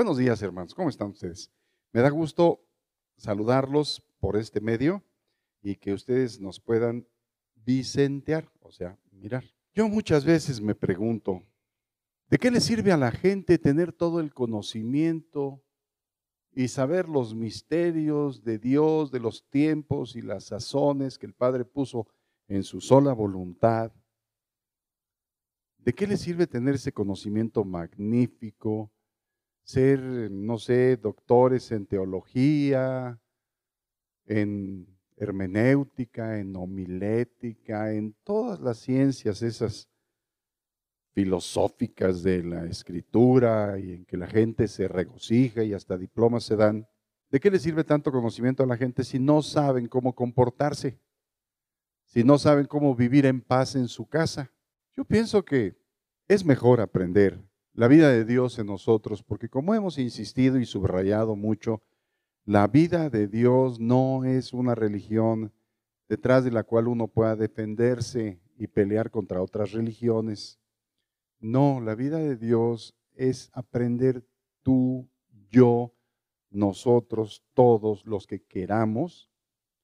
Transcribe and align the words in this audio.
Buenos 0.00 0.16
días, 0.16 0.40
hermanos. 0.40 0.74
¿Cómo 0.74 0.88
están 0.88 1.10
ustedes? 1.10 1.52
Me 1.92 2.00
da 2.00 2.08
gusto 2.08 2.66
saludarlos 3.18 4.02
por 4.18 4.38
este 4.38 4.62
medio 4.62 5.04
y 5.60 5.76
que 5.76 5.92
ustedes 5.92 6.40
nos 6.40 6.58
puedan 6.58 7.06
vicentear, 7.54 8.50
o 8.60 8.72
sea, 8.72 8.98
mirar. 9.12 9.44
Yo 9.74 9.90
muchas 9.90 10.24
veces 10.24 10.62
me 10.62 10.74
pregunto, 10.74 11.42
¿de 12.30 12.38
qué 12.38 12.50
le 12.50 12.62
sirve 12.62 12.92
a 12.92 12.96
la 12.96 13.10
gente 13.10 13.58
tener 13.58 13.92
todo 13.92 14.20
el 14.20 14.32
conocimiento 14.32 15.62
y 16.50 16.68
saber 16.68 17.06
los 17.06 17.34
misterios 17.34 18.42
de 18.42 18.58
Dios, 18.58 19.10
de 19.10 19.20
los 19.20 19.50
tiempos 19.50 20.16
y 20.16 20.22
las 20.22 20.44
sazones 20.44 21.18
que 21.18 21.26
el 21.26 21.34
Padre 21.34 21.66
puso 21.66 22.06
en 22.48 22.62
su 22.62 22.80
sola 22.80 23.12
voluntad? 23.12 23.92
¿De 25.76 25.92
qué 25.92 26.06
le 26.06 26.16
sirve 26.16 26.46
tener 26.46 26.76
ese 26.76 26.90
conocimiento 26.90 27.64
magnífico? 27.64 28.90
Ser, 29.70 30.00
no 30.32 30.58
sé, 30.58 30.96
doctores 30.96 31.70
en 31.70 31.86
teología, 31.86 33.20
en 34.26 34.84
hermenéutica, 35.16 36.40
en 36.40 36.56
homilética, 36.56 37.92
en 37.92 38.16
todas 38.24 38.58
las 38.58 38.78
ciencias 38.78 39.42
esas 39.42 39.88
filosóficas 41.12 42.24
de 42.24 42.42
la 42.42 42.64
escritura 42.64 43.78
y 43.78 43.92
en 43.92 44.04
que 44.06 44.16
la 44.16 44.26
gente 44.26 44.66
se 44.66 44.88
regocija 44.88 45.62
y 45.62 45.72
hasta 45.72 45.96
diplomas 45.96 46.42
se 46.42 46.56
dan. 46.56 46.88
¿De 47.30 47.38
qué 47.38 47.48
le 47.48 47.60
sirve 47.60 47.84
tanto 47.84 48.10
conocimiento 48.10 48.64
a 48.64 48.66
la 48.66 48.76
gente 48.76 49.04
si 49.04 49.20
no 49.20 49.40
saben 49.40 49.86
cómo 49.86 50.16
comportarse? 50.16 50.98
Si 52.06 52.24
no 52.24 52.38
saben 52.38 52.66
cómo 52.66 52.96
vivir 52.96 53.24
en 53.24 53.40
paz 53.40 53.76
en 53.76 53.86
su 53.86 54.08
casa. 54.08 54.50
Yo 54.96 55.04
pienso 55.04 55.44
que 55.44 55.76
es 56.26 56.44
mejor 56.44 56.80
aprender 56.80 57.49
la 57.72 57.88
vida 57.88 58.10
de 58.10 58.24
Dios 58.24 58.58
en 58.58 58.66
nosotros, 58.66 59.22
porque 59.22 59.48
como 59.48 59.74
hemos 59.74 59.98
insistido 59.98 60.58
y 60.58 60.66
subrayado 60.66 61.36
mucho, 61.36 61.82
la 62.44 62.66
vida 62.66 63.10
de 63.10 63.28
Dios 63.28 63.78
no 63.78 64.24
es 64.24 64.52
una 64.52 64.74
religión 64.74 65.52
detrás 66.08 66.44
de 66.44 66.50
la 66.50 66.64
cual 66.64 66.88
uno 66.88 67.06
pueda 67.06 67.36
defenderse 67.36 68.40
y 68.58 68.66
pelear 68.66 69.10
contra 69.10 69.40
otras 69.40 69.72
religiones. 69.72 70.58
No, 71.38 71.80
la 71.80 71.94
vida 71.94 72.18
de 72.18 72.36
Dios 72.36 72.94
es 73.14 73.50
aprender 73.52 74.26
tú, 74.62 75.08
yo, 75.50 75.94
nosotros, 76.50 77.44
todos 77.54 78.04
los 78.04 78.26
que 78.26 78.42
queramos, 78.42 79.30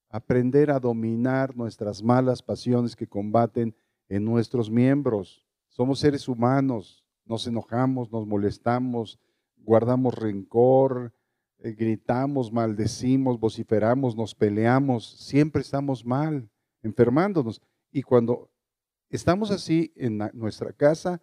aprender 0.08 0.70
a 0.70 0.80
dominar 0.80 1.56
nuestras 1.56 2.02
malas 2.02 2.42
pasiones 2.42 2.96
que 2.96 3.06
combaten 3.06 3.76
en 4.08 4.24
nuestros 4.24 4.68
miembros. 4.68 5.46
Somos 5.68 6.00
seres 6.00 6.26
humanos, 6.26 7.05
nos 7.26 7.46
enojamos, 7.46 8.10
nos 8.10 8.26
molestamos, 8.26 9.18
guardamos 9.56 10.14
rencor, 10.14 11.12
eh, 11.58 11.72
gritamos, 11.72 12.52
maldecimos, 12.52 13.38
vociferamos, 13.40 14.16
nos 14.16 14.34
peleamos, 14.34 15.06
siempre 15.18 15.62
estamos 15.62 16.04
mal, 16.04 16.48
enfermándonos. 16.82 17.60
Y 17.90 18.02
cuando 18.02 18.50
estamos 19.10 19.50
así 19.50 19.92
en 19.96 20.18
nuestra 20.34 20.72
casa, 20.72 21.20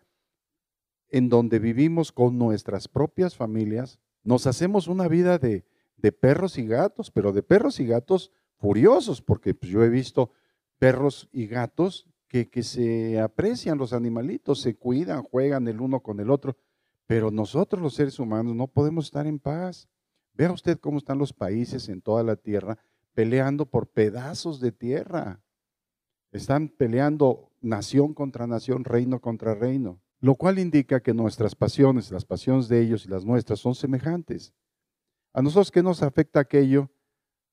en 1.09 1.29
donde 1.29 1.59
vivimos 1.59 2.11
con 2.11 2.37
nuestras 2.37 2.87
propias 2.87 3.35
familias, 3.35 3.99
nos 4.23 4.47
hacemos 4.47 4.87
una 4.87 5.07
vida 5.07 5.37
de, 5.37 5.65
de 5.97 6.11
perros 6.11 6.57
y 6.57 6.65
gatos, 6.65 7.11
pero 7.11 7.31
de 7.31 7.43
perros 7.43 7.79
y 7.79 7.85
gatos 7.85 8.31
furiosos, 8.57 9.21
porque 9.21 9.53
pues, 9.53 9.71
yo 9.71 9.83
he 9.83 9.89
visto 9.89 10.31
perros 10.79 11.29
y 11.31 11.47
gatos 11.47 12.07
que, 12.33 12.63
se 12.63 13.19
aprecian 13.19 13.77
los 13.77 13.93
animalitos, 13.93 14.59
se 14.59 14.75
cuidan, 14.75 15.21
juegan 15.21 15.67
el 15.67 15.79
uno 15.79 15.99
con 15.99 16.19
el 16.19 16.31
otro, 16.31 16.57
pero 17.05 17.29
nosotros 17.29 17.79
los 17.79 17.93
seres 17.93 18.17
humanos 18.17 18.55
no 18.55 18.65
podemos 18.65 19.05
estar 19.05 19.27
en 19.27 19.37
paz. 19.37 19.87
Vea 20.33 20.51
usted 20.51 20.79
cómo 20.79 20.97
están 20.97 21.19
los 21.19 21.31
países 21.31 21.89
en 21.89 22.01
toda 22.01 22.23
la 22.23 22.35
tierra 22.35 22.79
peleando 23.13 23.67
por 23.67 23.87
pedazos 23.87 24.59
de 24.59 24.71
tierra. 24.71 25.43
Están 26.31 26.69
peleando 26.69 27.51
nación 27.61 28.15
contra 28.15 28.47
nación, 28.47 28.83
reino 28.83 29.21
contra 29.21 29.53
reino, 29.53 30.01
lo 30.19 30.33
cual 30.33 30.57
indica 30.57 31.03
que 31.03 31.13
nuestras 31.13 31.53
pasiones, 31.53 32.09
las 32.09 32.25
pasiones 32.25 32.67
de 32.67 32.81
ellos 32.81 33.05
y 33.05 33.09
las 33.09 33.25
nuestras 33.25 33.59
son 33.59 33.75
semejantes. 33.75 34.55
A 35.33 35.43
nosotros, 35.43 35.69
¿qué 35.69 35.83
nos 35.83 36.01
afecta 36.01 36.39
aquello? 36.39 36.89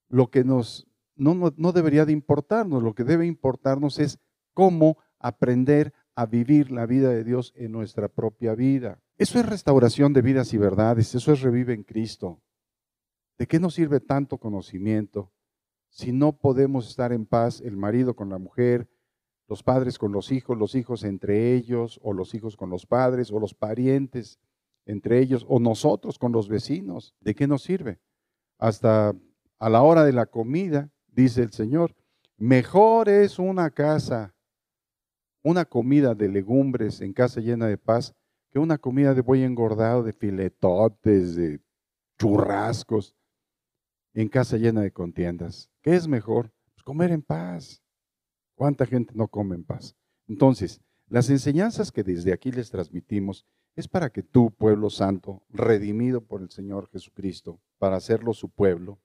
Lo 0.09 0.31
que 0.31 0.43
nos 0.43 0.87
no, 1.17 1.35
no, 1.35 1.53
no 1.59 1.73
debería 1.73 2.07
de 2.07 2.13
importarnos, 2.13 2.83
lo 2.83 2.95
que 2.95 3.05
debe 3.05 3.27
importarnos 3.27 3.99
es 3.99 4.19
cómo 4.61 4.99
aprender 5.19 5.95
a 6.15 6.27
vivir 6.27 6.71
la 6.71 6.85
vida 6.85 7.09
de 7.09 7.25
Dios 7.25 7.55
en 7.57 7.73
nuestra 7.73 8.09
propia 8.09 8.55
vida. 8.55 9.01
Eso 9.17 9.41
es 9.41 9.47
restauración 9.47 10.13
de 10.13 10.21
vidas 10.21 10.53
y 10.53 10.59
verdades, 10.59 11.15
eso 11.15 11.33
es 11.33 11.41
revive 11.41 11.73
en 11.73 11.83
Cristo. 11.83 12.43
¿De 13.39 13.47
qué 13.47 13.59
nos 13.59 13.73
sirve 13.73 14.01
tanto 14.01 14.37
conocimiento 14.37 15.33
si 15.89 16.13
no 16.13 16.37
podemos 16.37 16.91
estar 16.91 17.11
en 17.11 17.25
paz 17.25 17.63
el 17.63 17.79
marido 17.79 18.15
con 18.15 18.29
la 18.29 18.37
mujer, 18.37 18.87
los 19.49 19.63
padres 19.63 19.97
con 19.97 20.13
los 20.13 20.31
hijos, 20.31 20.59
los 20.59 20.75
hijos 20.75 21.05
entre 21.05 21.55
ellos, 21.55 21.99
o 22.03 22.13
los 22.13 22.35
hijos 22.35 22.55
con 22.55 22.69
los 22.69 22.85
padres, 22.85 23.33
o 23.33 23.41
los 23.41 23.55
parientes 23.55 24.41
entre 24.85 25.21
ellos, 25.21 25.47
o 25.49 25.59
nosotros 25.59 26.19
con 26.19 26.33
los 26.33 26.51
vecinos? 26.51 27.15
¿De 27.21 27.35
qué 27.35 27.47
nos 27.47 27.63
sirve? 27.63 27.99
Hasta 28.59 29.15
a 29.59 29.71
la 29.71 29.81
hora 29.81 30.05
de 30.05 30.13
la 30.13 30.27
comida, 30.27 30.91
dice 31.07 31.41
el 31.43 31.51
Señor, 31.51 31.97
mejor 32.37 33.09
es 33.09 33.39
una 33.39 33.71
casa 33.71 34.35
una 35.43 35.65
comida 35.65 36.15
de 36.15 36.29
legumbres 36.29 37.01
en 37.01 37.13
casa 37.13 37.41
llena 37.41 37.67
de 37.67 37.79
paz 37.79 38.15
que 38.51 38.59
una 38.59 38.79
comida 38.79 39.15
de 39.15 39.23
buey 39.23 39.43
engordado, 39.45 40.03
de 40.03 40.13
filetotes, 40.13 41.37
de 41.37 41.61
churrascos, 42.19 43.15
en 44.13 44.29
casa 44.29 44.57
llena 44.57 44.83
de 44.83 44.93
contiendas. 44.93 45.71
¿Qué 45.83 45.95
es 45.95 46.09
mejor? 46.09 46.53
Pues 46.75 46.83
comer 46.83 47.13
en 47.13 47.23
paz. 47.23 47.83
¿Cuánta 48.55 48.87
gente 48.87 49.15
no 49.15 49.29
come 49.29 49.55
en 49.55 49.65
paz? 49.65 49.97
Entonces, 50.27 50.81
las 51.09 51.31
enseñanzas 51.31 51.91
que 51.93 52.03
desde 52.03 52.33
aquí 52.33 52.51
les 52.51 52.71
transmitimos 52.71 53.47
es 53.77 53.89
para 53.89 54.11
que 54.11 54.23
tú, 54.23 54.51
pueblo 54.51 54.91
santo, 54.91 55.43
redimido 55.49 56.21
por 56.21 56.43
el 56.43 56.51
Señor 56.51 56.89
Jesucristo, 56.91 57.61
para 57.79 57.97
hacerlo 57.97 58.35
su 58.35 58.49
pueblo, 58.49 59.01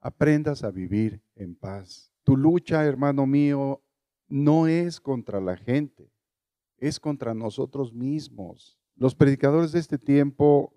aprendas 0.00 0.64
a 0.64 0.70
vivir 0.70 1.20
en 1.34 1.54
paz. 1.54 2.12
Tu 2.22 2.36
lucha, 2.36 2.84
hermano 2.84 3.26
mío, 3.26 3.82
no 4.30 4.66
es 4.66 5.00
contra 5.00 5.40
la 5.40 5.56
gente, 5.56 6.10
es 6.78 6.98
contra 6.98 7.34
nosotros 7.34 7.92
mismos. 7.92 8.78
Los 8.94 9.14
predicadores 9.14 9.72
de 9.72 9.80
este 9.80 9.98
tiempo 9.98 10.72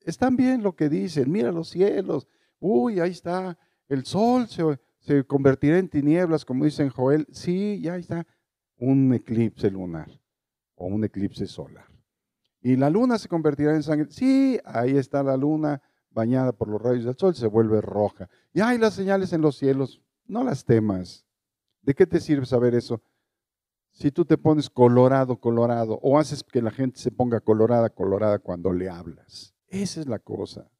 están 0.00 0.36
bien 0.36 0.62
lo 0.62 0.76
que 0.76 0.88
dicen, 0.88 1.32
mira 1.32 1.50
los 1.50 1.70
cielos, 1.70 2.28
uy, 2.60 3.00
ahí 3.00 3.10
está, 3.10 3.58
el 3.88 4.04
sol 4.04 4.46
se, 4.48 5.24
convertirá 5.24 5.78
en 5.78 5.88
tinieblas, 5.88 6.44
como 6.44 6.64
dicen 6.64 6.90
Joel, 6.90 7.26
sí, 7.32 7.80
ya 7.80 7.96
está 7.96 8.26
un 8.76 9.12
eclipse 9.14 9.70
lunar 9.70 10.08
o 10.74 10.86
un 10.86 11.04
eclipse 11.04 11.46
solar. 11.46 11.86
Y 12.60 12.76
la 12.76 12.90
luna 12.90 13.18
se 13.18 13.28
convertirá 13.28 13.74
en 13.74 13.82
sangre, 13.82 14.08
sí, 14.10 14.60
ahí 14.64 14.96
está 14.96 15.22
la 15.22 15.36
luna 15.36 15.82
bañada 16.10 16.52
por 16.52 16.68
los 16.68 16.80
rayos 16.80 17.04
del 17.04 17.16
sol, 17.16 17.34
se 17.34 17.46
vuelve 17.46 17.80
roja. 17.80 18.28
Y 18.52 18.60
hay 18.60 18.78
las 18.78 18.94
señales 18.94 19.32
en 19.32 19.40
los 19.40 19.56
cielos, 19.56 20.00
no 20.26 20.44
las 20.44 20.64
temas, 20.64 21.26
¿De 21.82 21.94
qué 21.94 22.06
te 22.06 22.20
sirve 22.20 22.46
saber 22.46 22.74
eso? 22.74 23.02
Si 23.90 24.10
tú 24.10 24.24
te 24.24 24.38
pones 24.38 24.70
colorado, 24.70 25.36
colorado, 25.38 25.98
o 26.02 26.18
haces 26.18 26.42
que 26.42 26.62
la 26.62 26.70
gente 26.70 26.98
se 26.98 27.10
ponga 27.10 27.40
colorada, 27.40 27.90
colorada 27.90 28.38
cuando 28.38 28.72
le 28.72 28.88
hablas. 28.88 29.54
Esa 29.68 30.00
es 30.00 30.06
la 30.06 30.18
cosa. 30.18 30.70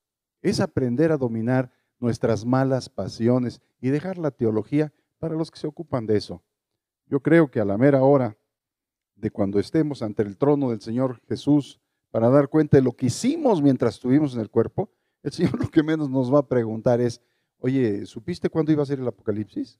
Es 0.40 0.60
aprender 0.60 1.12
a 1.12 1.18
dominar 1.18 1.70
nuestras 1.98 2.44
malas 2.44 2.88
pasiones 2.88 3.60
y 3.80 3.90
dejar 3.90 4.18
la 4.18 4.30
teología 4.30 4.92
para 5.18 5.34
los 5.34 5.50
que 5.50 5.58
se 5.58 5.66
ocupan 5.66 6.06
de 6.06 6.16
eso. 6.16 6.42
Yo 7.06 7.20
creo 7.20 7.50
que 7.50 7.60
a 7.60 7.64
la 7.64 7.76
mera 7.76 8.02
hora 8.02 8.36
de 9.14 9.30
cuando 9.30 9.58
estemos 9.58 10.02
ante 10.02 10.22
el 10.22 10.36
trono 10.36 10.70
del 10.70 10.80
Señor 10.80 11.20
Jesús 11.28 11.80
para 12.10 12.28
dar 12.28 12.48
cuenta 12.48 12.76
de 12.76 12.82
lo 12.82 12.92
que 12.92 13.06
hicimos 13.06 13.62
mientras 13.62 13.94
estuvimos 13.94 14.34
en 14.34 14.40
el 14.40 14.50
cuerpo, 14.50 14.90
el 15.22 15.32
Señor 15.32 15.60
lo 15.60 15.68
que 15.68 15.82
menos 15.82 16.10
nos 16.10 16.32
va 16.32 16.40
a 16.40 16.48
preguntar 16.48 17.00
es, 17.00 17.20
oye, 17.58 18.06
¿supiste 18.06 18.48
cuándo 18.48 18.72
iba 18.72 18.82
a 18.82 18.86
ser 18.86 18.98
el 18.98 19.08
Apocalipsis? 19.08 19.78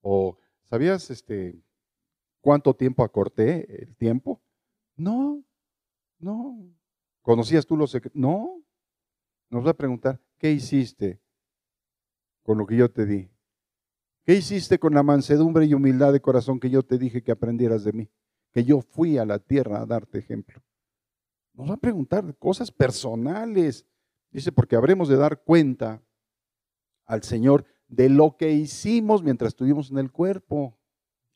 ¿O 0.00 0.38
sabías 0.64 1.10
este, 1.10 1.62
cuánto 2.40 2.74
tiempo 2.74 3.02
acorté 3.04 3.82
el 3.82 3.96
tiempo? 3.96 4.42
No, 4.96 5.44
no. 6.18 6.70
¿Conocías 7.22 7.66
tú 7.66 7.76
los 7.76 7.90
secretos? 7.90 8.20
No. 8.20 8.62
Nos 9.50 9.66
va 9.66 9.70
a 9.70 9.76
preguntar, 9.76 10.20
¿qué 10.38 10.52
hiciste 10.52 11.20
con 12.42 12.58
lo 12.58 12.66
que 12.66 12.76
yo 12.76 12.90
te 12.90 13.04
di? 13.04 13.30
¿Qué 14.24 14.34
hiciste 14.34 14.78
con 14.78 14.94
la 14.94 15.02
mansedumbre 15.02 15.66
y 15.66 15.74
humildad 15.74 16.12
de 16.12 16.20
corazón 16.20 16.60
que 16.60 16.70
yo 16.70 16.82
te 16.82 16.98
dije 16.98 17.22
que 17.22 17.32
aprendieras 17.32 17.84
de 17.84 17.92
mí? 17.92 18.10
Que 18.52 18.64
yo 18.64 18.80
fui 18.80 19.18
a 19.18 19.24
la 19.24 19.38
tierra 19.38 19.80
a 19.80 19.86
darte 19.86 20.18
ejemplo. 20.18 20.62
Nos 21.54 21.68
va 21.68 21.74
a 21.74 21.78
preguntar 21.78 22.36
cosas 22.36 22.70
personales. 22.70 23.86
Dice, 24.30 24.52
porque 24.52 24.76
habremos 24.76 25.08
de 25.08 25.16
dar 25.16 25.42
cuenta 25.42 26.02
al 27.06 27.22
Señor 27.22 27.64
de 27.90 28.08
lo 28.08 28.36
que 28.36 28.52
hicimos 28.52 29.22
mientras 29.22 29.48
estuvimos 29.48 29.90
en 29.90 29.98
el 29.98 30.10
cuerpo. 30.10 30.78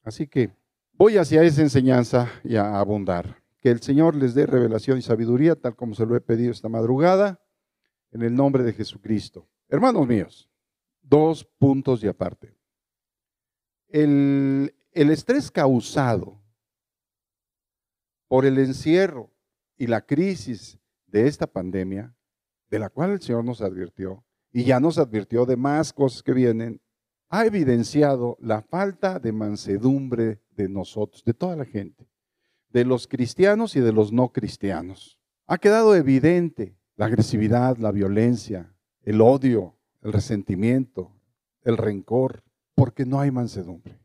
Así 0.03 0.27
que 0.27 0.53
voy 0.93 1.19
hacia 1.19 1.43
esa 1.43 1.61
enseñanza 1.61 2.31
y 2.43 2.57
a 2.57 2.79
abundar. 2.79 3.43
que 3.61 3.71
el 3.71 3.81
Señor 3.81 4.15
les 4.15 4.35
dé 4.35 4.45
revelación 4.45 4.99
y 4.99 5.03
sabiduría, 5.03 5.57
tal 5.57 5.75
como 5.75 5.95
se 5.95 6.05
lo 6.05 6.15
he 6.15 6.21
pedido 6.21 6.53
esta 6.53 6.69
madrugada, 6.69 7.41
en 8.13 8.21
el 8.21 8.35
nombre 8.35 8.63
de 8.63 8.75
Jesucristo. 8.75 9.49
Hermanos 9.71 10.07
míos, 10.07 10.51
dos 11.01 11.47
puntos 11.59 12.03
de 12.03 12.11
aparte. 12.11 12.55
El, 13.89 14.75
el 14.93 15.11
estrés 15.11 15.51
causado 15.51 16.43
por 18.29 18.45
el 18.45 18.59
encierro 18.59 19.31
y 19.79 19.87
la 19.87 20.05
crisis 20.05 20.79
de 21.07 21.27
esta 21.27 21.47
pandemia, 21.47 22.15
de 22.69 22.79
la 22.79 22.91
cual 22.91 23.13
el 23.13 23.23
Señor 23.23 23.47
nos 23.47 23.63
advirtió, 23.63 24.23
y 24.55 24.63
ya 24.63 24.79
nos 24.79 24.99
advirtió 24.99 25.47
de 25.47 25.57
más 25.57 25.93
cosas 25.93 26.23
que 26.23 26.33
vienen, 26.33 26.81
ha 27.29 27.45
evidenciado 27.45 28.39
la 28.41 28.63
falta 28.63 29.19
de 29.19 29.33
mansedumbre 29.33 30.41
de 30.53 30.69
nosotros, 30.69 31.25
de 31.25 31.35
toda 31.35 31.57
la 31.57 31.65
gente, 31.65 32.09
de 32.69 32.85
los 32.85 33.09
cristianos 33.09 33.75
y 33.75 33.81
de 33.81 33.93
los 33.93 34.13
no 34.13 34.33
cristianos. 34.33 35.19
Ha 35.49 35.59
quedado 35.59 35.97
evidente 35.97 36.79
la 36.95 37.07
agresividad, 37.07 37.79
la 37.79 37.91
violencia, 37.91 38.73
el 39.03 39.21
odio, 39.21 39.77
el 40.03 40.13
resentimiento, 40.13 41.11
el 41.63 41.77
rencor, 41.77 42.45
porque 42.77 43.05
no 43.05 43.19
hay 43.19 43.33
mansedumbre. 43.33 43.99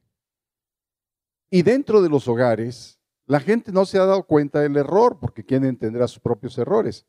Y 1.52 1.62
dentro 1.62 2.02
de 2.02 2.10
los 2.10 2.28
hogares, 2.28 3.00
la 3.28 3.40
gente 3.40 3.72
no 3.72 3.86
se 3.86 4.00
ha 4.00 4.06
dado 4.06 4.24
cuenta 4.24 4.62
del 4.62 4.78
error, 4.78 5.20
porque 5.20 5.46
¿quién 5.46 5.64
entenderá 5.64 6.08
sus 6.08 6.20
propios 6.20 6.58
errores? 6.58 7.06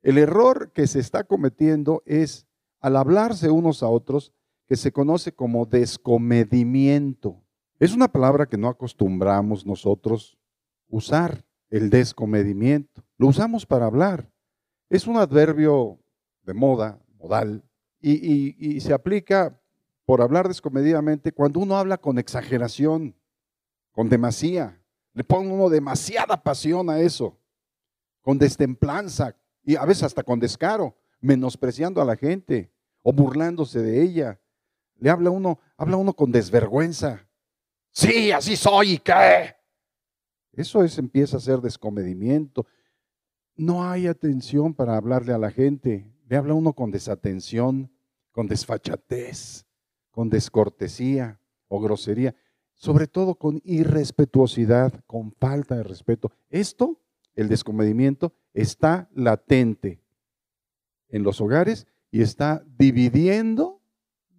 El 0.00 0.16
error 0.16 0.72
que 0.72 0.86
se 0.86 1.00
está 1.00 1.24
cometiendo 1.24 2.02
es, 2.06 2.46
al 2.82 2.96
hablarse 2.96 3.50
unos 3.50 3.82
a 3.82 3.88
otros, 3.88 4.32
que 4.66 4.76
se 4.76 4.92
conoce 4.92 5.32
como 5.32 5.66
descomedimiento. 5.66 7.42
Es 7.78 7.94
una 7.94 8.08
palabra 8.08 8.46
que 8.46 8.58
no 8.58 8.68
acostumbramos 8.68 9.64
nosotros 9.64 10.38
usar, 10.88 11.44
el 11.70 11.88
descomedimiento. 11.88 13.02
Lo 13.16 13.28
usamos 13.28 13.64
para 13.64 13.86
hablar. 13.86 14.30
Es 14.90 15.06
un 15.06 15.16
adverbio 15.16 15.98
de 16.42 16.52
moda, 16.52 17.00
modal, 17.18 17.64
y, 18.00 18.80
se 18.80 18.92
aplica 18.92 19.58
por 20.04 20.20
hablar 20.20 20.48
descomedidamente 20.48 21.32
cuando 21.32 21.60
uno 21.60 21.76
habla 21.76 21.96
con 21.98 22.18
exageración, 22.18 23.14
con 23.92 24.08
demasía. 24.08 24.82
Le 25.14 25.22
pone 25.22 25.48
uno 25.48 25.68
demasiada 25.68 26.42
pasión 26.42 26.90
a 26.90 27.00
eso, 27.00 27.38
con 28.20 28.38
destemplanza 28.38 29.36
y 29.62 29.76
a 29.76 29.84
veces 29.84 30.02
hasta 30.02 30.22
con 30.22 30.40
descaro, 30.40 30.96
menospreciando 31.20 32.02
a 32.02 32.04
la 32.04 32.16
gente 32.16 32.71
o 33.02 33.12
burlándose 33.12 33.80
de 33.80 34.02
ella. 34.02 34.40
Le 34.98 35.10
habla 35.10 35.30
uno, 35.30 35.58
habla 35.76 35.96
uno 35.96 36.14
con 36.14 36.30
desvergüenza. 36.32 37.26
Sí, 37.90 38.32
así 38.32 38.56
soy, 38.56 38.92
¿y 38.92 38.98
qué? 38.98 39.54
Eso 40.52 40.84
es, 40.84 40.98
empieza 40.98 41.36
a 41.36 41.40
ser 41.40 41.60
descomedimiento. 41.60 42.66
No 43.56 43.84
hay 43.84 44.06
atención 44.06 44.74
para 44.74 44.96
hablarle 44.96 45.32
a 45.32 45.38
la 45.38 45.50
gente. 45.50 46.10
Le 46.28 46.36
habla 46.36 46.54
uno 46.54 46.72
con 46.72 46.90
desatención, 46.90 47.90
con 48.30 48.46
desfachatez, 48.46 49.66
con 50.10 50.30
descortesía 50.30 51.40
o 51.68 51.80
grosería, 51.80 52.34
sobre 52.74 53.06
todo 53.06 53.34
con 53.34 53.60
irrespetuosidad, 53.64 55.04
con 55.06 55.32
falta 55.32 55.76
de 55.76 55.82
respeto. 55.82 56.32
Esto, 56.48 57.00
el 57.34 57.48
descomedimiento, 57.48 58.32
está 58.54 59.08
latente 59.14 60.02
en 61.08 61.22
los 61.22 61.40
hogares 61.40 61.86
y 62.12 62.22
está 62.22 62.62
dividiendo 62.78 63.80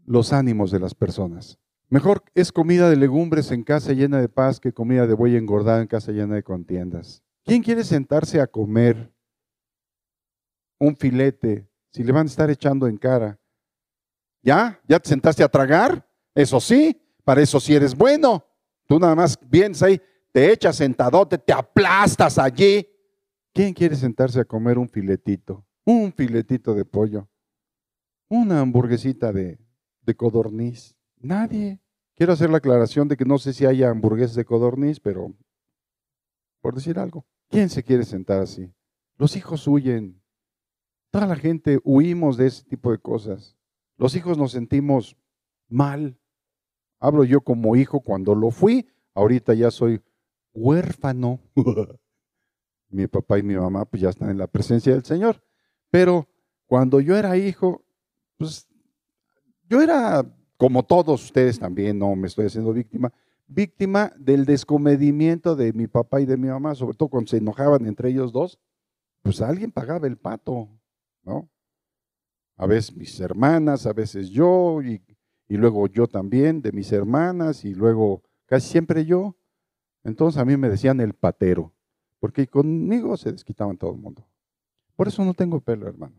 los 0.06 0.32
ánimos 0.32 0.72
de 0.72 0.80
las 0.80 0.94
personas. 0.94 1.58
Mejor 1.90 2.24
es 2.36 2.52
comida 2.52 2.90
de 2.90 2.96
legumbres 2.96 3.52
en 3.52 3.64
casa 3.64 3.94
llena 3.94 4.22
de 4.22 4.30
paz 4.30 4.60
que 4.60 4.72
comida 4.72 5.06
de 5.08 5.16
buey 5.16 5.36
engordada 5.36 5.82
en 5.82 5.88
casa 5.88 6.12
llena 6.12 6.36
de 6.36 6.44
contiendas. 6.44 7.24
¿Quién 7.44 7.62
quiere 7.62 7.84
sentarse 7.84 8.40
a 8.40 8.48
comer 8.48 9.12
un 10.80 10.96
filete 10.96 11.68
si 11.92 12.04
le 12.04 12.12
van 12.12 12.28
a 12.28 12.30
estar 12.30 12.50
echando 12.50 12.88
en 12.88 12.98
cara? 12.98 13.40
¿Ya? 14.44 14.80
¿Ya 14.88 15.00
te 15.00 15.10
sentaste 15.10 15.44
a 15.44 15.50
tragar? 15.50 16.08
Eso 16.36 16.60
sí, 16.60 17.02
para 17.24 17.42
eso 17.42 17.60
sí 17.60 17.74
eres 17.74 17.96
bueno. 17.96 18.46
Tú 18.88 19.00
nada 19.00 19.16
más 19.16 19.38
vienes 19.50 19.82
ahí, 19.82 20.00
te 20.32 20.52
echas 20.52 20.76
sentadote, 20.76 21.38
te 21.38 21.54
aplastas 21.54 22.38
allí. 22.38 22.88
¿Quién 23.52 23.74
quiere 23.74 23.96
sentarse 23.96 24.40
a 24.40 24.46
comer 24.46 24.78
un 24.78 24.90
filetito? 24.90 25.66
Un 25.86 26.14
filetito 26.14 26.74
de 26.74 26.86
pollo. 26.86 27.28
Una 28.36 28.62
hamburguesita 28.62 29.32
de, 29.32 29.60
de 30.02 30.16
codorniz. 30.16 30.96
Nadie. 31.20 31.80
Quiero 32.16 32.34
hacer 32.34 32.50
la 32.50 32.58
aclaración 32.58 33.08
de 33.08 33.16
que 33.16 33.26
no 33.26 33.38
sé 33.38 33.54
si 33.54 33.64
haya 33.68 33.92
hamburguesas 33.92 34.36
de 34.36 34.44
codorniz, 34.44 35.00
pero 35.00 35.36
por 36.60 36.74
decir 36.74 36.98
algo, 36.98 37.28
¿quién 37.48 37.70
se 37.70 37.84
quiere 37.84 38.04
sentar 38.04 38.40
así? 38.42 38.74
Los 39.20 39.36
hijos 39.36 39.68
huyen. 39.68 40.20
Toda 41.12 41.28
la 41.28 41.36
gente 41.36 41.80
huimos 41.84 42.36
de 42.36 42.48
ese 42.48 42.64
tipo 42.64 42.90
de 42.90 42.98
cosas. 42.98 43.56
Los 43.98 44.16
hijos 44.16 44.36
nos 44.36 44.52
sentimos 44.52 45.16
mal. 45.68 46.20
Hablo 47.00 47.26
yo 47.26 47.42
como 47.42 47.76
hijo 47.76 48.00
cuando 48.00 48.34
lo 48.34 48.50
fui, 48.50 48.90
ahorita 49.14 49.54
ya 49.54 49.70
soy 49.70 50.02
huérfano. 50.54 51.40
mi 52.90 53.06
papá 53.06 53.38
y 53.38 53.44
mi 53.44 53.54
mamá 53.54 53.86
pues 53.86 54.02
ya 54.02 54.10
están 54.10 54.32
en 54.32 54.40
la 54.40 54.48
presencia 54.48 54.92
del 54.92 55.06
Señor. 55.06 55.44
Pero 55.92 56.28
cuando 56.66 57.00
yo 57.00 57.16
era 57.16 57.38
hijo, 57.38 57.86
pues 58.38 58.68
yo 59.70 59.82
era 59.82 60.26
como 60.58 60.84
todos 60.84 61.24
ustedes 61.24 61.60
también, 61.60 62.00
no 62.00 62.16
me 62.16 62.28
estoy 62.28 62.46
haciendo 62.46 62.72
víctima, 62.74 63.12
víctima 63.48 64.14
del 64.18 64.46
descomedimiento 64.46 65.56
de 65.56 65.74
mi 65.74 65.88
papá 65.88 66.22
y 66.22 66.26
de 66.26 66.38
mi 66.38 66.48
mamá, 66.48 66.76
sobre 66.76 66.96
todo 66.96 67.10
cuando 67.10 67.30
se 67.30 67.38
enojaban 67.38 67.86
entre 67.86 68.10
ellos 68.10 68.32
dos, 68.32 68.60
pues 69.22 69.42
alguien 69.42 69.72
pagaba 69.72 70.08
el 70.08 70.18
pato, 70.18 70.70
¿no? 71.24 71.50
A 72.56 72.68
veces 72.68 72.96
mis 72.96 73.20
hermanas, 73.20 73.86
a 73.86 73.94
veces 73.94 74.30
yo, 74.30 74.82
y, 74.82 75.02
y 75.48 75.58
luego 75.58 75.88
yo 75.88 76.08
también, 76.08 76.62
de 76.62 76.72
mis 76.72 76.92
hermanas, 76.92 77.66
y 77.66 77.74
luego 77.74 78.24
casi 78.46 78.70
siempre 78.70 79.06
yo. 79.06 79.36
Entonces 80.04 80.40
a 80.40 80.46
mí 80.46 80.56
me 80.58 80.70
decían 80.70 81.02
el 81.02 81.14
patero, 81.14 81.74
porque 82.20 82.48
conmigo 82.48 83.18
se 83.18 83.32
desquitaban 83.32 83.78
todo 83.78 83.92
el 83.92 83.98
mundo. 83.98 84.26
Por 84.96 85.08
eso 85.08 85.26
no 85.26 85.34
tengo 85.34 85.60
pelo, 85.60 85.88
hermano, 85.88 86.16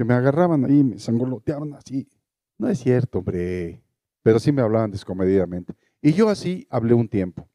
porque 0.00 0.08
me 0.08 0.14
agarraban 0.14 0.64
ahí, 0.64 0.82
me 0.82 0.98
sangoloteaban 0.98 1.74
así, 1.74 2.08
no 2.56 2.70
es 2.70 2.78
cierto, 2.78 3.18
hombre. 3.18 3.84
Pero 4.22 4.38
sí 4.38 4.50
me 4.50 4.62
hablaban 4.62 4.90
descomedidamente. 4.90 5.74
Y 6.00 6.14
yo 6.14 6.30
así 6.30 6.66
hablé 6.70 6.94
un 6.94 7.06
tiempo. 7.06 7.46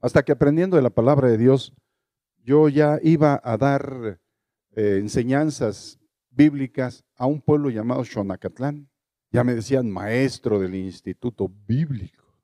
Hasta 0.00 0.24
que 0.24 0.32
aprendiendo 0.32 0.74
de 0.74 0.82
la 0.82 0.90
palabra 0.90 1.28
de 1.28 1.38
Dios, 1.38 1.72
yo 2.42 2.68
ya 2.68 2.98
iba 3.04 3.40
a 3.44 3.56
dar 3.56 4.18
eh, 4.74 4.98
enseñanzas 5.00 6.00
bíblicas 6.28 7.04
a 7.14 7.26
un 7.26 7.40
pueblo 7.40 7.70
llamado 7.70 8.04
Xonacatlán. 8.04 8.88
Ya 9.30 9.44
me 9.44 9.54
decían 9.54 9.88
maestro 9.88 10.58
del 10.58 10.74
instituto 10.74 11.48
bíblico. 11.68 12.34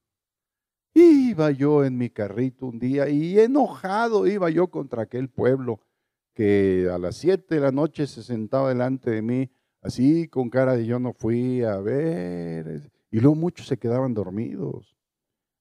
Iba 0.94 1.50
yo 1.50 1.84
en 1.84 1.98
mi 1.98 2.10
carrito 2.10 2.66
un 2.66 2.78
día 2.78 3.08
y 3.08 3.40
enojado 3.40 4.28
iba 4.28 4.50
yo 4.50 4.68
contra 4.68 5.02
aquel 5.02 5.28
pueblo 5.28 5.80
que 6.34 6.88
a 6.92 6.98
las 6.98 7.16
siete 7.16 7.54
de 7.54 7.60
la 7.60 7.72
noche 7.72 8.06
se 8.06 8.22
sentaba 8.22 8.68
delante 8.68 9.10
de 9.10 9.22
mí 9.22 9.50
así 9.84 10.28
con 10.28 10.48
cara 10.48 10.76
de 10.76 10.86
yo 10.86 10.98
no 10.98 11.12
fui 11.12 11.62
a 11.62 11.78
ver. 11.78 12.90
Y 13.10 13.20
luego 13.20 13.36
muchos 13.36 13.68
se 13.68 13.76
quedaban 13.76 14.14
dormidos. 14.14 14.96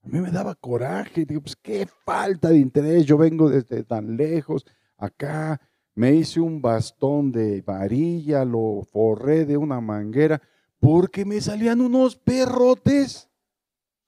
A 0.02 0.08
mí 0.08 0.20
me 0.20 0.32
daba 0.32 0.56
coraje, 0.56 1.26
digo, 1.26 1.42
pues 1.42 1.56
qué 1.56 1.86
falta 1.86 2.50
de 2.50 2.58
interés, 2.58 3.06
yo 3.06 3.18
vengo 3.18 3.50
desde 3.50 3.84
tan 3.84 4.18
lejos, 4.18 4.66
acá 4.98 5.62
me 5.96 6.14
hice 6.14 6.42
un 6.42 6.62
bastón 6.62 7.32
de 7.32 7.62
varilla, 7.62 8.44
lo 8.44 8.82
forré 8.92 9.46
de 9.46 9.56
una 9.56 9.80
manguera, 9.80 10.42
porque 10.80 11.24
me 11.24 11.40
salían 11.40 11.80
unos 11.80 12.18
perrotes. 12.18 13.30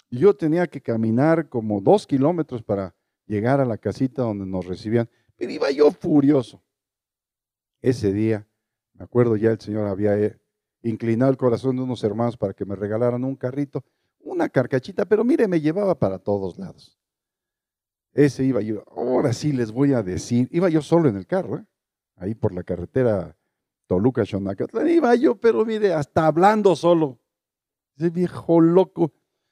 Y 0.10 0.20
yo 0.20 0.36
tenía 0.36 0.68
que 0.68 0.82
caminar 0.82 1.48
como 1.48 1.80
dos 1.80 2.06
kilómetros 2.06 2.62
para 2.62 2.94
llegar 3.26 3.62
a 3.62 3.66
la 3.66 3.78
casita 3.78 4.24
donde 4.24 4.46
nos 4.46 4.66
recibían, 4.66 5.10
pero 5.36 5.52
iba 5.52 5.72
yo 5.72 5.92
furioso. 5.92 6.62
Ese 7.82 8.12
día 8.12 8.48
me 8.98 9.04
acuerdo 9.04 9.36
ya 9.36 9.52
el 9.52 9.60
Señor 9.60 9.88
había 9.88 10.18
eh, 10.18 10.40
inclinado 10.84 11.32
el 11.32 11.38
corazón 11.38 11.76
de 11.76 11.84
unos 11.84 12.04
hermanos 12.04 12.38
para 12.38 12.54
que 12.54 12.66
me 12.66 12.76
regalaran 12.76 13.24
un 13.24 13.36
carrito, 13.36 13.84
una 14.20 14.50
carcachita, 14.50 15.06
pero 15.06 15.24
mire, 15.24 15.48
me 15.48 15.60
llevaba 15.60 15.98
para 15.98 16.18
todos 16.18 16.58
lados. 16.58 16.98
Ese 18.14 18.46
iba 18.46 18.62
yo, 18.62 18.84
ahora 18.96 19.34
sí 19.34 19.52
les 19.52 19.72
voy 19.72 19.94
a 19.94 20.02
decir, 20.02 20.48
iba 20.52 20.70
yo 20.70 20.82
solo 20.82 21.10
en 21.10 21.18
el 21.18 21.28
carro, 21.28 21.58
¿eh? 21.58 21.66
ahí 22.16 22.34
por 22.34 22.54
la 22.54 22.64
carretera 22.64 23.36
Toluca, 23.88 24.26
Xonacatlán, 24.26 24.90
iba 24.90 25.14
yo, 25.16 25.36
pero 25.36 25.66
mire, 25.66 25.94
hasta 25.94 26.26
hablando 26.26 26.76
solo. 26.76 27.20
Ese 27.98 28.10
viejo 28.10 28.62
loco, 28.62 29.12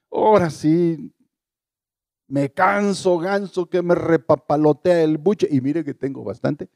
ahora 0.09 0.49
sí, 0.49 1.13
me 2.33 2.51
canso, 2.51 3.19
ganso, 3.19 3.69
que 3.69 3.83
me 3.83 3.93
repapalotea 3.93 5.03
el 5.03 5.19
buche, 5.19 5.47
y 5.51 5.61
mire 5.61 5.83
que 5.83 5.93
tengo 5.93 6.23
bastante 6.23 6.67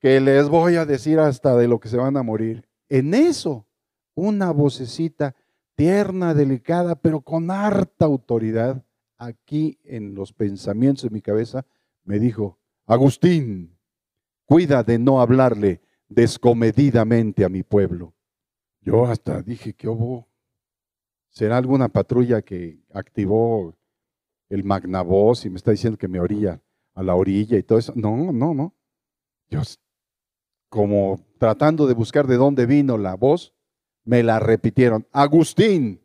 que 0.00 0.20
les 0.20 0.48
voy 0.48 0.74
a 0.74 0.84
decir 0.84 1.20
hasta 1.20 1.56
de 1.56 1.68
lo 1.68 1.78
que 1.78 1.88
se 1.88 1.96
van 1.96 2.16
a 2.16 2.24
morir. 2.24 2.68
En 2.88 3.14
eso, 3.14 3.68
una 4.16 4.50
vocecita 4.50 5.36
tierna, 5.76 6.34
delicada, 6.34 6.96
pero 6.96 7.20
con 7.20 7.52
harta 7.52 8.06
autoridad, 8.06 8.84
aquí 9.16 9.78
en 9.84 10.16
los 10.16 10.32
pensamientos 10.32 11.04
de 11.04 11.10
mi 11.10 11.22
cabeza, 11.22 11.64
me 12.02 12.18
dijo, 12.18 12.58
Agustín, 12.84 13.78
cuida 14.44 14.82
de 14.82 14.98
no 14.98 15.20
hablarle 15.20 15.82
descomedidamente 16.08 17.44
a 17.44 17.48
mi 17.48 17.62
pueblo. 17.62 18.12
Yo 18.80 19.06
hasta 19.06 19.40
dije, 19.40 19.72
¿qué 19.74 19.86
hubo? 19.86 20.26
¿Será 21.28 21.58
alguna 21.58 21.88
patrulla 21.90 22.42
que 22.42 22.80
activó 22.92 23.77
el 24.48 24.64
magnavoz 24.64 25.44
y 25.44 25.50
me 25.50 25.56
está 25.56 25.70
diciendo 25.70 25.98
que 25.98 26.08
me 26.08 26.20
orilla 26.20 26.62
a 26.94 27.02
la 27.02 27.14
orilla 27.14 27.56
y 27.58 27.62
todo 27.62 27.78
eso? 27.78 27.92
No, 27.96 28.32
no, 28.32 28.54
no. 28.54 28.74
Yo, 29.48 29.60
como 30.68 31.20
tratando 31.38 31.86
de 31.86 31.94
buscar 31.94 32.26
de 32.26 32.36
dónde 32.36 32.66
vino 32.66 32.98
la 32.98 33.14
voz, 33.14 33.54
me 34.04 34.22
la 34.22 34.40
repitieron. 34.40 35.06
Agustín, 35.12 36.00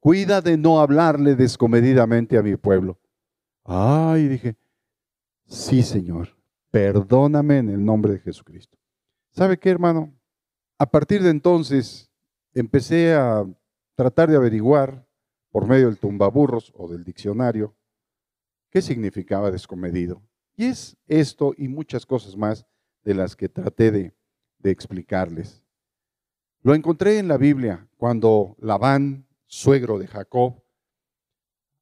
cuida 0.00 0.40
de 0.40 0.56
no 0.56 0.80
hablarle 0.80 1.34
descomedidamente 1.34 2.36
a 2.36 2.42
mi 2.42 2.56
pueblo. 2.56 2.98
Ay, 3.64 4.28
dije, 4.28 4.56
sí, 5.46 5.82
Señor, 5.82 6.36
perdóname 6.70 7.58
en 7.58 7.70
el 7.70 7.84
nombre 7.84 8.12
de 8.12 8.18
Jesucristo. 8.18 8.76
¿Sabe 9.30 9.58
qué, 9.58 9.70
hermano? 9.70 10.12
A 10.78 10.86
partir 10.86 11.22
de 11.22 11.30
entonces 11.30 12.10
empecé 12.52 13.14
a 13.14 13.44
tratar 13.94 14.28
de 14.28 14.36
averiguar 14.36 15.06
por 15.50 15.66
medio 15.66 15.86
del 15.86 15.98
tumbaburros 15.98 16.72
o 16.76 16.88
del 16.88 17.04
diccionario 17.04 17.74
qué 18.74 18.82
significaba 18.82 19.52
descomedido. 19.52 20.20
Y 20.56 20.64
es 20.64 20.96
esto 21.06 21.54
y 21.56 21.68
muchas 21.68 22.04
cosas 22.04 22.36
más 22.36 22.66
de 23.04 23.14
las 23.14 23.36
que 23.36 23.48
traté 23.48 23.92
de, 23.92 24.12
explicarles. 24.64 25.62
Lo 26.62 26.74
encontré 26.74 27.18
en 27.18 27.28
la 27.28 27.36
Biblia 27.36 27.86
cuando 27.98 28.56
Labán, 28.58 29.26
suegro 29.46 29.98
de 29.98 30.06
Jacob, 30.08 30.62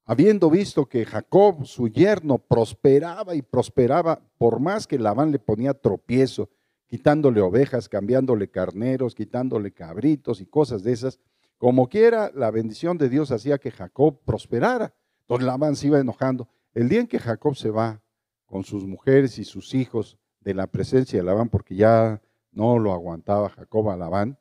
habiendo 0.05 0.51
visto 0.51 0.85
que 0.85 1.05
Jacob, 1.05 1.65
su 1.65 1.87
yerno, 1.87 2.37
prosperaba 2.37 3.33
y 3.33 3.41
prosperaba, 3.41 4.21
por 4.37 4.59
más 4.59 4.85
que 4.85 4.99
Labán 4.99 5.31
le 5.31 5.39
ponía 5.39 5.73
tropiezo, 5.73 6.49
quitándole 6.85 7.41
ovejas, 7.41 7.89
cambiándole 7.89 8.51
carneros, 8.51 9.15
quitándole 9.15 9.71
cabritos 9.71 10.41
y 10.41 10.45
cosas 10.45 10.83
de 10.83 10.91
esas, 10.91 11.19
como 11.57 11.87
quiera, 11.87 12.31
la 12.35 12.51
bendición 12.51 12.97
de 12.97 13.09
Dios 13.09 13.31
hacía 13.31 13.57
que 13.57 13.71
Jacob 13.71 14.19
prosperara. 14.25 14.93
Entonces 15.21 15.47
Labán 15.47 15.75
se 15.77 15.87
iba 15.87 15.99
enojando. 15.99 16.49
El 16.73 16.89
día 16.89 17.01
en 17.01 17.07
que 17.07 17.19
Jacob 17.19 17.55
se 17.55 17.69
va 17.69 18.01
con 18.45 18.63
sus 18.63 18.85
mujeres 18.85 19.37
y 19.37 19.43
sus 19.43 19.73
hijos 19.73 20.17
de 20.39 20.53
la 20.53 20.67
presencia 20.67 21.19
de 21.19 21.25
Labán, 21.25 21.49
porque 21.49 21.75
ya 21.75 22.21
no 22.51 22.79
lo 22.79 22.93
aguantaba 22.93 23.49
Jacob 23.49 23.89
a 23.89 23.97
Labán, 23.97 24.37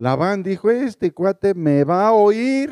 Labán 0.00 0.42
dijo, 0.42 0.70
este 0.70 1.12
cuate 1.12 1.52
me 1.52 1.84
va 1.84 2.08
a 2.08 2.12
oír. 2.14 2.70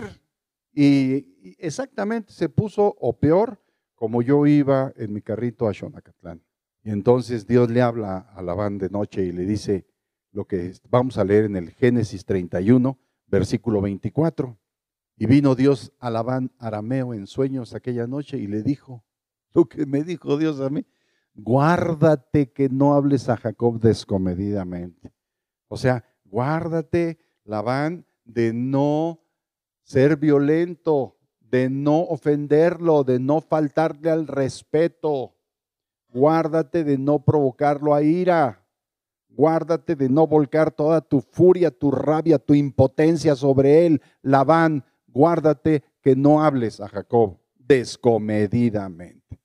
Y 0.72 1.56
exactamente 1.58 2.32
se 2.32 2.48
puso, 2.48 2.96
o 2.98 3.18
peor, 3.18 3.62
como 3.94 4.22
yo 4.22 4.46
iba 4.46 4.92
en 4.96 5.12
mi 5.12 5.20
carrito 5.20 5.68
a 5.68 5.74
Xonacatlán. 5.74 6.42
Y 6.82 6.90
entonces 6.90 7.46
Dios 7.46 7.70
le 7.70 7.82
habla 7.82 8.30
a 8.34 8.40
Labán 8.40 8.78
de 8.78 8.88
noche 8.88 9.24
y 9.24 9.32
le 9.32 9.44
dice 9.44 9.86
lo 10.32 10.46
que 10.46 10.72
vamos 10.88 11.18
a 11.18 11.24
leer 11.24 11.44
en 11.44 11.56
el 11.56 11.70
Génesis 11.70 12.24
31, 12.24 12.98
versículo 13.26 13.82
24. 13.82 14.58
Y 15.18 15.26
vino 15.26 15.56
Dios 15.56 15.92
a 15.98 16.10
Labán 16.10 16.52
arameo 16.58 17.12
en 17.12 17.26
sueños 17.26 17.74
aquella 17.74 18.06
noche 18.06 18.38
y 18.38 18.46
le 18.46 18.62
dijo, 18.62 19.04
lo 19.52 19.64
que 19.64 19.84
me 19.84 20.04
dijo 20.04 20.36
Dios 20.36 20.60
a 20.60 20.70
mí, 20.70 20.86
guárdate 21.34 22.52
que 22.52 22.68
no 22.68 22.94
hables 22.94 23.28
a 23.28 23.36
Jacob 23.36 23.80
descomedidamente. 23.80 25.12
O 25.66 25.76
sea, 25.76 26.04
guárdate, 26.24 27.18
Labán, 27.44 28.06
de 28.24 28.52
no 28.52 29.20
ser 29.82 30.18
violento, 30.18 31.16
de 31.40 31.68
no 31.68 32.02
ofenderlo, 32.02 33.02
de 33.02 33.18
no 33.18 33.40
faltarle 33.40 34.10
al 34.10 34.28
respeto. 34.28 35.34
Guárdate 36.10 36.84
de 36.84 36.96
no 36.96 37.24
provocarlo 37.24 37.94
a 37.94 38.02
ira. 38.02 38.64
Guárdate 39.28 39.96
de 39.96 40.08
no 40.08 40.26
volcar 40.26 40.70
toda 40.70 41.00
tu 41.00 41.20
furia, 41.20 41.70
tu 41.70 41.90
rabia, 41.90 42.38
tu 42.38 42.54
impotencia 42.54 43.34
sobre 43.34 43.86
él. 43.86 44.02
Labán, 44.22 44.84
guárdate 45.18 45.82
que 46.00 46.14
no 46.14 46.44
hables 46.44 46.80
a 46.80 46.86
Jacob 46.86 47.40
descomedidamente. 47.56 49.40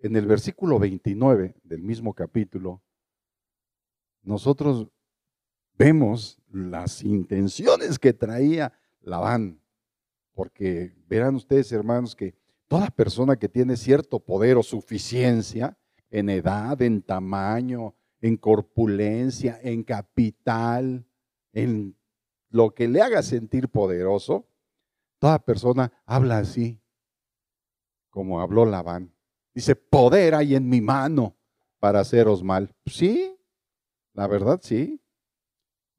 En 0.00 0.16
el 0.16 0.26
versículo 0.26 0.80
29 0.80 1.54
del 1.62 1.80
mismo 1.80 2.12
capítulo, 2.12 2.82
nosotros 4.24 4.88
vemos 5.78 6.42
las 6.50 7.04
intenciones 7.04 8.00
que 8.00 8.12
traía 8.12 8.72
Labán. 9.00 9.60
Porque 10.34 10.96
verán 11.06 11.36
ustedes, 11.36 11.70
hermanos, 11.70 12.16
que 12.16 12.34
toda 12.66 12.90
persona 12.90 13.36
que 13.36 13.48
tiene 13.48 13.76
cierto 13.76 14.18
poder 14.18 14.56
o 14.56 14.64
suficiencia 14.64 15.78
en 16.10 16.30
edad, 16.30 16.82
en 16.82 17.00
tamaño, 17.00 17.94
en 18.20 18.36
corpulencia, 18.38 19.60
en 19.62 19.84
capital, 19.84 21.06
en 21.52 21.94
lo 22.52 22.74
que 22.74 22.86
le 22.86 23.02
haga 23.02 23.22
sentir 23.22 23.68
poderoso, 23.68 24.46
toda 25.18 25.38
persona 25.38 25.92
habla 26.04 26.38
así, 26.38 26.80
como 28.10 28.40
habló 28.40 28.64
Labán. 28.64 29.12
Dice, 29.54 29.74
poder 29.74 30.34
hay 30.34 30.54
en 30.54 30.68
mi 30.68 30.80
mano 30.80 31.36
para 31.80 32.00
haceros 32.00 32.42
mal. 32.42 32.74
Sí, 32.86 33.36
la 34.12 34.26
verdad 34.26 34.60
sí. 34.62 35.00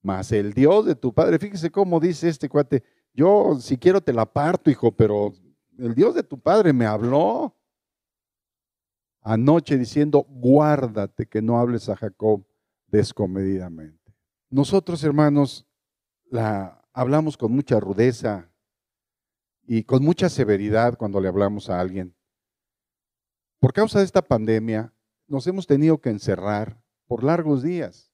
Mas 0.01 0.31
el 0.31 0.53
Dios 0.53 0.85
de 0.85 0.95
tu 0.95 1.13
padre, 1.13 1.39
fíjese 1.39 1.71
cómo 1.71 1.99
dice 1.99 2.29
este 2.29 2.49
cuate, 2.49 2.83
yo 3.13 3.57
si 3.59 3.77
quiero 3.77 4.01
te 4.01 4.13
la 4.13 4.25
parto, 4.25 4.69
hijo, 4.69 4.91
pero 4.91 5.33
el 5.77 5.95
Dios 5.95 6.13
de 6.13 6.23
tu 6.23 6.39
padre 6.39 6.71
me 6.71 6.85
habló 6.85 7.55
anoche 9.21 9.77
diciendo, 9.77 10.25
guárdate 10.27 11.25
que 11.25 11.41
no 11.41 11.57
hables 11.57 11.89
a 11.89 11.95
Jacob 11.95 12.45
descomedidamente. 12.87 14.13
Nosotros, 14.49 15.03
hermanos, 15.03 15.65
la 16.33 16.83
hablamos 16.93 17.37
con 17.37 17.51
mucha 17.51 17.79
rudeza 17.79 18.49
y 19.67 19.83
con 19.83 20.03
mucha 20.03 20.29
severidad 20.29 20.97
cuando 20.97 21.21
le 21.21 21.27
hablamos 21.27 21.69
a 21.69 21.79
alguien. 21.79 22.15
Por 23.59 23.71
causa 23.71 23.99
de 23.99 24.05
esta 24.05 24.23
pandemia, 24.23 24.91
nos 25.27 25.45
hemos 25.45 25.67
tenido 25.67 26.01
que 26.01 26.09
encerrar 26.09 26.81
por 27.05 27.23
largos 27.23 27.61
días. 27.61 28.11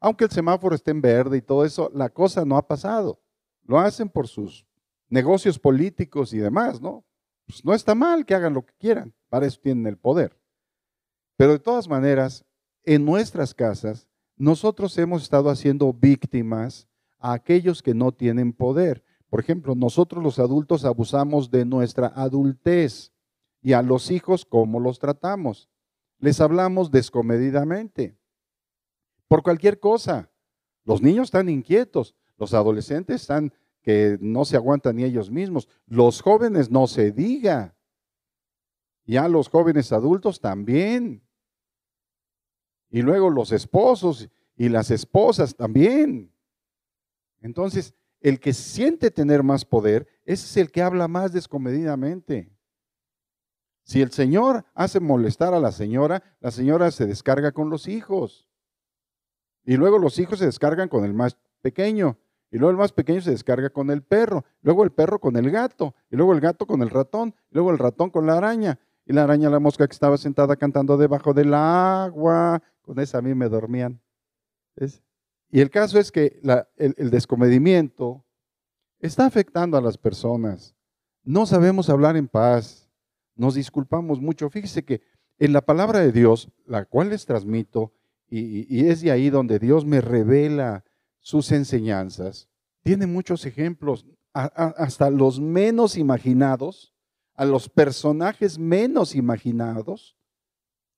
Aunque 0.00 0.24
el 0.24 0.30
semáforo 0.30 0.74
esté 0.74 0.92
en 0.92 1.02
verde 1.02 1.36
y 1.36 1.42
todo 1.42 1.66
eso, 1.66 1.90
la 1.94 2.08
cosa 2.08 2.46
no 2.46 2.56
ha 2.56 2.66
pasado. 2.66 3.22
Lo 3.64 3.78
hacen 3.78 4.08
por 4.08 4.26
sus 4.26 4.66
negocios 5.10 5.58
políticos 5.58 6.32
y 6.32 6.38
demás, 6.38 6.80
¿no? 6.80 7.04
Pues 7.44 7.62
no 7.66 7.74
está 7.74 7.94
mal 7.94 8.24
que 8.24 8.34
hagan 8.34 8.54
lo 8.54 8.64
que 8.64 8.72
quieran, 8.78 9.12
para 9.28 9.44
eso 9.44 9.60
tienen 9.60 9.86
el 9.86 9.98
poder. 9.98 10.40
Pero 11.36 11.52
de 11.52 11.58
todas 11.58 11.86
maneras, 11.86 12.46
en 12.82 13.04
nuestras 13.04 13.52
casas, 13.52 14.08
nosotros 14.36 14.96
hemos 14.96 15.22
estado 15.22 15.50
haciendo 15.50 15.92
víctimas 15.92 16.89
a 17.20 17.32
aquellos 17.32 17.82
que 17.82 17.94
no 17.94 18.12
tienen 18.12 18.52
poder. 18.52 19.04
Por 19.28 19.40
ejemplo, 19.40 19.74
nosotros 19.74 20.22
los 20.22 20.38
adultos 20.38 20.84
abusamos 20.84 21.50
de 21.50 21.64
nuestra 21.64 22.08
adultez 22.08 23.12
y 23.62 23.74
a 23.74 23.82
los 23.82 24.10
hijos, 24.10 24.44
¿cómo 24.44 24.80
los 24.80 24.98
tratamos? 24.98 25.68
Les 26.18 26.40
hablamos 26.40 26.90
descomedidamente 26.90 28.16
por 29.28 29.42
cualquier 29.42 29.78
cosa. 29.78 30.30
Los 30.84 31.02
niños 31.02 31.28
están 31.28 31.48
inquietos, 31.48 32.16
los 32.36 32.52
adolescentes 32.54 33.20
están 33.20 33.52
que 33.82 34.18
no 34.20 34.44
se 34.44 34.56
aguantan 34.56 34.96
ni 34.96 35.04
ellos 35.04 35.30
mismos, 35.30 35.68
los 35.86 36.20
jóvenes 36.20 36.70
no 36.70 36.86
se 36.86 37.12
diga, 37.12 37.76
ya 39.04 39.28
los 39.28 39.48
jóvenes 39.48 39.92
adultos 39.92 40.40
también, 40.40 41.22
y 42.90 43.02
luego 43.02 43.30
los 43.30 43.52
esposos 43.52 44.28
y 44.56 44.68
las 44.68 44.90
esposas 44.90 45.54
también. 45.54 46.32
Entonces, 47.40 47.94
el 48.20 48.38
que 48.38 48.52
siente 48.52 49.10
tener 49.10 49.42
más 49.42 49.64
poder, 49.64 50.06
ese 50.24 50.44
es 50.44 50.56
el 50.56 50.70
que 50.70 50.82
habla 50.82 51.08
más 51.08 51.32
descomedidamente. 51.32 52.52
Si 53.84 54.02
el 54.02 54.12
Señor 54.12 54.64
hace 54.74 55.00
molestar 55.00 55.54
a 55.54 55.58
la 55.58 55.72
señora, 55.72 56.22
la 56.40 56.50
señora 56.50 56.90
se 56.90 57.06
descarga 57.06 57.52
con 57.52 57.70
los 57.70 57.88
hijos. 57.88 58.48
Y 59.64 59.76
luego 59.76 59.98
los 59.98 60.18
hijos 60.18 60.38
se 60.38 60.46
descargan 60.46 60.88
con 60.88 61.04
el 61.04 61.14
más 61.14 61.36
pequeño. 61.60 62.18
Y 62.50 62.58
luego 62.58 62.70
el 62.70 62.76
más 62.76 62.92
pequeño 62.92 63.20
se 63.20 63.30
descarga 63.30 63.70
con 63.70 63.90
el 63.90 64.02
perro. 64.02 64.44
Luego 64.62 64.84
el 64.84 64.90
perro 64.90 65.20
con 65.20 65.36
el 65.36 65.50
gato. 65.50 65.94
Y 66.10 66.16
luego 66.16 66.32
el 66.32 66.40
gato 66.40 66.66
con 66.66 66.82
el 66.82 66.90
ratón. 66.90 67.34
Y 67.50 67.54
luego 67.54 67.70
el 67.70 67.78
ratón 67.78 68.10
con 68.10 68.26
la 68.26 68.36
araña. 68.36 68.78
Y 69.06 69.12
la 69.12 69.24
araña, 69.24 69.50
la 69.50 69.60
mosca 69.60 69.86
que 69.86 69.92
estaba 69.92 70.16
sentada 70.18 70.56
cantando 70.56 70.96
debajo 70.96 71.34
del 71.34 71.54
agua. 71.54 72.62
Con 72.82 72.98
esa 72.98 73.18
a 73.18 73.22
mí 73.22 73.34
me 73.34 73.48
dormían. 73.48 74.00
Y 75.50 75.60
el 75.60 75.70
caso 75.70 75.98
es 75.98 76.12
que 76.12 76.40
el, 76.76 77.10
descomedimiento 77.10 78.24
está 79.00 79.26
afectando 79.26 79.76
a 79.76 79.80
las 79.80 79.98
personas. 79.98 80.76
No 81.24 81.44
sabemos 81.44 81.90
hablar 81.90 82.16
en 82.16 82.28
paz. 82.28 82.88
Nos 83.34 83.54
disculpamos 83.54 84.20
mucho. 84.20 84.48
Fíjese 84.48 84.84
que 84.84 85.02
en 85.38 85.52
la 85.52 85.62
palabra 85.62 86.00
de 86.00 86.12
Dios, 86.12 86.50
la 86.66 86.84
cual 86.84 87.10
les 87.10 87.26
transmito, 87.26 87.92
y, 88.28 88.86
es 88.86 89.00
de 89.00 89.10
ahí 89.10 89.28
donde 89.28 89.58
Dios 89.58 89.84
me 89.84 90.00
revela 90.00 90.84
sus 91.18 91.50
enseñanzas. 91.50 92.48
Tiene 92.84 93.06
muchos 93.06 93.44
ejemplos, 93.44 94.06
hasta 94.32 95.10
los 95.10 95.40
menos 95.40 95.96
imaginados, 95.96 96.94
a 97.34 97.44
los 97.44 97.68
personajes 97.68 98.58
menos 98.58 99.16
imaginados, 99.16 100.16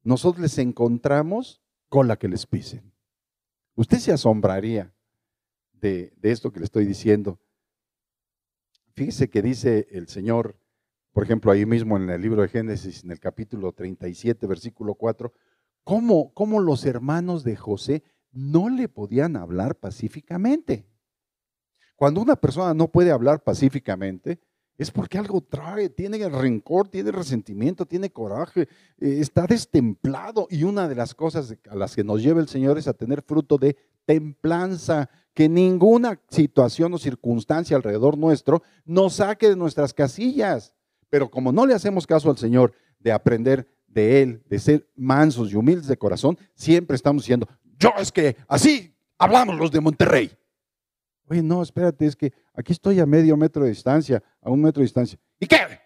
nosotros 0.03 0.43
les 0.43 0.59
encontramos 0.59 1.63
con 1.89 2.09
la 2.09 2.17
que 2.17 2.29
les 2.29 2.47
pisen. 2.47 2.92
Usted 3.75 3.99
se 3.99 4.13
asombraría 4.13 4.93
de, 5.73 6.13
esto 6.23 6.53
que 6.53 6.61
le 6.61 6.65
estoy 6.65 6.87
diciendo. 6.87 7.41
Fíjese 8.95 9.31
que 9.31 9.43
dice 9.43 9.89
el 9.91 10.09
Señor, 10.09 10.57
por 11.13 11.25
ejemplo, 11.25 11.51
ahí 11.51 11.67
mismo 11.67 11.97
en 11.97 12.09
el 12.11 12.21
libro 12.21 12.43
de 12.43 12.49
Génesis, 12.49 13.05
en 13.05 13.11
el 13.11 13.21
capítulo 13.21 13.73
37, 13.73 14.47
versículo 14.47 14.95
4, 14.95 15.33
cómo, 15.85 16.33
cómo 16.35 16.61
los 16.61 16.85
hermanos 16.85 17.45
de 17.45 17.57
José 17.57 18.03
no 18.31 18.69
le 18.69 18.89
podían 18.89 19.37
hablar 19.37 19.77
pacíficamente. 19.77 20.87
Cuando 21.97 22.21
una 22.21 22.37
persona 22.37 22.75
no 22.75 22.89
puede 22.89 23.11
hablar 23.11 23.43
pacíficamente, 23.43 24.41
es 24.79 24.91
porque 24.91 25.19
algo 25.19 25.41
trae, 25.41 25.89
tiene 25.89 26.29
rencor, 26.29 26.89
tiene 26.89 27.13
resentimiento, 27.13 27.87
tiene 27.87 28.11
coraje, 28.11 28.63
eh, 28.99 29.19
está 29.21 29.47
destemplado. 29.47 30.47
Y 30.51 30.65
una 30.65 30.89
de 30.89 30.95
las 30.95 31.15
cosas 31.15 31.55
a 31.71 31.75
las 31.75 31.95
que 31.95 32.05
nos 32.05 32.23
lleva 32.23 32.41
el 32.41 32.49
Señor 32.49 32.79
es 32.79 32.89
a 32.89 32.95
tener 32.95 33.23
fruto 33.23 33.59
de 33.59 33.77
templanza, 34.05 35.09
que 35.35 35.49
ninguna 35.49 36.21
situación 36.29 36.93
o 36.95 36.99
circunstancia 36.99 37.77
alrededor 37.77 38.19
nuestro 38.19 38.63
nos 38.85 39.15
saque 39.15 39.49
de 39.49 39.57
nuestras 39.57 39.95
casillas. 39.95 40.75
Pero 41.09 41.31
como 41.31 41.53
no 41.53 41.67
le 41.67 41.75
hacemos 41.75 42.07
caso 42.07 42.31
al 42.31 42.39
Señor 42.39 42.73
de 42.99 43.13
aprender 43.13 43.69
de 43.87 44.23
Él, 44.23 44.43
de 44.49 44.59
ser 44.59 44.89
mansos 44.97 45.53
y 45.53 45.57
humildes 45.57 45.87
de 45.87 45.97
corazón, 45.97 46.39
siempre 46.55 46.97
estamos 46.97 47.23
diciendo, 47.23 47.47
yo 47.79 47.93
es 47.99 48.11
que 48.11 48.37
así 48.49 48.95
hablamos 49.19 49.57
los 49.59 49.71
de 49.71 49.81
Monterrey. 49.81 50.33
Oye, 51.33 51.43
no, 51.43 51.63
espérate, 51.63 52.05
es 52.05 52.15
que 52.15 52.31
aquí 52.53 52.73
estoy 52.75 53.01
a 53.01 53.07
medio 53.07 53.39
metro 53.39 53.63
de 53.63 53.71
distancia, 53.71 54.23
a 54.43 54.51
un 54.51 54.61
metro 54.61 54.81
de 54.81 54.85
distancia. 54.85 55.19
¿Y 55.41 55.47
qué? 55.47 55.81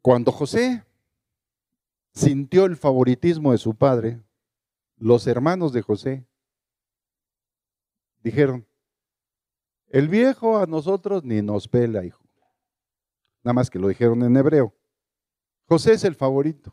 Cuando 0.00 0.30
José 0.30 0.84
sintió 2.14 2.64
el 2.64 2.76
favoritismo 2.76 3.50
de 3.50 3.58
su 3.58 3.74
padre, 3.74 4.22
los 4.96 5.26
hermanos 5.26 5.72
de 5.72 5.82
José 5.82 6.28
dijeron, 8.22 8.68
el 9.88 10.06
viejo 10.06 10.58
a 10.58 10.66
nosotros 10.66 11.24
ni 11.24 11.42
nos 11.42 11.66
pela, 11.66 12.04
hijo. 12.04 12.24
Nada 13.42 13.54
más 13.54 13.70
que 13.70 13.80
lo 13.80 13.88
dijeron 13.88 14.22
en 14.22 14.36
hebreo. 14.36 14.72
José 15.66 15.94
es 15.94 16.04
el 16.04 16.14
favorito. 16.14 16.72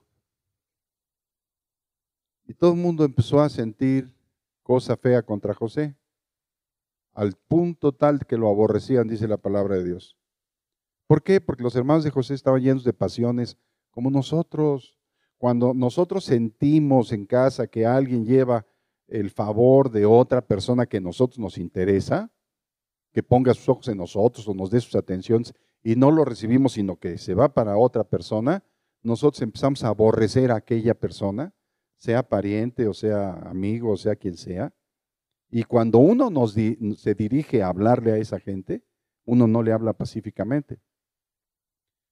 Y 2.46 2.54
todo 2.54 2.74
el 2.74 2.78
mundo 2.78 3.04
empezó 3.04 3.42
a 3.42 3.50
sentir 3.50 4.16
cosa 4.62 4.96
fea 4.96 5.24
contra 5.24 5.56
José, 5.56 5.96
al 7.16 7.34
punto 7.34 7.94
tal 7.94 8.26
que 8.28 8.38
lo 8.38 8.50
aborrecían, 8.50 9.08
dice 9.08 9.28
la 9.28 9.38
palabra 9.38 9.78
de 9.78 9.86
Dios. 9.86 10.18
¿Por 11.08 11.24
qué? 11.24 11.40
Porque 11.42 11.64
los 11.64 11.76
hermanos 11.76 12.04
de 12.04 12.12
José 12.12 12.34
estaban 12.34 12.62
llenos 12.62 12.84
de 12.84 12.94
pasiones 12.94 13.58
como 13.90 14.12
nosotros. 14.12 15.00
Cuando 15.38 15.74
nosotros 15.74 16.26
sentimos 16.26 17.12
en 17.12 17.26
casa 17.26 17.68
que 17.68 17.86
alguien 17.86 18.26
lleva 18.26 18.66
el 19.08 19.30
favor 19.30 19.92
de 19.92 20.06
otra 20.06 20.42
persona 20.42 20.86
que 20.86 20.98
a 20.98 21.02
nosotros 21.02 21.40
nos 21.40 21.58
interesa, 21.58 22.32
que 23.14 23.24
ponga 23.24 23.54
sus 23.54 23.70
ojos 23.70 23.88
en 23.88 23.98
nosotros 23.98 24.48
o 24.48 24.54
nos 24.54 24.70
dé 24.70 24.82
sus 24.82 24.96
atenciones 24.96 25.54
y 25.82 25.96
no 25.96 26.12
lo 26.12 26.26
recibimos, 26.26 26.74
sino 26.74 26.98
que 26.98 27.18
se 27.18 27.34
va 27.34 27.54
para 27.54 27.78
otra 27.78 28.04
persona, 28.04 28.64
nosotros 29.04 29.42
empezamos 29.42 29.84
a 29.84 29.90
aborrecer 29.90 30.52
a 30.52 30.56
aquella 30.56 30.96
persona, 30.96 31.54
sea 31.98 32.28
pariente 32.28 32.88
o 32.88 32.94
sea 32.94 33.34
amigo 33.50 33.92
o 33.92 33.98
sea 33.98 34.16
quien 34.16 34.36
sea. 34.36 34.74
Y 35.50 35.64
cuando 35.64 36.00
uno 36.00 36.30
se 36.48 37.16
dirige 37.16 37.64
a 37.64 37.68
hablarle 37.68 38.12
a 38.12 38.18
esa 38.18 38.40
gente, 38.40 38.84
uno 39.26 39.48
no 39.48 39.64
le 39.64 39.72
habla 39.72 39.94
pacíficamente. 39.94 40.80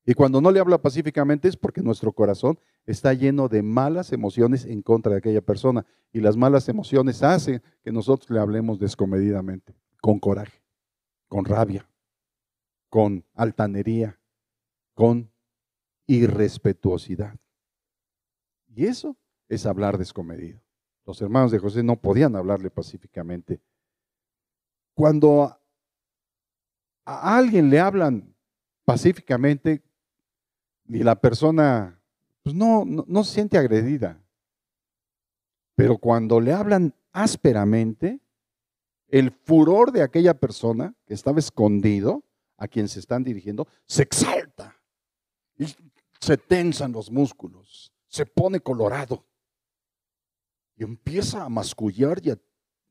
Y 0.06 0.14
cuando 0.14 0.42
no 0.42 0.52
le 0.52 0.60
habla 0.60 0.82
pacíficamente 0.82 1.48
es 1.48 1.56
porque 1.56 1.82
nuestro 1.82 2.12
corazón 2.12 2.60
está 2.86 3.14
lleno 3.14 3.48
de 3.48 3.64
malas 3.64 4.12
emociones 4.12 4.66
en 4.66 4.82
contra 4.82 5.14
de 5.14 5.20
aquella 5.20 5.42
persona. 5.42 5.86
Y 6.12 6.20
las 6.20 6.36
malas 6.36 6.68
emociones 6.68 7.24
hacen 7.24 7.62
que 7.84 7.92
nosotros 7.92 8.30
le 8.30 8.40
hablemos 8.40 8.80
descomedidamente, 8.80 9.74
con 10.02 10.20
coraje, 10.20 10.62
con 11.28 11.46
rabia, 11.46 11.90
con 12.90 13.26
altanería, 13.34 14.20
con 14.94 15.32
irrespetuosidad. 16.06 17.36
Y 18.68 18.86
eso 18.86 19.18
es 19.48 19.66
hablar 19.66 19.98
descomedido. 19.98 20.63
Los 21.06 21.22
hermanos 21.22 21.52
de 21.52 21.60
José 21.60 21.84
no 21.84 21.96
podían 21.98 22.36
hablarle 22.36 22.70
pacíficamente. 22.70 23.60
Cuando 24.94 25.58
a 27.06 27.38
alguien 27.38 27.70
le 27.70 27.80
hablan 27.80 28.36
pacíficamente, 28.86 29.84
y 30.88 31.00
la 31.04 31.20
persona 31.20 32.00
pues 32.44 32.56
no, 32.56 32.84
no, 32.86 33.24
se 33.24 33.36
siente 33.36 33.58
agredida. 33.58 34.22
Pero 35.76 35.98
cuando 35.98 36.42
le 36.42 36.52
hablan 36.52 36.94
ásperamente, 37.14 38.20
el 39.08 39.32
furor 39.32 39.92
de 39.92 40.04
aquella 40.04 40.34
persona 40.34 40.94
que 41.06 41.14
estaba 41.14 41.40
escondido, 41.40 42.24
a 42.58 42.68
quien 42.68 42.88
se 42.90 43.00
están 43.00 43.24
dirigiendo, 43.24 43.68
se 43.88 44.04
exalta 44.04 44.76
y 45.58 45.66
se 46.20 46.38
tensan 46.38 46.92
los 46.92 47.10
músculos, 47.10 47.94
se 48.08 48.26
pone 48.26 48.60
colorado 48.60 49.26
y 50.76 50.84
empieza 50.84 51.44
a 51.44 51.50
mascullar 51.50 52.20
y 52.24 52.32
a 52.32 52.38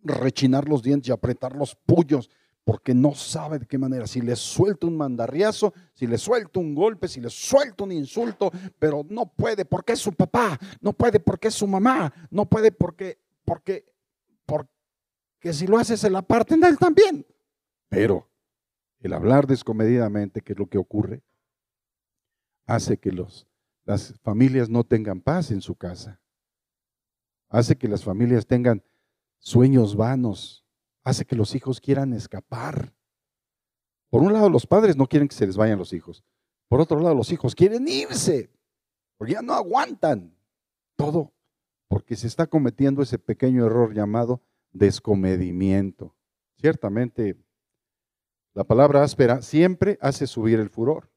rechinar 0.02 0.68
los 0.68 0.82
dientes 0.82 1.08
y 1.08 1.10
a 1.12 1.14
apretar 1.14 1.54
los 1.54 1.74
puños 1.74 2.30
porque 2.64 2.94
no 2.94 3.14
sabe 3.14 3.58
de 3.58 3.66
qué 3.66 3.76
manera. 3.76 4.06
Si 4.06 4.20
le 4.20 4.36
suelta 4.36 4.86
un 4.86 4.96
mandarriazo, 4.96 5.72
si 5.94 6.06
le 6.06 6.16
suelta 6.18 6.60
un 6.60 6.74
golpe, 6.74 7.08
si 7.08 7.20
le 7.20 7.28
suelta 7.28 7.84
un 7.84 7.92
insulto, 7.92 8.50
pero 8.78 9.04
no 9.08 9.26
puede 9.26 9.64
porque 9.64 9.94
es 9.94 9.98
su 9.98 10.12
papá, 10.12 10.58
no 10.80 10.92
puede 10.92 11.18
porque 11.18 11.48
es 11.48 11.54
su 11.54 11.66
mamá, 11.66 12.12
no 12.30 12.46
puede 12.48 12.70
porque, 12.70 13.18
porque, 13.44 13.84
porque 14.46 15.52
si 15.52 15.66
lo 15.66 15.78
hace 15.78 15.96
se 15.96 16.10
la 16.10 16.22
parten 16.22 16.60
de 16.60 16.68
él 16.68 16.78
también. 16.78 17.26
Pero 17.88 18.28
el 19.00 19.12
hablar 19.12 19.46
descomedidamente, 19.46 20.40
que 20.40 20.52
es 20.52 20.58
lo 20.58 20.66
que 20.66 20.78
ocurre, 20.78 21.22
hace 22.66 22.96
que 22.96 23.10
los, 23.10 23.48
las 23.84 24.14
familias 24.22 24.68
no 24.68 24.84
tengan 24.84 25.20
paz 25.20 25.50
en 25.50 25.60
su 25.60 25.74
casa. 25.74 26.21
Hace 27.52 27.76
que 27.76 27.86
las 27.86 28.02
familias 28.02 28.46
tengan 28.46 28.82
sueños 29.38 29.94
vanos, 29.94 30.64
hace 31.04 31.24
que 31.24 31.36
los 31.36 31.54
hijos 31.54 31.80
quieran 31.80 32.12
escapar. 32.12 32.92
Por 34.10 34.22
un 34.22 34.32
lado, 34.32 34.50
los 34.50 34.66
padres 34.66 34.96
no 34.96 35.06
quieren 35.06 35.28
que 35.28 35.36
se 35.36 35.46
les 35.46 35.56
vayan 35.56 35.78
los 35.78 35.92
hijos. 35.92 36.24
Por 36.68 36.80
otro 36.80 36.98
lado, 36.98 37.14
los 37.14 37.30
hijos 37.30 37.54
quieren 37.54 37.86
irse, 37.86 38.50
porque 39.16 39.34
ya 39.34 39.42
no 39.42 39.52
aguantan. 39.52 40.34
Todo 40.96 41.32
porque 41.92 42.16
se 42.16 42.26
está 42.26 42.46
cometiendo 42.46 43.02
ese 43.02 43.18
pequeño 43.18 43.66
error 43.66 43.92
llamado 43.92 44.40
descomedimiento. 44.70 46.16
Ciertamente, 46.56 47.36
la 48.54 48.64
palabra 48.64 49.02
áspera 49.02 49.42
siempre 49.42 49.98
hace 50.00 50.26
subir 50.26 50.58
el 50.58 50.70
furor, 50.70 51.10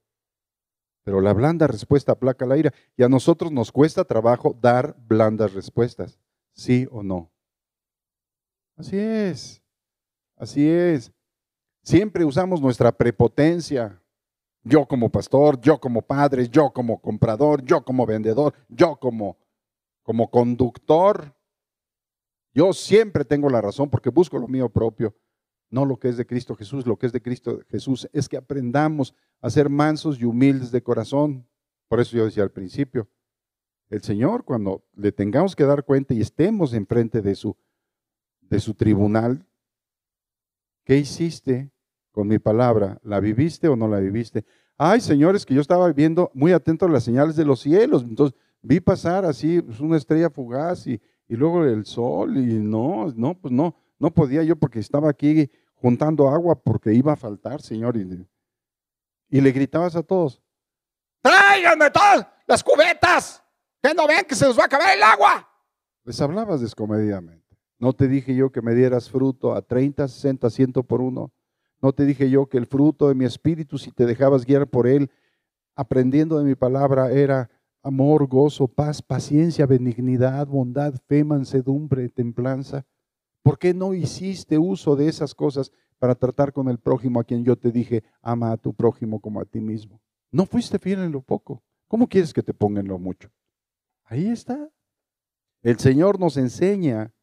pero 1.05 1.21
la 1.21 1.31
blanda 1.31 1.65
respuesta 1.67 2.11
aplaca 2.11 2.45
la 2.45 2.57
ira. 2.57 2.73
Y 2.97 3.03
a 3.03 3.07
nosotros 3.07 3.53
nos 3.53 3.71
cuesta 3.71 4.03
trabajo 4.03 4.57
dar 4.59 4.97
blandas 5.07 5.53
respuestas, 5.53 6.19
sí 6.55 6.87
o 6.91 7.03
no. 7.03 7.31
Así 8.77 8.97
es. 8.97 9.61
Así 10.35 10.67
es. 10.67 11.11
Siempre 11.83 12.25
usamos 12.25 12.61
nuestra 12.61 12.91
prepotencia. 12.91 14.01
Yo 14.63 14.87
como 14.87 15.11
pastor, 15.11 15.61
yo 15.61 15.79
como 15.79 16.01
padre, 16.01 16.49
yo 16.49 16.71
como 16.71 16.99
comprador, 16.99 17.63
yo 17.63 17.85
como 17.85 18.05
vendedor, 18.05 18.53
yo 18.67 18.95
como, 18.95 19.37
como 20.01 20.31
conductor. 20.31 21.35
Yo 22.51 22.73
siempre 22.73 23.23
tengo 23.23 23.49
la 23.49 23.61
razón 23.61 23.89
porque 23.89 24.09
busco 24.09 24.39
lo 24.39 24.47
mío 24.47 24.69
propio, 24.69 25.13
no 25.69 25.85
lo 25.85 25.99
que 25.99 26.09
es 26.09 26.17
de 26.17 26.25
Cristo 26.25 26.55
Jesús. 26.55 26.87
Lo 26.87 26.97
que 26.97 27.05
es 27.05 27.11
de 27.11 27.21
Cristo 27.21 27.59
Jesús 27.69 28.09
es 28.11 28.27
que 28.27 28.37
aprendamos 28.37 29.13
a 29.39 29.49
ser 29.49 29.69
mansos 29.69 30.19
y 30.19 30.25
humildes 30.25 30.71
de 30.71 30.81
corazón. 30.81 31.47
Por 31.87 31.99
eso 31.99 32.17
yo 32.17 32.25
decía 32.25 32.41
al 32.41 32.51
principio, 32.51 33.07
el 33.89 34.01
Señor 34.01 34.43
cuando 34.45 34.83
le 34.95 35.11
tengamos 35.11 35.55
que 35.55 35.63
dar 35.63 35.83
cuenta 35.83 36.13
y 36.13 36.21
estemos 36.21 36.73
enfrente 36.73 37.21
de 37.21 37.35
su, 37.35 37.55
de 38.41 38.59
su 38.59 38.73
tribunal, 38.73 39.45
¿Qué 40.85 40.97
hiciste 40.97 41.71
con 42.11 42.27
mi 42.27 42.37
palabra? 42.37 42.99
¿La 43.03 43.19
viviste 43.19 43.67
o 43.67 43.75
no 43.75 43.87
la 43.87 43.99
viviste? 43.99 44.45
Ay, 44.77 45.01
señores, 45.01 45.45
que 45.45 45.55
yo 45.55 45.61
estaba 45.61 45.91
viendo 45.91 46.31
muy 46.33 46.51
atento 46.53 46.85
a 46.85 46.89
las 46.89 47.03
señales 47.03 47.35
de 47.35 47.43
los 47.43 47.59
cielos. 47.59 48.03
Entonces 48.03 48.37
vi 48.61 48.79
pasar 48.79 49.25
así 49.25 49.61
pues, 49.61 49.79
una 49.79 49.97
estrella 49.97 50.29
fugaz 50.29 50.85
y, 50.85 51.01
luego 51.27 51.65
el 51.65 51.85
sol 51.85 52.37
y 52.37 52.59
no, 52.59 53.11
no, 53.15 53.33
pues 53.33 53.51
no, 53.51 53.75
no 53.97 54.13
podía 54.13 54.43
yo 54.43 54.55
porque 54.55 54.79
estaba 54.79 55.09
aquí 55.09 55.49
juntando 55.73 56.29
agua 56.29 56.55
porque 56.55 56.93
iba 56.93 57.13
a 57.13 57.17
faltar, 57.17 57.61
Señor. 57.63 57.97
Y, 57.97 58.27
y 59.29 59.41
le 59.41 59.51
gritabas 59.51 59.95
a 59.95 60.03
todos, 60.03 60.39
tráiganme 61.21 61.89
todas 61.89 62.27
las 62.45 62.63
cubetas, 62.63 63.43
que 63.85 63.93
no 63.93 64.07
ven 64.07 64.25
que 64.27 64.35
se 64.35 64.45
nos 64.45 64.57
va 64.57 64.63
a 64.63 64.65
acabar 64.65 64.95
el 64.95 65.03
agua. 65.03 65.47
Les 66.05 66.19
hablabas 66.19 66.61
descomedidamente. 66.61 67.57
No 67.77 67.93
te 67.93 68.07
dije 68.07 68.35
yo 68.35 68.51
que 68.51 68.61
me 68.61 68.73
dieras 68.73 69.09
fruto 69.09 69.53
a 69.53 69.61
30, 69.61 70.07
60, 70.07 70.49
100 70.49 70.71
por 70.87 71.01
uno. 71.01 71.31
No 71.81 71.93
te 71.93 72.05
dije 72.05 72.29
yo 72.29 72.47
que 72.47 72.57
el 72.57 72.65
fruto 72.65 73.09
de 73.09 73.15
mi 73.15 73.25
espíritu, 73.25 73.77
si 73.77 73.91
te 73.91 74.05
dejabas 74.05 74.45
guiar 74.45 74.67
por 74.67 74.87
él, 74.87 75.11
aprendiendo 75.75 76.39
de 76.39 76.45
mi 76.45 76.55
palabra 76.55 77.11
era 77.11 77.51
amor, 77.83 78.27
gozo, 78.27 78.67
paz, 78.67 79.01
paciencia, 79.01 79.67
benignidad, 79.67 80.47
bondad, 80.47 80.95
fe, 81.05 81.23
mansedumbre, 81.23 82.09
templanza. 82.09 82.85
¿Por 83.43 83.59
qué 83.59 83.75
no 83.75 83.93
hiciste 83.93 84.57
uso 84.57 84.95
de 84.95 85.09
esas 85.09 85.35
cosas 85.35 85.71
para 85.99 86.15
tratar 86.15 86.53
con 86.53 86.69
el 86.69 86.79
prójimo 86.79 87.19
a 87.19 87.23
quien 87.23 87.43
yo 87.43 87.55
te 87.55 87.71
dije, 87.71 88.03
ama 88.23 88.51
a 88.51 88.57
tu 88.57 88.73
prójimo 88.73 89.19
como 89.19 89.41
a 89.41 89.45
ti 89.45 89.61
mismo? 89.61 90.01
No 90.31 90.47
fuiste 90.47 90.79
fiel 90.79 90.99
en 90.99 91.11
lo 91.11 91.21
poco. 91.21 91.61
¿Cómo 91.87 92.07
quieres 92.07 92.33
que 92.33 92.41
te 92.41 92.53
ponga 92.53 92.79
en 92.79 92.87
lo 92.87 92.97
mucho? 92.97 93.29
Ahí 94.05 94.27
está. 94.27 94.69
El 95.61 95.79
Señor 95.79 96.19
nos 96.19 96.37
enseña 96.37 97.13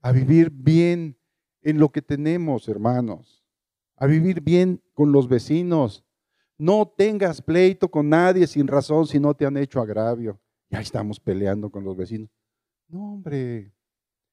a 0.00 0.12
vivir 0.12 0.50
bien 0.50 1.18
en 1.62 1.78
lo 1.78 1.90
que 1.90 2.02
tenemos, 2.02 2.68
hermanos, 2.68 3.44
a 3.96 4.06
vivir 4.06 4.40
bien 4.40 4.82
con 4.94 5.10
los 5.10 5.28
vecinos. 5.28 6.04
No 6.56 6.86
tengas 6.96 7.40
pleito 7.40 7.90
con 7.90 8.08
nadie 8.08 8.46
sin 8.46 8.66
razón 8.66 9.06
si 9.06 9.18
no 9.18 9.34
te 9.34 9.46
han 9.46 9.56
hecho 9.56 9.80
agravio. 9.80 10.40
Ya 10.70 10.80
estamos 10.80 11.18
peleando 11.18 11.70
con 11.70 11.84
los 11.84 11.96
vecinos. 11.96 12.30
No, 12.88 13.14
hombre. 13.14 13.72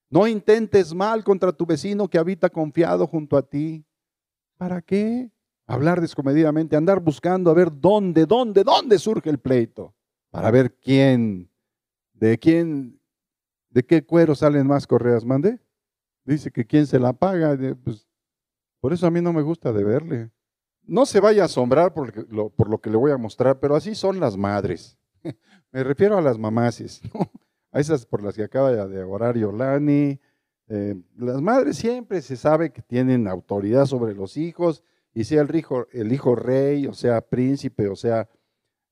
No 0.09 0.27
intentes 0.27 0.93
mal 0.93 1.23
contra 1.23 1.51
tu 1.51 1.65
vecino 1.65 2.07
que 2.07 2.17
habita 2.17 2.49
confiado 2.49 3.07
junto 3.07 3.37
a 3.37 3.41
ti. 3.41 3.85
¿Para 4.57 4.81
qué? 4.81 5.31
Hablar 5.67 5.99
descomedidamente, 5.99 6.75
andar 6.75 6.99
buscando 6.99 7.49
a 7.49 7.53
ver 7.53 7.69
dónde, 7.71 8.25
dónde, 8.25 8.63
dónde 8.63 8.99
surge 8.99 9.29
el 9.29 9.39
pleito. 9.39 9.95
Para 10.29 10.51
ver 10.51 10.75
quién, 10.75 11.49
de 12.15 12.37
quién, 12.37 12.99
de 13.69 13.83
qué 13.83 14.03
cuero 14.03 14.35
salen 14.35 14.67
más 14.67 14.87
correas. 14.87 15.23
Mande. 15.25 15.59
Dice 16.23 16.51
que 16.51 16.65
quién 16.65 16.87
se 16.87 16.99
la 16.99 17.13
paga. 17.13 17.57
Pues, 17.83 18.07
por 18.79 18.93
eso 18.93 19.07
a 19.07 19.11
mí 19.11 19.21
no 19.21 19.33
me 19.33 19.41
gusta 19.41 19.71
de 19.71 19.83
verle. 19.83 20.31
No 20.83 21.05
se 21.05 21.19
vaya 21.19 21.43
a 21.43 21.45
asombrar 21.45 21.93
por 21.93 22.13
lo, 22.31 22.81
que 22.81 22.89
le 22.89 22.97
voy 22.97 23.11
a 23.11 23.17
mostrar, 23.17 23.59
pero 23.59 23.75
así 23.75 23.95
son 23.95 24.19
las 24.19 24.37
madres. 24.37 24.97
me 25.71 25.83
refiero 25.83 26.17
a 26.17 26.21
las 26.21 26.37
mamases, 26.37 27.01
a 27.71 27.79
esas 27.79 28.05
por 28.05 28.21
las 28.21 28.35
que 28.35 28.43
acaba 28.43 28.71
de 28.71 29.03
orar 29.03 29.37
Yolani. 29.37 30.19
Eh, 30.67 30.95
las 31.17 31.41
madres 31.41 31.77
siempre 31.77 32.21
se 32.21 32.35
sabe 32.35 32.71
que 32.71 32.81
tienen 32.81 33.27
autoridad 33.27 33.85
sobre 33.85 34.13
los 34.13 34.37
hijos, 34.37 34.83
y 35.15 35.23
sea 35.23 35.41
el 35.41 35.55
hijo 36.11 36.35
rey, 36.35 36.85
o 36.87 36.93
sea 36.93 37.21
príncipe, 37.21 37.87
o 37.87 37.95
sea 37.95 38.29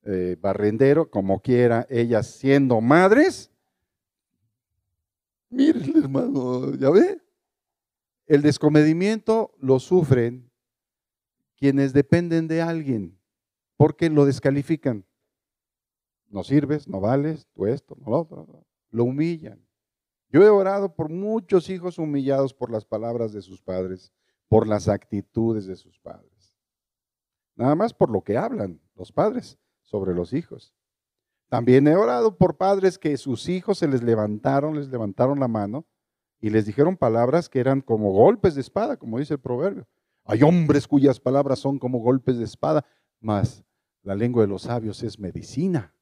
eh, 0.06 0.38
barrendero, 0.40 1.10
como 1.10 1.42
quiera, 1.42 1.88
ellas 1.90 2.28
siendo 2.28 2.82
madres. 2.82 3.52
Miren, 5.50 5.94
hermano, 6.04 6.76
¿ya 6.76 6.90
ve? 6.90 7.22
El 8.26 8.42
descomedimiento 8.42 9.54
lo 9.60 9.80
sufren 9.80 10.52
quienes 11.56 11.94
dependen 11.94 12.48
de 12.48 12.62
alguien, 12.62 13.18
porque 13.78 14.10
lo 14.10 14.26
descalifican. 14.26 15.06
No 16.28 16.44
sirves, 16.44 16.88
no 16.88 17.00
vales, 17.00 17.48
tú 17.54 17.68
esto, 17.68 17.96
no 18.00 18.10
lo 18.12 18.20
otro. 18.22 18.66
Lo 18.90 19.06
humillan. 19.06 19.66
Yo 20.30 20.44
he 20.44 20.50
orado 20.50 20.96
por 20.96 21.10
muchos 21.10 21.70
hijos 21.70 21.98
humillados 21.98 22.54
por 22.54 22.72
las 22.72 22.84
palabras 22.84 23.32
de 23.32 23.42
sus 23.42 23.62
padres, 23.62 24.12
por 24.50 24.68
las 24.68 24.88
actitudes 24.88 25.66
de 25.66 25.76
sus 25.76 26.00
padres. 26.00 26.56
Nada 27.56 27.76
más 27.76 27.94
por 27.94 28.10
lo 28.10 28.22
que 28.22 28.36
hablan 28.36 28.82
los 28.96 29.12
padres 29.12 29.60
sobre 29.94 30.16
los 30.16 30.34
hijos. 30.34 30.74
También 31.50 31.88
he 31.88 31.96
orado 31.96 32.36
por 32.36 32.58
padres 32.58 32.98
que 32.98 33.16
sus 33.16 33.48
hijos 33.48 33.78
se 33.78 33.88
les 33.88 34.02
levantaron, 34.02 34.76
les 34.76 34.88
levantaron 34.88 35.40
la 35.40 35.48
mano 35.48 35.86
y 36.42 36.50
les 36.50 36.66
dijeron 36.66 36.98
palabras 36.98 37.48
que 37.48 37.60
eran 37.60 37.82
como 37.82 38.12
golpes 38.12 38.56
de 38.56 38.62
espada, 38.62 38.98
como 38.98 39.20
dice 39.20 39.36
el 39.36 39.40
proverbio. 39.40 39.88
Hay 40.26 40.42
hombres 40.42 40.88
cuyas 40.88 41.20
palabras 41.20 41.60
son 41.60 41.78
como 41.78 42.00
golpes 42.00 42.40
de 42.40 42.44
espada, 42.44 42.84
mas 43.20 43.64
la 44.02 44.16
lengua 44.16 44.42
de 44.42 44.48
los 44.48 44.64
sabios 44.64 45.04
es 45.04 45.20
medicina. 45.20 45.94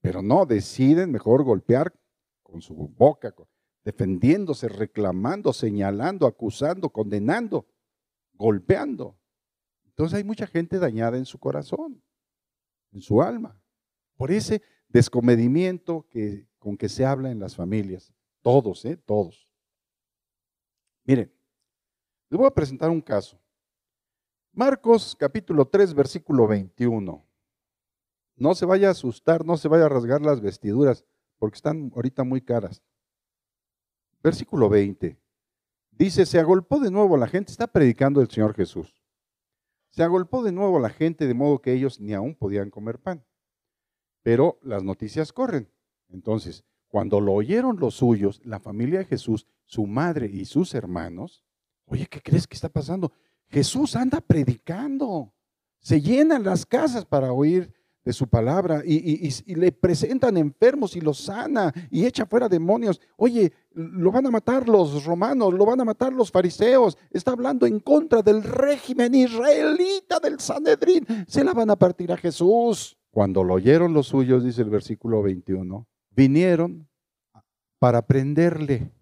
Pero 0.00 0.22
no, 0.22 0.46
deciden 0.46 1.12
mejor 1.12 1.44
golpear 1.44 1.92
con 2.42 2.62
su 2.62 2.74
boca, 2.74 3.34
defendiéndose, 3.84 4.66
reclamando, 4.66 5.52
señalando, 5.52 6.26
acusando, 6.26 6.88
condenando, 6.88 7.66
golpeando. 8.32 9.18
Entonces 9.84 10.16
hay 10.16 10.24
mucha 10.24 10.46
gente 10.46 10.78
dañada 10.78 11.18
en 11.18 11.26
su 11.26 11.38
corazón, 11.38 12.02
en 12.92 13.00
su 13.00 13.22
alma, 13.22 13.60
por 14.16 14.30
ese 14.30 14.62
descomedimiento 14.88 16.06
que, 16.10 16.48
con 16.58 16.76
que 16.76 16.88
se 16.88 17.04
habla 17.04 17.30
en 17.30 17.40
las 17.40 17.56
familias. 17.56 18.12
Todos, 18.42 18.84
¿eh? 18.84 18.96
Todos. 18.96 19.48
Miren, 21.04 21.32
les 22.28 22.38
voy 22.38 22.46
a 22.46 22.54
presentar 22.54 22.90
un 22.90 23.00
caso. 23.00 23.40
Marcos 24.52 25.16
capítulo 25.18 25.66
3, 25.66 25.94
versículo 25.94 26.46
21. 26.46 27.24
No 28.36 28.54
se 28.54 28.66
vaya 28.66 28.88
a 28.88 28.92
asustar, 28.92 29.44
no 29.44 29.56
se 29.56 29.68
vaya 29.68 29.86
a 29.86 29.88
rasgar 29.88 30.22
las 30.22 30.40
vestiduras, 30.40 31.04
porque 31.38 31.56
están 31.56 31.92
ahorita 31.94 32.24
muy 32.24 32.40
caras. 32.40 32.82
Versículo 34.22 34.68
20. 34.68 35.18
Dice, 35.90 36.24
se 36.26 36.38
agolpó 36.38 36.80
de 36.80 36.90
nuevo 36.90 37.16
la 37.16 37.26
gente, 37.26 37.52
está 37.52 37.66
predicando 37.66 38.20
el 38.20 38.30
Señor 38.30 38.54
Jesús. 38.54 38.99
Se 39.90 40.02
agolpó 40.02 40.42
de 40.42 40.52
nuevo 40.52 40.78
la 40.78 40.90
gente 40.90 41.26
de 41.26 41.34
modo 41.34 41.60
que 41.60 41.72
ellos 41.72 42.00
ni 42.00 42.14
aún 42.14 42.34
podían 42.34 42.70
comer 42.70 42.98
pan. 42.98 43.24
Pero 44.22 44.58
las 44.62 44.82
noticias 44.82 45.32
corren. 45.32 45.70
Entonces, 46.08 46.64
cuando 46.88 47.20
lo 47.20 47.32
oyeron 47.32 47.78
los 47.78 47.94
suyos, 47.94 48.40
la 48.44 48.60
familia 48.60 49.00
de 49.00 49.04
Jesús, 49.04 49.46
su 49.64 49.86
madre 49.86 50.26
y 50.26 50.44
sus 50.44 50.74
hermanos, 50.74 51.44
oye, 51.86 52.06
¿qué 52.06 52.20
crees 52.20 52.46
que 52.46 52.54
está 52.54 52.68
pasando? 52.68 53.12
Jesús 53.48 53.96
anda 53.96 54.20
predicando. 54.20 55.32
Se 55.80 56.00
llenan 56.00 56.44
las 56.44 56.66
casas 56.66 57.04
para 57.04 57.32
oír 57.32 57.72
de 58.04 58.12
su 58.12 58.28
palabra 58.28 58.82
y, 58.84 59.30
le 59.54 59.72
presentan 59.72 60.36
enfermos 60.36 60.96
y 60.96 61.00
los 61.00 61.18
sana 61.18 61.72
y 61.90 62.06
echa 62.06 62.26
fuera 62.26 62.48
demonios. 62.48 63.00
Oye, 63.16 63.52
lo 63.72 64.10
van 64.10 64.26
a 64.26 64.30
matar 64.30 64.68
los 64.68 65.04
romanos, 65.04 65.52
lo 65.52 65.66
van 65.66 65.80
a 65.80 65.84
matar 65.84 66.12
los 66.12 66.30
fariseos. 66.30 66.96
Está 67.10 67.32
hablando 67.32 67.66
en 67.66 67.80
contra 67.80 68.22
del 68.22 68.42
régimen 68.42 69.14
israelita 69.14 70.18
del 70.18 70.40
Sanedrín. 70.40 71.06
Se 71.26 71.44
la 71.44 71.52
van 71.52 71.70
a 71.70 71.76
partir 71.76 72.12
a 72.12 72.16
Jesús. 72.16 72.96
Cuando 73.10 73.44
lo 73.44 73.54
oyeron 73.54 73.92
los 73.92 74.06
suyos, 74.06 74.44
dice 74.44 74.62
el 74.62 74.70
versículo 74.70 75.22
21, 75.22 75.86
vinieron 76.10 76.88
para 77.78 78.06
prenderle. 78.06 78.92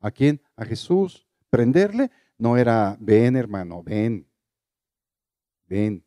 ¿A 0.00 0.10
quién? 0.10 0.42
A 0.56 0.64
Jesús. 0.64 1.26
Prenderle 1.48 2.10
no 2.38 2.56
era, 2.56 2.96
ven 3.00 3.36
hermano, 3.36 3.82
ven, 3.82 4.28
ven, 5.66 6.04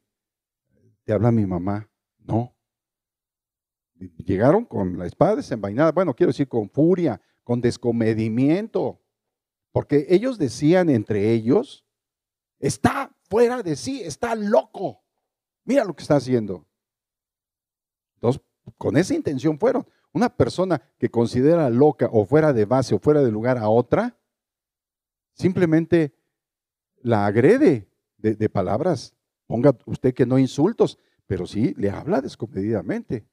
te 1.03 1.13
habla 1.13 1.31
mi 1.31 1.45
mamá. 1.45 1.88
No. 2.29 2.55
Llegaron 4.17 4.65
con 4.65 4.97
la 4.97 5.05
espada 5.05 5.37
desenvainada, 5.37 5.91
bueno, 5.91 6.15
quiero 6.15 6.29
decir 6.31 6.47
con 6.47 6.69
furia, 6.69 7.21
con 7.43 7.59
descomedimiento, 7.59 9.01
porque 9.71 10.05
ellos 10.09 10.37
decían 10.37 10.89
entre 10.89 11.31
ellos, 11.31 11.85
está 12.59 13.15
fuera 13.29 13.61
de 13.61 13.75
sí, 13.75 14.01
está 14.01 14.35
loco. 14.35 15.03
Mira 15.65 15.83
lo 15.83 15.95
que 15.95 16.03
está 16.03 16.15
haciendo. 16.15 16.65
Entonces, 18.15 18.41
con 18.77 18.97
esa 18.97 19.13
intención 19.13 19.59
fueron. 19.59 19.87
Una 20.11 20.29
persona 20.29 20.81
que 20.97 21.09
considera 21.09 21.69
loca 21.69 22.09
o 22.11 22.25
fuera 22.25 22.51
de 22.51 22.65
base 22.65 22.95
o 22.95 22.99
fuera 22.99 23.21
de 23.21 23.31
lugar 23.31 23.57
a 23.57 23.69
otra, 23.69 24.17
simplemente 25.33 26.15
la 27.01 27.27
agrede 27.27 27.87
de, 28.17 28.49
palabras. 28.49 29.13
Ponga 29.45 29.77
usted 29.85 30.13
que 30.13 30.25
no 30.25 30.39
insultos, 30.39 30.97
pero 31.29 31.45
sí 31.45 31.75
le 31.77 31.91
habla 31.91 32.21
descomedidamente. 32.21 33.23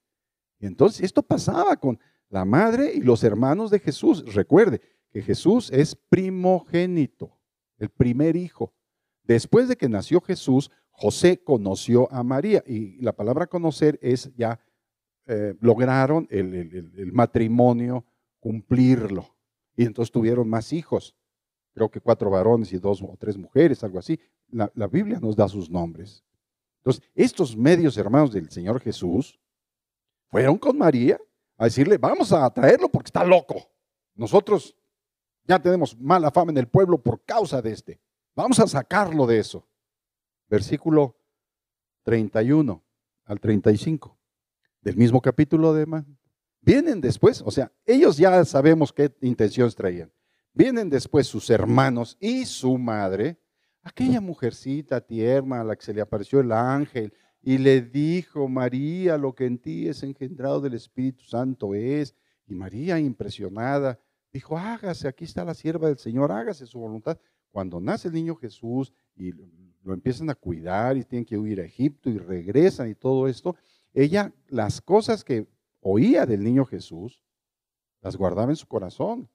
Entonces 0.61 1.02
esto 1.02 1.22
pasaba 1.22 1.78
con 1.78 1.98
la 2.28 2.44
madre 2.44 2.92
y 2.94 3.00
los 3.00 3.24
hermanos 3.24 3.70
de 3.70 3.78
Jesús. 3.78 4.35
Recuerde 4.35 4.82
que 5.11 5.22
Jesús 5.22 5.70
es 5.72 5.96
primogénito, 5.96 7.38
el 7.78 7.88
primer 7.88 8.37
hijo. 8.37 8.74
Después 9.22 9.66
de 9.66 9.76
que 9.76 9.88
nació 9.88 10.20
Jesús, 10.20 10.70
José 10.90 11.42
conoció 11.42 12.12
a 12.12 12.22
María 12.22 12.62
y 12.66 13.00
la 13.00 13.14
palabra 13.14 13.46
conocer 13.46 13.98
es 14.02 14.30
ya 14.37 14.61
eh, 15.24 15.54
lograron 15.61 16.28
el, 16.30 17.11
matrimonio, 17.14 18.04
cumplirlo. 18.40 19.35
Y 19.74 19.87
entonces 19.87 20.12
tuvieron 20.12 20.50
más 20.50 20.74
hijos. 20.74 21.16
Creo 21.72 21.90
que 21.90 22.02
cuatro 22.02 22.28
varones 22.28 22.74
y 22.74 22.78
dos 22.78 23.00
o 23.00 23.16
tres 23.18 23.38
mujeres, 23.38 23.82
algo 23.82 23.98
así. 23.98 24.20
La 24.50 24.87
Biblia 24.87 25.18
nos 25.18 25.35
da 25.35 25.48
sus 25.48 25.70
nombres. 25.70 26.26
Entonces, 26.87 27.11
estos 27.16 27.57
medios 27.57 27.96
hermanos 27.96 28.33
del 28.33 28.49
Señor 28.49 28.81
Jesús 28.81 29.40
fueron 30.29 30.57
con 30.57 30.79
María 30.79 31.18
a 31.57 31.64
decirle, 31.64 31.99
vamos 31.99 32.33
a 32.33 32.49
traerlo 32.51 32.88
porque 32.88 33.09
está 33.09 33.25
loco. 33.25 33.57
Nosotros 34.14 34.77
ya 35.42 35.61
tenemos 35.61 35.99
mala 35.99 36.31
fama 36.31 36.53
en 36.53 36.59
el 36.59 36.68
pueblo 36.68 37.03
por 37.03 37.25
causa 37.25 37.61
de 37.61 37.72
este. 37.72 38.01
Vamos 38.37 38.61
a 38.61 38.68
sacarlo 38.68 39.27
de 39.27 39.40
eso. 39.40 39.68
Versículo 40.46 41.16
31 42.05 42.85
al 43.25 43.40
35 43.40 44.16
del 44.81 44.96
mismo 44.96 45.20
capítulo 45.20 45.75
de 45.75 45.87
Man. 45.87 46.16
Vienen 46.61 47.01
después, 47.01 47.42
o 47.44 47.51
sea, 47.51 47.72
ellos 47.85 48.16
ya 48.16 48.44
sabemos 48.44 48.92
qué 48.92 49.12
intenciones 49.22 49.75
traían. 49.75 50.12
Vienen 50.53 50.88
después 50.88 51.27
sus 51.27 51.51
hermanos 51.51 52.16
y 52.20 52.46
su 52.46 52.79
madre, 52.79 53.40
aquella 53.87 54.20
mujercita 54.20 55.01
tierna 55.01 55.61
a 55.61 55.64
la 55.64 55.77
que 55.77 55.85
se 55.85 55.94
le 55.94 56.01
apareció 56.01 56.40
el 56.40 56.51
ángel 56.51 57.12
y 57.40 57.59
le 57.59 57.81
dijo, 57.83 58.49
María, 58.49 59.16
lo 59.16 59.33
que 59.33 59.46
en 59.46 59.59
ti 59.59 59.87
es 59.87 60.03
engendrado 60.03 60.61
del 60.61 60.75
Espíritu 60.75 61.22
Santo 61.25 61.72
es. 61.72 62.14
Y 62.49 62.55
María, 62.55 62.99
impresionada, 62.99 64.01
dijo, 64.33 64.59
hágase, 64.59 65.07
aquí 65.07 65.25
está 65.25 65.44
la 65.44 65.55
sierva 65.55 65.87
del 65.87 65.99
Señor, 65.99 66.33
hágase 66.33 66.66
su 66.66 66.81
voluntad. 66.81 67.16
Cuando 67.53 67.81
nace 67.81 68.09
el 68.09 68.14
niño 68.14 68.35
Jesús 68.35 68.92
y 69.14 69.31
lo 69.85 69.94
empiezan 69.94 70.31
a 70.31 70.35
cuidar 70.35 70.96
y 70.96 71.05
tienen 71.05 71.25
que 71.25 71.38
huir 71.38 71.61
a 71.61 71.64
Egipto 71.64 72.11
y 72.11 72.18
regresan 72.18 72.90
y 72.90 72.96
todo 72.96 73.29
esto, 73.29 73.55
ella 73.94 74.33
las 74.49 74.81
cosas 74.81 75.22
que 75.22 75.46
oía 75.81 76.27
del 76.27 76.42
niño 76.42 76.64
Jesús, 76.64 77.22
las 78.03 78.16
guardaba 78.16 78.51
en 78.51 78.57
su 78.57 78.66
corazón. 78.66 79.29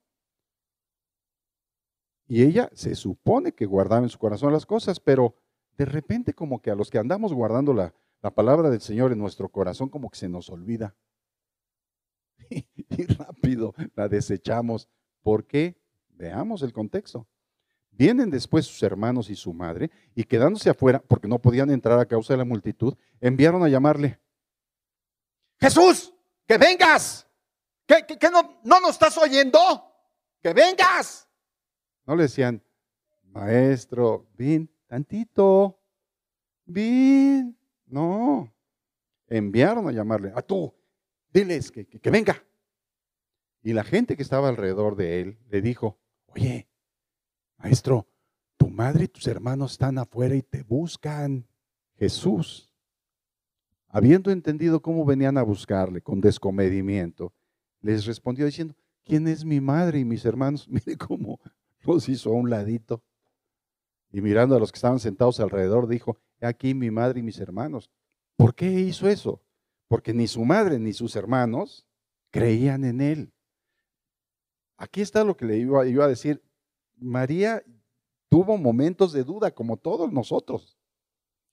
Y 2.32 2.44
ella 2.44 2.70
se 2.74 2.96
supone 2.96 3.52
que 3.52 3.66
guardaba 3.66 4.04
en 4.04 4.10
su 4.10 4.18
corazón 4.18 4.54
las 4.54 4.66
cosas, 4.66 5.02
pero 5.02 5.36
de 5.78 5.84
repente 5.84 6.34
como 6.34 6.62
que 6.62 6.72
a 6.72 6.76
los 6.76 6.90
que 6.90 6.98
andamos 6.98 7.34
guardando 7.34 7.74
la, 7.74 7.94
la 8.22 8.32
palabra 8.34 8.70
del 8.70 8.80
Señor 8.80 9.12
en 9.12 9.20
nuestro 9.20 9.50
corazón 9.50 9.90
como 9.90 10.10
que 10.10 10.18
se 10.18 10.30
nos 10.30 10.50
olvida. 10.50 10.96
Y, 12.50 13.06
rápido 13.08 13.74
la 13.96 14.08
desechamos. 14.08 14.88
¿Por 15.22 15.46
qué? 15.46 15.78
Veamos 16.08 16.62
el 16.62 16.72
contexto. 16.72 17.28
Vienen 17.90 18.30
después 18.30 18.66
sus 18.66 18.82
hermanos 18.82 19.30
y 19.30 19.36
su 19.36 19.54
madre 19.54 19.92
y 20.16 20.24
quedándose 20.24 20.70
afuera, 20.70 21.04
porque 21.06 21.28
no 21.28 21.38
podían 21.38 21.70
entrar 21.70 22.00
a 22.00 22.06
causa 22.06 22.34
de 22.34 22.38
la 22.38 22.46
multitud, 22.46 22.96
enviaron 23.20 23.62
a 23.62 23.68
llamarle. 23.68 24.22
Jesús, 25.60 26.14
que 26.48 26.58
vengas. 26.58 27.28
¿Qué, 27.86 28.06
no, 28.32 28.62
no 28.64 28.80
nos 28.80 28.92
estás 28.92 29.18
oyendo? 29.18 29.60
Que 30.42 30.54
vengas. 30.54 31.28
No 32.06 32.16
le 32.16 32.24
decían, 32.24 32.64
maestro, 33.24 34.28
ven 34.38 34.70
tantito, 34.88 35.80
ven. 36.66 37.58
No, 37.86 38.54
enviaron 39.28 39.88
a 39.88 39.92
llamarle, 39.92 40.32
a 40.36 40.42
tú, 40.42 40.74
diles 41.34 41.72
que, 41.72 41.86
que, 41.86 42.10
venga. 42.10 42.44
Y 43.64 43.74
la 43.74 43.84
gente 43.84 44.16
que 44.16 44.24
estaba 44.24 44.50
alrededor 44.50 44.96
de 44.96 45.22
él 45.22 45.40
le 45.50 45.62
dijo, 45.62 46.00
oye, 46.28 46.68
maestro, 47.58 48.08
tu 48.58 48.70
madre 48.70 49.06
y 49.06 49.08
tus 49.08 49.28
hermanos 49.28 49.74
están 49.74 49.98
afuera 49.98 50.36
y 50.36 50.42
te 50.42 50.64
buscan. 50.64 51.48
Jesús, 51.96 52.74
habiendo 53.88 54.32
entendido 54.32 54.82
cómo 54.82 55.06
venían 55.06 55.38
a 55.38 55.44
buscarle 55.44 56.02
con 56.02 56.22
descomedimiento, 56.22 57.34
les 57.82 58.06
respondió 58.06 58.46
diciendo, 58.46 58.74
¿quién 59.04 59.28
es 59.28 59.44
mi 59.46 59.60
madre 59.60 60.00
y 60.00 60.06
mis 60.06 60.26
hermanos? 60.26 60.68
Mire 60.70 60.98
cómo 60.98 61.40
los 61.84 62.10
hizo 62.10 62.32
a 62.32 62.34
un 62.34 62.50
ladito. 62.50 63.04
Y 64.12 64.22
mirando 64.22 64.56
a 64.56 64.60
los 64.60 64.72
que 64.72 64.78
estaban 64.78 65.00
sentados 65.00 65.40
alrededor, 65.40 65.88
dijo, 65.88 66.18
aquí 66.42 66.74
mi 66.74 66.92
madre 66.92 67.20
y 67.20 67.24
mis 67.24 67.40
hermanos. 67.40 67.90
¿Por 68.36 68.56
qué 68.56 68.72
hizo 68.72 69.08
eso? 69.08 69.42
Porque 69.88 70.14
ni 70.14 70.28
su 70.28 70.44
madre 70.44 70.80
ni 70.80 70.94
sus 70.94 71.16
hermanos 71.16 71.86
creían 72.30 72.84
en 72.84 73.02
él. 73.02 73.34
Aquí 74.78 75.02
está 75.02 75.24
lo 75.24 75.38
que 75.38 75.46
le 75.46 75.58
iba 75.58 75.82
a 75.82 76.08
decir. 76.08 76.44
María 76.98 77.64
tuvo 78.30 78.58
momentos 78.58 79.14
de 79.14 79.24
duda, 79.24 79.52
como 79.52 79.78
todos 79.78 80.12
nosotros. 80.12 80.78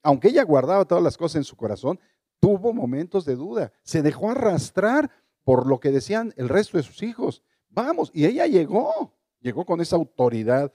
Aunque 0.02 0.28
ella 0.28 0.44
guardaba 0.44 0.86
todas 0.86 1.04
las 1.04 1.16
cosas 1.16 1.36
en 1.36 1.44
su 1.44 1.56
corazón, 1.56 2.00
tuvo 2.40 2.72
momentos 2.72 3.24
de 3.24 3.36
duda. 3.36 3.72
Se 3.82 4.02
dejó 4.02 4.30
arrastrar 4.30 5.10
por 5.44 5.66
lo 5.66 5.80
que 5.80 5.90
decían 5.90 6.32
el 6.36 6.48
resto 6.48 6.76
de 6.76 6.84
sus 6.84 7.02
hijos. 7.02 7.42
Vamos, 7.68 8.10
y 8.14 8.26
ella 8.26 8.46
llegó, 8.46 9.17
llegó 9.40 9.64
con 9.64 9.81
esa 9.81 9.96
autoridad 9.96 10.72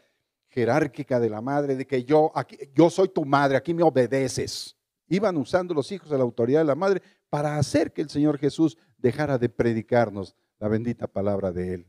jerárquica 0.47 1.19
de 1.19 1.29
la 1.29 1.41
madre, 1.41 1.75
de 1.75 1.87
que 1.87 2.03
yo, 2.03 2.31
aquí, 2.35 2.57
yo 2.73 2.89
soy 2.89 3.09
tu 3.09 3.25
madre, 3.25 3.57
aquí 3.57 3.73
me 3.73 3.83
obedeces. 3.83 4.77
Iban 5.07 5.37
usando 5.37 5.73
los 5.73 5.91
hijos 5.91 6.09
de 6.09 6.17
la 6.17 6.23
autoridad 6.23 6.61
de 6.61 6.65
la 6.65 6.75
madre 6.75 7.01
para 7.29 7.57
hacer 7.57 7.91
que 7.91 8.01
el 8.01 8.09
Señor 8.09 8.37
Jesús 8.37 8.77
dejara 8.97 9.37
de 9.37 9.49
predicarnos 9.49 10.35
la 10.59 10.67
bendita 10.67 11.07
palabra 11.07 11.51
de 11.51 11.73
Él. 11.73 11.87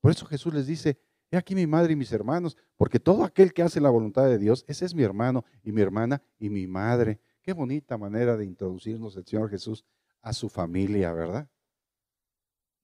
Por 0.00 0.12
eso 0.12 0.24
Jesús 0.26 0.54
les 0.54 0.66
dice, 0.66 0.98
he 1.30 1.36
aquí 1.36 1.54
mi 1.54 1.66
madre 1.66 1.92
y 1.92 1.96
mis 1.96 2.12
hermanos, 2.12 2.56
porque 2.76 2.98
todo 2.98 3.24
aquel 3.24 3.52
que 3.52 3.62
hace 3.62 3.80
la 3.80 3.90
voluntad 3.90 4.26
de 4.26 4.38
Dios, 4.38 4.64
ese 4.66 4.86
es 4.86 4.94
mi 4.94 5.02
hermano 5.02 5.44
y 5.62 5.72
mi 5.72 5.82
hermana 5.82 6.22
y 6.38 6.48
mi 6.48 6.66
madre. 6.66 7.20
Qué 7.42 7.52
bonita 7.52 7.98
manera 7.98 8.36
de 8.36 8.44
introducirnos 8.44 9.16
el 9.16 9.26
Señor 9.26 9.50
Jesús 9.50 9.84
a 10.22 10.32
su 10.32 10.48
familia, 10.48 11.12
¿verdad? 11.12 11.48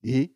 Y 0.03 0.36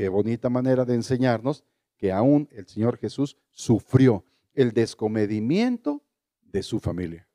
qué 0.00 0.08
bonita 0.08 0.48
manera 0.48 0.86
de 0.86 0.94
enseñarnos 0.94 1.62
que 1.98 2.10
aún 2.10 2.48
el 2.52 2.66
Señor 2.66 2.96
Jesús 2.96 3.36
sufrió 3.50 4.24
el 4.54 4.72
descomedimiento 4.72 6.02
de 6.40 6.62
su 6.62 6.80
familia. 6.80 7.28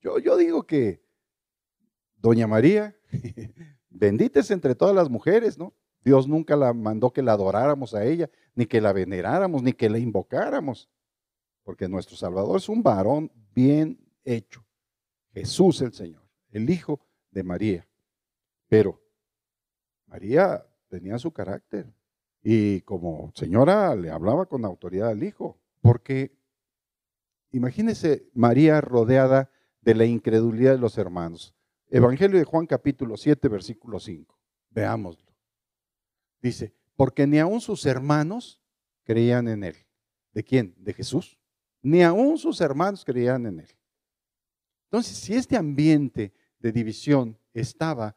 Yo, 0.00 0.36
digo 0.36 0.66
que 0.66 1.04
Doña 2.16 2.48
María, 2.48 2.96
bendita 3.90 4.40
es 4.40 4.50
entre 4.50 4.74
todas 4.74 4.92
las 4.92 5.08
mujeres, 5.08 5.56
¿no? 5.56 5.72
Dios 6.02 6.26
nunca 6.26 6.56
la 6.56 6.72
mandó 6.72 7.12
que 7.12 7.22
la 7.22 7.34
adoráramos 7.34 7.94
a 7.94 8.04
ella, 8.04 8.28
ni 8.56 8.66
que 8.66 8.80
la 8.80 8.92
veneráramos, 8.92 9.62
ni 9.62 9.72
que 9.72 9.88
la 9.88 10.00
invocáramos, 10.00 10.90
porque 11.62 11.88
nuestro 11.88 12.16
Salvador 12.16 12.56
es 12.56 12.68
un 12.68 12.82
varón 12.82 13.30
bien 13.54 14.00
hecho, 14.24 14.66
Jesús 15.32 15.80
el 15.80 15.92
Señor, 15.92 16.24
el 16.50 16.68
Hijo 16.68 16.98
de 17.30 17.44
María. 17.44 17.88
Pero 18.68 19.00
María 20.08 20.66
tenía 20.90 21.18
su 21.18 21.32
carácter, 21.32 21.90
y 22.42 22.82
como 22.82 23.32
señora 23.34 23.94
le 23.94 24.10
hablaba 24.10 24.46
con 24.46 24.64
autoridad 24.64 25.08
al 25.08 25.22
hijo, 25.22 25.58
porque 25.80 26.36
imagínese 27.52 28.28
María 28.34 28.80
rodeada 28.80 29.50
de 29.80 29.94
la 29.94 30.04
incredulidad 30.04 30.72
de 30.72 30.78
los 30.78 30.98
hermanos. 30.98 31.54
Evangelio 31.88 32.38
de 32.38 32.44
Juan 32.44 32.66
capítulo 32.66 33.16
7, 33.16 33.48
versículo 33.48 33.98
5. 33.98 34.38
Veámoslo. 34.70 35.32
Dice, 36.42 36.74
porque 36.96 37.26
ni 37.26 37.38
aun 37.38 37.60
sus 37.60 37.86
hermanos 37.86 38.60
creían 39.04 39.48
en 39.48 39.64
él. 39.64 39.76
¿De 40.32 40.44
quién? 40.44 40.74
De 40.78 40.92
Jesús. 40.92 41.38
Ni 41.82 42.02
aun 42.02 42.38
sus 42.38 42.60
hermanos 42.60 43.04
creían 43.04 43.46
en 43.46 43.60
él. 43.60 43.70
Entonces, 44.84 45.16
si 45.16 45.34
este 45.34 45.56
ambiente 45.56 46.32
de 46.58 46.72
división 46.72 47.38
estaba 47.52 48.16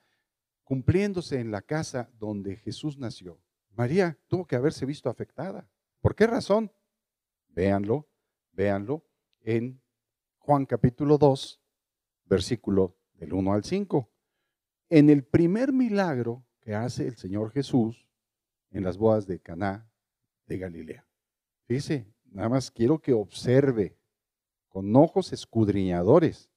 cumpliéndose 0.63 1.39
en 1.39 1.51
la 1.51 1.61
casa 1.61 2.09
donde 2.19 2.57
Jesús 2.57 2.97
nació, 2.97 3.39
María 3.71 4.17
tuvo 4.27 4.45
que 4.45 4.55
haberse 4.55 4.85
visto 4.85 5.09
afectada. 5.09 5.67
¿Por 6.01 6.15
qué 6.15 6.27
razón? 6.27 6.71
Véanlo, 7.49 8.07
véanlo 8.51 9.03
en 9.41 9.81
Juan 10.37 10.65
capítulo 10.65 11.17
2, 11.17 11.61
versículo 12.25 12.97
del 13.13 13.33
1 13.33 13.53
al 13.53 13.63
5. 13.63 14.09
En 14.89 15.09
el 15.09 15.23
primer 15.23 15.71
milagro 15.73 16.45
que 16.59 16.75
hace 16.75 17.07
el 17.07 17.17
Señor 17.17 17.51
Jesús 17.51 18.07
en 18.71 18.83
las 18.83 18.97
bodas 18.97 19.27
de 19.27 19.39
Caná 19.39 19.89
de 20.45 20.57
Galilea. 20.57 21.05
Dice, 21.67 22.13
nada 22.25 22.49
más 22.49 22.71
quiero 22.71 22.99
que 22.99 23.13
observe 23.13 23.97
con 24.67 24.95
ojos 24.95 25.31
escudriñadores, 25.33 26.51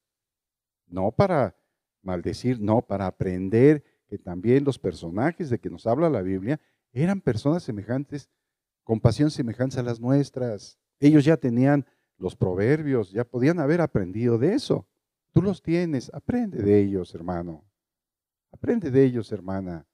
no 0.87 1.13
para 1.13 1.57
maldecir, 2.03 2.61
no 2.61 2.83
para 2.83 3.07
aprender 3.07 3.85
que 4.09 4.19
también 4.19 4.65
los 4.65 4.79
personajes 4.79 5.51
de 5.51 5.59
que 5.59 5.71
nos 5.71 5.87
habla 5.87 6.11
la 6.11 6.23
Biblia 6.23 6.61
eran 6.93 7.21
personas 7.21 7.63
semejantes, 7.63 8.31
con 8.85 9.01
pasión 9.01 9.31
semejante 9.31 9.81
a 9.81 9.83
las 9.83 10.01
nuestras. 10.01 10.79
Ellos 11.01 11.25
ya 11.25 11.37
tenían 11.37 11.85
los 12.19 12.37
proverbios, 12.37 13.11
ya 13.11 13.25
podían 13.25 13.59
haber 13.59 13.81
aprendido 13.81 14.39
de 14.39 14.55
eso. 14.55 14.87
Tú 15.33 15.43
los 15.43 15.61
tienes, 15.61 16.11
aprende 16.15 16.63
de 16.63 16.81
ellos, 16.81 17.15
hermano. 17.15 17.65
Aprende 18.53 18.91
de 18.91 19.05
ellos, 19.05 19.33
hermana. 19.33 19.87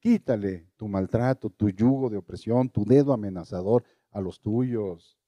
Quítale 0.00 0.68
tu 0.76 0.86
maltrato, 0.86 1.48
tu 1.48 1.70
yugo 1.70 2.10
de 2.10 2.18
opresión, 2.18 2.68
tu 2.68 2.84
dedo 2.84 3.12
amenazador 3.12 3.84
a 4.10 4.20
los 4.20 4.40
tuyos. 4.40 5.18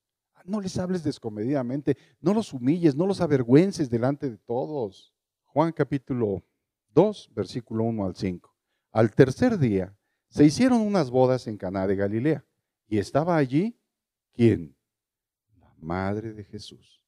No 0.44 0.60
les 0.60 0.76
hables 0.76 1.02
descomedidamente, 1.02 1.96
no 2.20 2.34
los 2.34 2.52
humilles, 2.52 2.94
no 2.94 3.06
los 3.06 3.20
avergüences 3.20 3.88
delante 3.88 4.28
de 4.28 4.36
todos. 4.36 5.14
Juan 5.44 5.72
capítulo 5.72 6.42
2, 6.96 7.30
versículo 7.34 7.84
1 7.84 8.06
al 8.06 8.16
5. 8.16 8.56
Al 8.90 9.14
tercer 9.14 9.58
día, 9.58 9.94
se 10.30 10.44
hicieron 10.44 10.80
unas 10.80 11.10
bodas 11.10 11.46
en 11.46 11.58
Caná 11.58 11.86
de 11.86 11.94
Galilea 11.94 12.42
y 12.88 12.96
estaba 12.96 13.36
allí 13.36 13.78
quién? 14.32 14.74
La 15.60 15.74
madre 15.78 16.32
de 16.32 16.42
Jesús. 16.44 17.02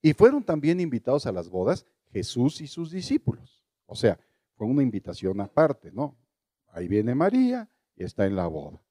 Y 0.00 0.14
fueron 0.14 0.42
también 0.42 0.80
invitados 0.80 1.26
a 1.26 1.32
las 1.32 1.50
bodas 1.50 1.86
Jesús 2.10 2.62
y 2.62 2.66
sus 2.66 2.90
discípulos. 2.90 3.62
O 3.84 3.94
sea, 3.94 4.18
fue 4.56 4.66
una 4.66 4.82
invitación 4.82 5.42
aparte, 5.42 5.92
¿no? 5.92 6.16
Ahí 6.68 6.88
viene 6.88 7.14
María 7.14 7.70
y 7.94 8.04
está 8.04 8.24
en 8.24 8.34
la 8.34 8.46
boda. 8.46 8.82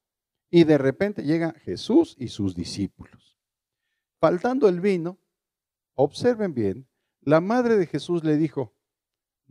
Y 0.52 0.66
de 0.66 0.78
repente 0.78 1.24
llega 1.24 1.56
Jesús 1.64 2.16
y 2.20 2.28
sus 2.28 2.56
discípulos. 2.56 3.40
Faltando 4.20 4.70
el 4.70 4.82
vino, 4.82 5.18
observen 5.96 6.54
bien, 6.54 6.88
la 7.22 7.42
madre 7.42 7.76
de 7.76 7.88
Jesús 7.88 8.24
le 8.24 8.38
dijo, 8.38 8.76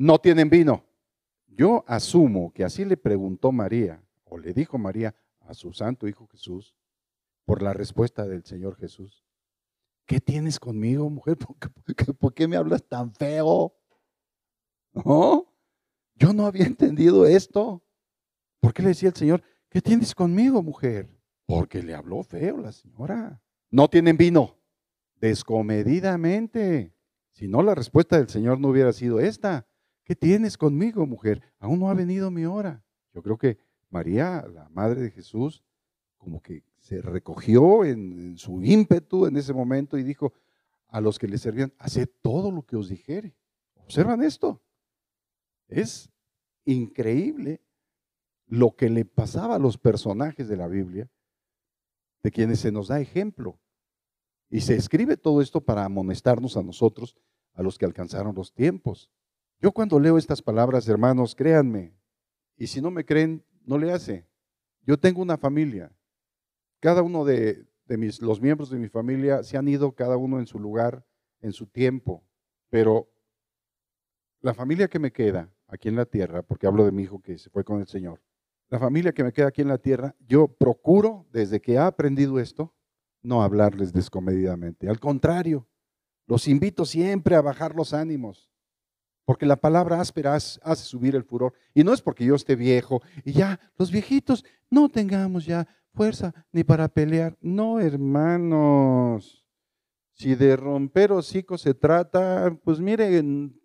no 0.00 0.18
tienen 0.18 0.48
vino. 0.48 0.84
Yo 1.46 1.84
asumo 1.86 2.52
que 2.52 2.64
así 2.64 2.84
le 2.84 2.96
preguntó 2.96 3.52
María, 3.52 4.02
o 4.24 4.38
le 4.38 4.54
dijo 4.54 4.78
María 4.78 5.14
a 5.40 5.52
su 5.52 5.72
santo 5.72 6.08
Hijo 6.08 6.26
Jesús, 6.26 6.74
por 7.44 7.62
la 7.62 7.72
respuesta 7.74 8.26
del 8.26 8.44
Señor 8.44 8.76
Jesús. 8.76 9.24
¿qué 10.10 10.20
tienes 10.20 10.58
conmigo, 10.58 11.08
mujer? 11.08 11.36
¿Por 12.18 12.34
qué, 12.34 12.48
me 12.48 12.56
hablas 12.56 12.82
tan 12.82 13.14
feo? 13.14 13.72
No, 14.92 15.54
yo 16.16 16.32
no 16.32 16.46
había 16.46 16.64
entendido 16.64 17.26
esto. 17.26 17.84
¿Por 18.58 18.74
qué 18.74 18.82
le 18.82 18.88
decía 18.88 19.10
el 19.10 19.14
Señor, 19.14 19.42
¿qué 19.68 19.80
tienes 19.80 20.12
conmigo, 20.12 20.64
mujer? 20.64 21.08
Porque 21.46 21.80
le 21.80 21.94
habló 21.94 22.24
feo 22.24 22.56
la 22.56 22.72
señora. 22.72 23.40
No 23.70 23.88
tienen 23.88 24.16
vino. 24.16 24.58
Descomedidamente. 25.14 26.92
Si 27.30 27.46
no, 27.46 27.62
la 27.62 27.76
respuesta 27.76 28.16
del 28.16 28.28
Señor 28.28 28.58
no 28.58 28.68
hubiera 28.68 28.92
sido 28.92 29.20
esta. 29.20 29.68
¿Qué 30.10 30.16
tienes 30.16 30.58
conmigo, 30.58 31.06
mujer? 31.06 31.40
Aún 31.60 31.78
no 31.78 31.88
ha 31.88 31.94
venido 31.94 32.32
mi 32.32 32.44
hora. 32.44 32.84
Yo 33.14 33.22
creo 33.22 33.38
que 33.38 33.58
María, 33.90 34.44
la 34.52 34.68
madre 34.70 35.02
de 35.02 35.12
Jesús, 35.12 35.62
como 36.18 36.42
que 36.42 36.64
se 36.80 37.00
recogió 37.00 37.84
en, 37.84 38.36
su 38.36 38.60
ímpetu 38.60 39.26
en 39.26 39.36
ese 39.36 39.52
momento 39.52 39.96
y 39.96 40.02
dijo 40.02 40.32
a 40.88 41.00
los 41.00 41.16
que 41.16 41.28
le 41.28 41.38
servían, 41.38 41.72
haced 41.78 42.08
todo 42.22 42.50
lo 42.50 42.62
que 42.66 42.74
os 42.74 42.88
dijere. 42.88 43.36
Observan 43.76 44.20
esto. 44.24 44.60
Es 45.68 46.10
increíble 46.64 47.60
lo 48.48 48.74
que 48.74 48.90
le 48.90 49.04
pasaba 49.04 49.54
a 49.54 49.60
los 49.60 49.78
personajes 49.78 50.48
de 50.48 50.56
la 50.56 50.66
Biblia, 50.66 51.08
de 52.24 52.32
quienes 52.32 52.58
se 52.58 52.72
nos 52.72 52.88
da 52.88 53.00
ejemplo. 53.00 53.60
Y 54.48 54.62
se 54.62 54.74
escribe 54.74 55.16
todo 55.16 55.40
esto 55.40 55.60
para 55.60 55.84
amonestarnos 55.84 56.56
a 56.56 56.64
nosotros, 56.64 57.16
a 57.54 57.62
los 57.62 57.78
que 57.78 57.84
alcanzaron 57.84 58.34
los 58.34 58.52
tiempos. 58.52 59.08
Yo 59.60 59.72
cuando 59.72 60.00
leo 60.00 60.16
estas 60.16 60.40
palabras, 60.40 60.88
hermanos, 60.88 61.34
créanme, 61.34 61.94
y 62.56 62.66
si 62.66 62.80
no 62.80 62.90
me 62.90 63.04
creen, 63.04 63.44
no 63.64 63.76
le 63.78 63.92
hace. 63.92 64.26
Yo 64.86 64.98
tengo 64.98 65.20
una 65.20 65.36
familia, 65.36 65.92
cada 66.80 67.02
uno 67.02 67.24
de, 67.24 67.66
mis, 67.88 68.22
los 68.22 68.40
miembros 68.40 68.70
de 68.70 68.78
mi 68.78 68.88
familia 68.88 69.42
se 69.42 69.58
han 69.58 69.68
ido 69.68 69.92
cada 69.92 70.16
uno 70.16 70.38
en 70.38 70.46
su 70.46 70.58
lugar, 70.58 71.04
en 71.42 71.52
su 71.52 71.66
tiempo, 71.66 72.24
pero 72.70 73.08
la 74.40 74.54
familia 74.54 74.88
que 74.88 74.98
me 74.98 75.12
queda 75.12 75.52
aquí 75.68 75.88
en 75.88 75.96
la 75.96 76.06
tierra, 76.06 76.42
porque 76.42 76.66
hablo 76.66 76.84
de 76.86 76.92
mi 76.92 77.02
hijo 77.02 77.20
que 77.20 77.36
se 77.36 77.50
fue 77.50 77.62
con 77.62 77.80
el 77.80 77.86
Señor, 77.86 78.22
la 78.70 78.78
familia 78.78 79.12
que 79.12 79.24
me 79.24 79.32
queda 79.32 79.48
aquí 79.48 79.60
en 79.60 79.68
la 79.68 79.78
tierra, 79.78 80.16
yo 80.20 80.48
procuro, 80.48 81.26
desde 81.32 81.60
que 81.60 81.72
he 81.72 81.78
aprendido 81.78 82.38
esto, 82.38 82.74
no 83.20 83.42
hablarles 83.42 83.92
descomedidamente. 83.92 84.88
Al 84.88 85.00
contrario, 85.00 85.68
los 86.26 86.48
invito 86.48 86.86
siempre 86.86 87.34
a 87.34 87.42
bajar 87.42 87.74
los 87.74 87.92
ánimos, 87.92 88.50
porque 89.30 89.46
la 89.46 89.54
palabra 89.54 90.00
áspera 90.00 90.34
hace 90.34 90.82
subir 90.82 91.14
el 91.14 91.22
furor. 91.22 91.54
Y 91.72 91.84
no 91.84 91.92
es 91.92 92.02
porque 92.02 92.24
yo 92.24 92.34
esté 92.34 92.56
viejo 92.56 93.00
y 93.24 93.30
ya, 93.30 93.60
los 93.78 93.92
viejitos, 93.92 94.44
no 94.68 94.88
tengamos 94.88 95.46
ya 95.46 95.68
fuerza 95.94 96.34
ni 96.50 96.64
para 96.64 96.88
pelear. 96.88 97.38
No, 97.40 97.78
hermanos. 97.78 99.46
Si 100.14 100.34
de 100.34 100.56
romper 100.56 101.12
hocicos 101.12 101.60
se 101.60 101.74
trata, 101.74 102.58
pues 102.64 102.80
miren, 102.80 103.56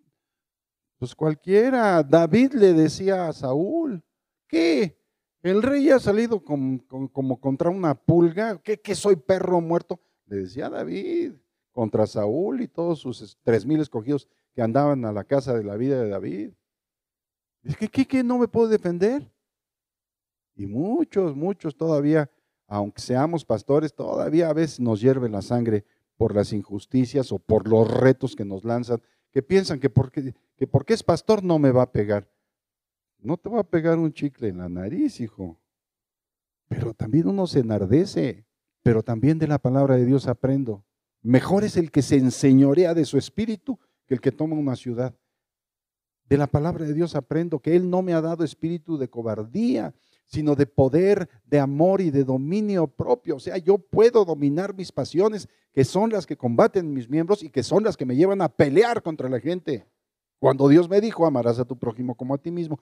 pues 1.00 1.16
cualquiera. 1.16 2.00
David 2.04 2.52
le 2.52 2.72
decía 2.72 3.26
a 3.26 3.32
Saúl, 3.32 4.04
¿qué? 4.46 4.96
El 5.42 5.64
rey 5.64 5.90
ha 5.90 5.98
salido 5.98 6.44
como, 6.44 7.40
contra 7.40 7.70
una 7.70 7.96
pulga, 7.96 8.62
¿qué, 8.62 8.80
¿qué 8.80 8.94
soy 8.94 9.16
perro 9.16 9.60
muerto? 9.60 9.98
Le 10.26 10.36
decía 10.36 10.70
David 10.70 11.32
contra 11.72 12.06
Saúl 12.06 12.60
y 12.60 12.68
todos 12.68 13.00
sus 13.00 13.36
tres 13.42 13.66
mil 13.66 13.80
escogidos 13.80 14.28
que 14.56 14.62
andaban 14.62 15.04
a 15.04 15.12
la 15.12 15.22
casa 15.22 15.52
de 15.52 15.62
la 15.62 15.76
vida 15.76 16.02
de 16.02 16.08
David. 16.08 16.50
Es 17.62 17.76
que, 17.76 17.88
¿qué, 17.88 18.06
qué 18.06 18.24
no 18.24 18.38
me 18.38 18.48
puedo 18.48 18.68
defender? 18.68 19.30
Y 20.54 20.64
muchos, 20.66 21.36
muchos 21.36 21.76
todavía, 21.76 22.30
aunque 22.66 23.02
seamos 23.02 23.44
pastores, 23.44 23.94
todavía 23.94 24.48
a 24.48 24.54
veces 24.54 24.80
nos 24.80 25.02
hierve 25.02 25.28
la 25.28 25.42
sangre 25.42 25.84
por 26.16 26.34
las 26.34 26.54
injusticias 26.54 27.32
o 27.32 27.38
por 27.38 27.68
los 27.68 27.86
retos 27.86 28.34
que 28.34 28.46
nos 28.46 28.64
lanzan, 28.64 29.02
que 29.30 29.42
piensan 29.42 29.78
que 29.78 29.90
porque, 29.90 30.34
que 30.56 30.66
porque 30.66 30.94
es 30.94 31.02
pastor 31.02 31.44
no 31.44 31.58
me 31.58 31.70
va 31.70 31.82
a 31.82 31.92
pegar. 31.92 32.26
No 33.18 33.36
te 33.36 33.50
va 33.50 33.60
a 33.60 33.68
pegar 33.68 33.98
un 33.98 34.14
chicle 34.14 34.48
en 34.48 34.56
la 34.56 34.70
nariz, 34.70 35.20
hijo. 35.20 35.60
Pero 36.66 36.94
también 36.94 37.28
uno 37.28 37.46
se 37.46 37.58
enardece, 37.58 38.46
pero 38.82 39.02
también 39.02 39.38
de 39.38 39.48
la 39.48 39.58
palabra 39.58 39.96
de 39.96 40.06
Dios 40.06 40.26
aprendo. 40.26 40.82
Mejor 41.20 41.62
es 41.62 41.76
el 41.76 41.90
que 41.90 42.00
se 42.00 42.16
enseñorea 42.16 42.94
de 42.94 43.04
su 43.04 43.18
espíritu 43.18 43.78
que 44.06 44.14
el 44.14 44.20
que 44.20 44.32
toma 44.32 44.56
una 44.56 44.76
ciudad. 44.76 45.14
De 46.28 46.36
la 46.36 46.46
palabra 46.46 46.84
de 46.84 46.94
Dios 46.94 47.14
aprendo 47.14 47.60
que 47.60 47.76
Él 47.76 47.88
no 47.88 48.02
me 48.02 48.12
ha 48.12 48.20
dado 48.20 48.44
espíritu 48.44 48.98
de 48.98 49.08
cobardía, 49.08 49.94
sino 50.26 50.56
de 50.56 50.66
poder, 50.66 51.28
de 51.44 51.60
amor 51.60 52.00
y 52.00 52.10
de 52.10 52.24
dominio 52.24 52.88
propio. 52.88 53.36
O 53.36 53.40
sea, 53.40 53.58
yo 53.58 53.78
puedo 53.78 54.24
dominar 54.24 54.74
mis 54.74 54.90
pasiones, 54.90 55.48
que 55.72 55.84
son 55.84 56.10
las 56.10 56.26
que 56.26 56.36
combaten 56.36 56.92
mis 56.92 57.08
miembros 57.08 57.42
y 57.42 57.50
que 57.50 57.62
son 57.62 57.84
las 57.84 57.96
que 57.96 58.06
me 58.06 58.16
llevan 58.16 58.42
a 58.42 58.48
pelear 58.48 59.02
contra 59.02 59.28
la 59.28 59.38
gente. 59.38 59.86
Cuando 60.40 60.68
Dios 60.68 60.88
me 60.88 61.00
dijo, 61.00 61.26
amarás 61.26 61.60
a 61.60 61.64
tu 61.64 61.78
prójimo 61.78 62.16
como 62.16 62.34
a 62.34 62.38
ti 62.38 62.50
mismo, 62.50 62.80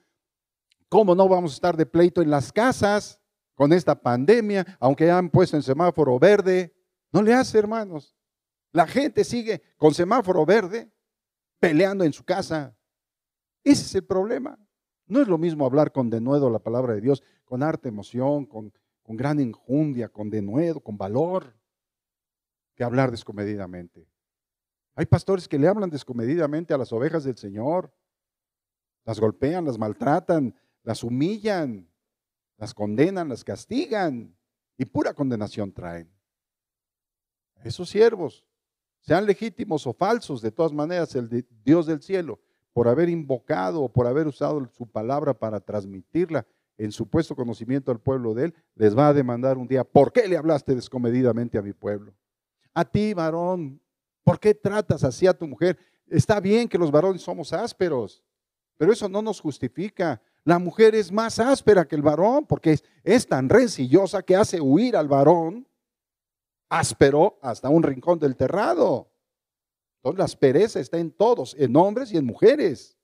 ¿cómo 0.89 1.15
no 1.15 1.29
vamos 1.29 1.53
a 1.53 1.55
estar 1.55 1.77
de 1.77 1.87
pleito 1.87 2.23
en 2.23 2.31
las 2.31 2.51
casas 2.51 3.21
con 3.55 3.73
esta 3.73 3.95
pandemia, 3.95 4.79
aunque 4.81 5.11
han 5.11 5.29
puesto 5.29 5.57
en 5.57 5.63
semáforo 5.63 6.19
verde? 6.19 6.75
No 7.13 7.23
le 7.23 7.35
hace, 7.35 7.59
hermanos. 7.59 8.17
La 8.73 8.87
gente 8.87 9.23
sigue 9.23 9.63
con 9.77 9.93
semáforo 9.93 10.47
verde 10.47 10.91
peleando 11.65 12.05
en 12.05 12.13
su 12.13 12.25
casa. 12.25 12.77
Ese 13.63 13.85
es 13.85 13.95
el 13.95 14.05
problema. 14.05 14.59
No 15.07 15.23
es 15.23 15.29
lo 15.29 15.39
mismo 15.39 15.65
hablar 15.65 15.93
con 15.93 16.11
denuedo 16.11 16.51
la 16.51 16.59
palabra 16.59 16.93
de 16.93 17.01
Dios, 17.01 17.23
con 17.47 17.63
arte, 17.63 17.89
emoción, 17.89 18.45
con, 18.45 18.71
con 19.03 19.17
gran 19.17 19.41
enjundia, 19.41 20.11
con 20.11 20.29
denuedo, 20.29 20.81
con 20.81 20.99
valor, 20.99 21.57
que 22.75 22.85
hablar 22.85 23.11
descomedidamente. 23.11 24.07
Hay 24.95 25.07
pastores 25.07 25.49
que 25.49 25.59
le 25.59 25.67
hablan 25.67 25.89
descomedidamente 25.89 26.75
a 26.75 26.79
las 26.79 26.93
ovejas 26.93 27.25
del 27.25 27.39
Señor, 27.39 27.91
las 29.07 29.19
golpean, 29.19 29.65
las 29.65 29.79
maltratan, 29.79 30.55
las 30.83 31.03
humillan, 31.03 31.91
las 32.59 32.75
condenan, 32.75 33.31
las 33.31 33.43
castigan 33.43 34.37
y 34.77 34.85
pura 34.85 35.15
condenación 35.15 35.73
traen. 35.73 36.13
Esos 37.63 37.89
siervos, 37.89 38.47
sean 39.07 39.27
legítimos 39.27 39.87
o 39.87 39.93
falsos, 39.93 40.41
de 40.41 40.51
todas 40.51 40.73
maneras, 40.73 41.15
el 41.15 41.47
Dios 41.63 41.87
del 41.87 42.01
cielo 42.03 42.41
por 42.73 42.89
haber 42.89 43.09
invocado 43.09 43.83
o 43.83 43.89
por 43.89 44.07
haber 44.07 44.27
usado 44.27 44.69
su 44.77 44.87
palabra 44.87 45.33
para 45.33 45.61
transmitirla 45.61 46.45
en 46.77 46.91
supuesto 46.91 47.37
conocimiento 47.37 47.93
al 47.93 48.01
pueblo 48.01 48.35
de 48.35 48.47
él, 48.47 48.55
les 48.75 48.99
va 48.99 49.09
a 49.09 49.13
demandar 49.13 49.59
un 49.59 49.69
día, 49.69 49.85
¿por 49.85 50.13
qué 50.13 50.27
le 50.27 50.37
hablaste 50.37 50.75
descomedidamente 50.75 51.57
a 51.57 51.63
mi 51.63 51.73
pueblo? 51.73 52.13
A 52.73 52.85
ti, 52.85 53.15
varón, 53.15 53.81
¿por 54.25 54.41
qué 54.41 54.55
tratas 54.55 55.05
así 55.05 55.27
a 55.29 55.35
tu 55.35 55.47
mujer? 55.47 55.79
Está 56.09 56.41
bien 56.41 56.69
que 56.69 56.79
los 56.79 56.91
varones 56.91 57.23
somos 57.23 57.53
ásperos, 57.53 58.25
pero 58.77 58.93
eso 58.93 59.09
no 59.09 59.23
nos 59.23 59.41
justifica. 59.41 60.21
La 60.43 60.59
mujer 60.59 60.97
es 60.97 61.13
más 61.13 61.39
áspera 61.39 61.87
que 61.87 61.95
el 61.95 62.03
varón 62.03 62.45
porque 62.45 62.73
es, 62.73 62.85
es 63.05 63.27
tan 63.27 63.49
rencillosa 63.49 64.23
que 64.23 64.35
hace 64.35 64.61
huir 64.61 64.97
al 64.97 65.07
varón 65.07 65.69
áspero 66.69 67.39
hasta 67.43 67.69
un 67.69 67.83
rincón 67.83 68.19
del 68.19 68.37
terrado. 68.37 69.11
Entonces 69.97 70.19
la 70.19 70.25
aspereza 70.25 70.81
está 70.81 70.99
en 70.99 71.11
todos, 71.11 71.57
en 71.59 71.77
hombres 71.77 72.13
y 72.13 72.17
en 72.17 72.27
mujeres. 72.27 72.99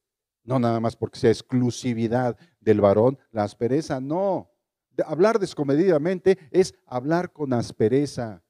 No 0.45 0.59
nada 0.59 0.81
más 0.81 0.97
porque 0.97 1.19
sea 1.19 1.31
exclusividad 1.31 2.37
del 2.61 2.81
varón, 2.81 3.19
la 3.31 3.45
aspereza 3.45 4.01
no. 4.01 4.51
hablar 5.07 5.39
descomedidamente 5.39 6.39
es 6.51 6.75
hablar 6.87 7.33
con 7.33 7.53
aspereza. 7.53 8.43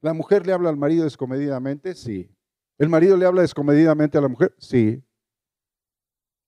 ¿La 0.00 0.14
mujer 0.14 0.46
le 0.46 0.52
habla 0.52 0.68
al 0.68 0.76
marido 0.76 1.04
descomedidamente? 1.04 1.94
Sí. 1.94 2.34
¿El 2.78 2.88
marido 2.88 3.16
le 3.16 3.26
habla 3.26 3.42
descomedidamente 3.42 4.18
a 4.18 4.20
la 4.20 4.28
mujer? 4.28 4.54
Sí. 4.58 5.02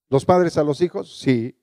¿Los 0.09 0.25
padres 0.25 0.57
a 0.57 0.65
los 0.65 0.81
hijos? 0.81 1.19
Sí. 1.19 1.57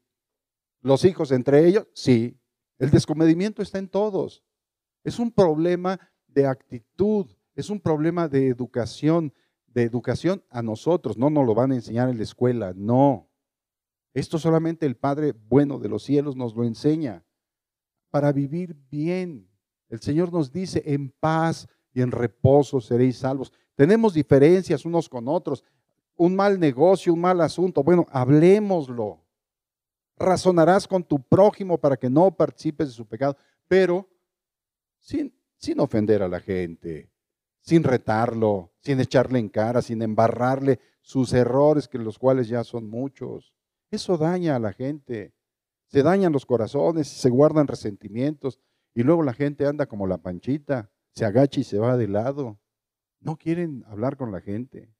¿Los 0.81 1.05
hijos 1.05 1.31
entre 1.31 1.65
ellos? 1.65 1.87
Sí. 1.93 2.39
El 2.77 2.91
descomedimiento 2.91 3.61
está 3.61 3.77
en 3.77 3.89
todos. 3.89 4.43
Es 5.07 5.19
un 5.19 5.31
problema 5.31 5.97
de 6.27 6.45
actitud. 6.45 7.27
Es 7.55 7.69
un 7.69 7.79
problema 7.79 8.27
de 8.27 8.49
educación, 8.49 9.33
de 9.65 9.83
educación 9.83 10.43
a 10.49 10.61
nosotros. 10.61 11.17
No 11.17 11.29
nos 11.29 11.45
lo 11.45 11.55
van 11.55 11.71
a 11.71 11.75
enseñar 11.75 12.09
en 12.09 12.17
la 12.17 12.23
escuela, 12.23 12.73
no. 12.75 13.29
Esto 14.13 14.37
solamente 14.37 14.85
el 14.85 14.97
Padre 14.97 15.33
bueno 15.47 15.79
de 15.79 15.87
los 15.87 16.03
cielos 16.03 16.35
nos 16.35 16.53
lo 16.57 16.65
enseña 16.65 17.23
para 18.09 18.33
vivir 18.33 18.75
bien. 18.91 19.47
El 19.87 20.01
Señor 20.01 20.33
nos 20.33 20.51
dice, 20.51 20.83
en 20.85 21.09
paz 21.09 21.69
y 21.93 22.01
en 22.01 22.11
reposo 22.11 22.81
seréis 22.81 23.19
salvos. 23.19 23.53
Tenemos 23.75 24.13
diferencias 24.13 24.83
unos 24.83 25.07
con 25.07 25.29
otros, 25.29 25.63
un 26.17 26.35
mal 26.35 26.59
negocio, 26.59 27.13
un 27.13 27.21
mal 27.21 27.39
asunto. 27.39 27.81
Bueno, 27.81 28.05
hablemoslo. 28.11 29.21
Razonarás 30.17 30.85
con 30.85 31.01
tu 31.01 31.17
prójimo 31.17 31.77
para 31.77 31.95
que 31.95 32.09
no 32.09 32.29
participes 32.29 32.89
de 32.89 32.93
su 32.93 33.05
pecado, 33.05 33.37
pero 33.69 34.05
sin, 35.07 35.79
ofender 35.79 36.21
a 36.21 36.27
la 36.27 36.39
gente 36.39 37.09
sin 37.61 37.83
retarlo, 37.83 38.71
sin 38.79 39.01
echarle 39.01 39.39
en 39.39 39.49
cara, 39.49 39.81
sin 39.81 40.01
embarrarle 40.01 40.79
sus 41.01 41.33
errores, 41.33 41.89
que 41.89 41.97
los 41.97 42.17
cuales 42.17 42.47
ya 42.47 42.63
son 42.63 42.89
muchos. 42.89 43.53
Eso 43.91 44.17
daña 44.17 44.55
a 44.55 44.59
la 44.59 44.71
gente. 44.71 45.33
Se 45.87 46.01
dañan 46.01 46.31
los 46.31 46.45
corazones, 46.45 47.09
se 47.09 47.29
guardan 47.29 47.67
resentimientos 47.67 48.57
y 48.93 49.03
luego 49.03 49.21
la 49.21 49.33
gente 49.33 49.65
anda 49.65 49.85
como 49.85 50.07
la 50.07 50.17
panchita, 50.17 50.89
se 51.13 51.25
agacha 51.25 51.59
y 51.59 51.65
se 51.65 51.77
va 51.77 51.97
de 51.97 52.07
lado. 52.07 52.57
No 53.19 53.35
quieren 53.35 53.83
hablar 53.87 54.15
con 54.15 54.31
la 54.31 54.39
gente. 54.39 54.93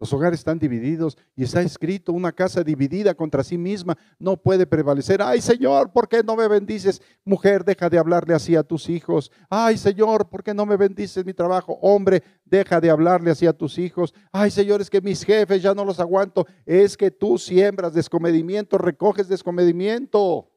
Los 0.00 0.12
hogares 0.12 0.38
están 0.38 0.60
divididos 0.60 1.18
y 1.34 1.42
está 1.42 1.60
escrito, 1.60 2.12
una 2.12 2.30
casa 2.30 2.62
dividida 2.62 3.14
contra 3.14 3.42
sí 3.42 3.58
misma 3.58 3.98
no 4.20 4.36
puede 4.36 4.64
prevalecer. 4.64 5.20
Ay 5.20 5.40
Señor, 5.40 5.92
¿por 5.92 6.08
qué 6.08 6.22
no 6.22 6.36
me 6.36 6.46
bendices? 6.46 7.02
Mujer, 7.24 7.64
deja 7.64 7.90
de 7.90 7.98
hablarle 7.98 8.32
así 8.32 8.54
a 8.54 8.62
tus 8.62 8.88
hijos. 8.88 9.32
Ay 9.50 9.76
Señor, 9.76 10.28
¿por 10.28 10.44
qué 10.44 10.54
no 10.54 10.66
me 10.66 10.76
bendices 10.76 11.26
mi 11.26 11.34
trabajo? 11.34 11.78
Hombre, 11.82 12.22
deja 12.44 12.80
de 12.80 12.90
hablarle 12.90 13.32
así 13.32 13.44
a 13.46 13.52
tus 13.52 13.76
hijos. 13.76 14.14
Ay 14.30 14.52
Señor, 14.52 14.80
es 14.80 14.88
que 14.88 15.00
mis 15.00 15.24
jefes 15.24 15.60
ya 15.60 15.74
no 15.74 15.84
los 15.84 15.98
aguanto. 15.98 16.46
Es 16.64 16.96
que 16.96 17.10
tú 17.10 17.36
siembras 17.36 17.92
descomedimiento, 17.92 18.78
recoges 18.78 19.26
descomedimiento. 19.26 20.48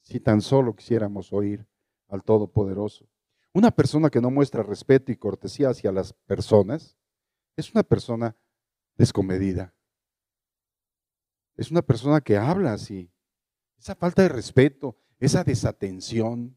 Si 0.00 0.18
tan 0.18 0.40
solo 0.40 0.74
quisiéramos 0.74 1.32
oír 1.32 1.64
al 2.08 2.24
Todopoderoso. 2.24 3.06
Una 3.52 3.70
persona 3.70 4.10
que 4.10 4.20
no 4.20 4.30
muestra 4.30 4.64
respeto 4.64 5.12
y 5.12 5.16
cortesía 5.16 5.70
hacia 5.70 5.92
las 5.92 6.12
personas 6.12 6.96
es 7.56 7.72
una 7.72 7.84
persona 7.84 8.36
descomedida. 9.00 9.74
Es 11.56 11.70
una 11.70 11.80
persona 11.80 12.20
que 12.20 12.36
habla 12.36 12.74
así. 12.74 13.10
Esa 13.78 13.94
falta 13.94 14.20
de 14.20 14.28
respeto, 14.28 14.94
esa 15.18 15.42
desatención, 15.42 16.54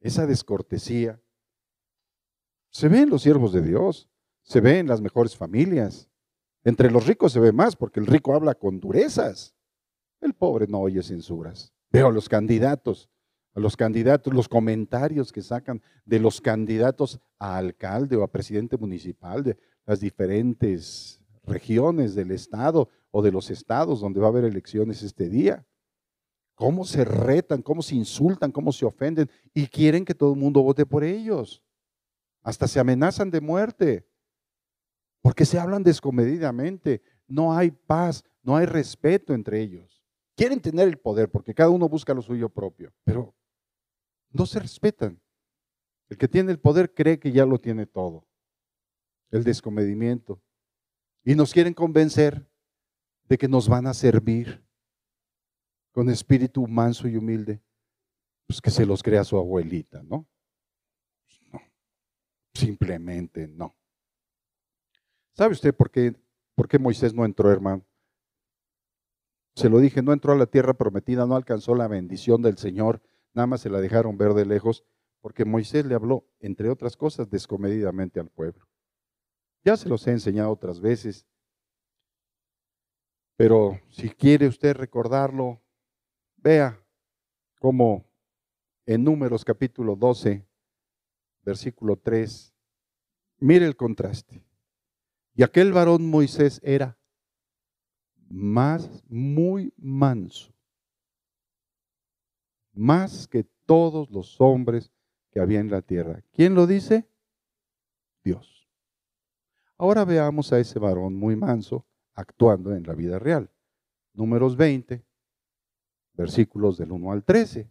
esa 0.00 0.26
descortesía. 0.26 1.20
Se 2.70 2.88
ve 2.88 3.02
en 3.02 3.10
los 3.10 3.22
siervos 3.22 3.52
de 3.52 3.62
Dios, 3.62 4.10
se 4.42 4.60
ve 4.60 4.80
en 4.80 4.88
las 4.88 5.00
mejores 5.00 5.36
familias. 5.36 6.10
Entre 6.64 6.90
los 6.90 7.06
ricos 7.06 7.32
se 7.32 7.38
ve 7.38 7.52
más 7.52 7.76
porque 7.76 8.00
el 8.00 8.06
rico 8.06 8.34
habla 8.34 8.56
con 8.56 8.80
durezas. 8.80 9.54
El 10.20 10.34
pobre 10.34 10.66
no 10.66 10.80
oye 10.80 11.00
censuras. 11.00 11.72
Veo 11.92 12.08
a 12.08 12.12
los 12.12 12.28
candidatos, 12.28 13.08
a 13.54 13.60
los 13.60 13.76
candidatos, 13.76 14.34
los 14.34 14.48
comentarios 14.48 15.30
que 15.30 15.42
sacan 15.42 15.80
de 16.04 16.18
los 16.18 16.40
candidatos 16.40 17.20
a 17.38 17.56
alcalde 17.56 18.16
o 18.16 18.24
a 18.24 18.32
presidente 18.32 18.76
municipal 18.76 19.44
de 19.44 19.56
las 19.86 20.00
diferentes 20.00 21.19
regiones 21.44 22.14
del 22.14 22.30
estado 22.30 22.88
o 23.10 23.22
de 23.22 23.32
los 23.32 23.50
estados 23.50 24.00
donde 24.00 24.20
va 24.20 24.26
a 24.26 24.30
haber 24.30 24.44
elecciones 24.44 25.02
este 25.02 25.28
día. 25.28 25.66
Cómo 26.54 26.84
se 26.84 27.04
retan, 27.04 27.62
cómo 27.62 27.82
se 27.82 27.94
insultan, 27.94 28.52
cómo 28.52 28.72
se 28.72 28.84
ofenden 28.84 29.30
y 29.54 29.66
quieren 29.66 30.04
que 30.04 30.14
todo 30.14 30.34
el 30.34 30.38
mundo 30.38 30.62
vote 30.62 30.84
por 30.84 31.04
ellos. 31.04 31.62
Hasta 32.42 32.68
se 32.68 32.80
amenazan 32.80 33.30
de 33.30 33.40
muerte 33.40 34.06
porque 35.22 35.44
se 35.44 35.58
hablan 35.58 35.82
descomedidamente. 35.82 37.02
No 37.26 37.54
hay 37.54 37.70
paz, 37.70 38.24
no 38.42 38.56
hay 38.56 38.66
respeto 38.66 39.34
entre 39.34 39.60
ellos. 39.60 40.04
Quieren 40.36 40.60
tener 40.60 40.88
el 40.88 40.98
poder 40.98 41.30
porque 41.30 41.54
cada 41.54 41.70
uno 41.70 41.88
busca 41.88 42.14
lo 42.14 42.22
suyo 42.22 42.48
propio, 42.48 42.92
pero 43.04 43.34
no 44.30 44.46
se 44.46 44.58
respetan. 44.58 45.20
El 46.08 46.18
que 46.18 46.28
tiene 46.28 46.50
el 46.50 46.58
poder 46.58 46.92
cree 46.92 47.18
que 47.18 47.32
ya 47.32 47.46
lo 47.46 47.58
tiene 47.58 47.86
todo. 47.86 48.26
El 49.30 49.44
descomedimiento, 49.44 50.42
y 51.24 51.34
nos 51.34 51.52
quieren 51.52 51.74
convencer 51.74 52.48
de 53.28 53.38
que 53.38 53.48
nos 53.48 53.68
van 53.68 53.86
a 53.86 53.94
servir 53.94 54.64
con 55.92 56.08
espíritu 56.08 56.66
manso 56.66 57.08
y 57.08 57.16
humilde. 57.16 57.62
Pues 58.46 58.60
que 58.60 58.70
se 58.70 58.84
los 58.84 59.02
crea 59.02 59.22
su 59.22 59.36
abuelita, 59.36 60.02
¿no? 60.02 60.26
No, 61.52 61.60
simplemente 62.52 63.46
no. 63.46 63.76
¿Sabe 65.34 65.52
usted 65.52 65.74
por 65.74 65.90
qué, 65.90 66.14
por 66.54 66.66
qué 66.66 66.78
Moisés 66.78 67.14
no 67.14 67.24
entró, 67.24 67.50
hermano? 67.50 67.86
Se 69.54 69.68
lo 69.68 69.78
dije, 69.78 70.02
no 70.02 70.12
entró 70.12 70.32
a 70.32 70.36
la 70.36 70.46
tierra 70.46 70.74
prometida, 70.74 71.26
no 71.26 71.36
alcanzó 71.36 71.74
la 71.74 71.86
bendición 71.86 72.42
del 72.42 72.58
Señor, 72.58 73.02
nada 73.34 73.46
más 73.46 73.60
se 73.60 73.70
la 73.70 73.80
dejaron 73.80 74.16
ver 74.16 74.34
de 74.34 74.46
lejos, 74.46 74.84
porque 75.20 75.44
Moisés 75.44 75.86
le 75.86 75.94
habló, 75.94 76.26
entre 76.40 76.70
otras 76.70 76.96
cosas, 76.96 77.30
descomedidamente 77.30 78.20
al 78.20 78.30
pueblo. 78.30 78.69
Ya 79.62 79.76
se 79.76 79.88
los 79.88 80.06
he 80.06 80.12
enseñado 80.12 80.50
otras 80.50 80.80
veces. 80.80 81.26
Pero 83.36 83.80
si 83.88 84.10
quiere 84.10 84.46
usted 84.46 84.74
recordarlo, 84.74 85.62
vea 86.36 86.78
cómo 87.58 88.04
en 88.86 89.04
Números 89.04 89.44
capítulo 89.44 89.96
12, 89.96 90.46
versículo 91.42 91.96
3, 91.96 92.54
mire 93.38 93.66
el 93.66 93.76
contraste. 93.76 94.44
Y 95.34 95.42
aquel 95.42 95.72
varón 95.72 96.08
Moisés 96.08 96.60
era 96.62 96.98
más, 98.28 99.02
muy 99.08 99.72
manso, 99.76 100.52
más 102.72 103.26
que 103.26 103.44
todos 103.64 104.10
los 104.10 104.40
hombres 104.40 104.90
que 105.30 105.40
había 105.40 105.60
en 105.60 105.70
la 105.70 105.82
tierra. 105.82 106.22
¿Quién 106.32 106.54
lo 106.54 106.66
dice? 106.66 107.08
Dios. 108.22 108.59
Ahora 109.80 110.04
veamos 110.04 110.52
a 110.52 110.58
ese 110.58 110.78
varón 110.78 111.16
muy 111.16 111.36
manso 111.36 111.86
actuando 112.12 112.74
en 112.74 112.82
la 112.82 112.94
vida 112.94 113.18
real. 113.18 113.50
Números 114.12 114.54
20, 114.54 115.02
versículos 116.12 116.76
del 116.76 116.92
1 116.92 117.12
al 117.12 117.24
13. 117.24 117.66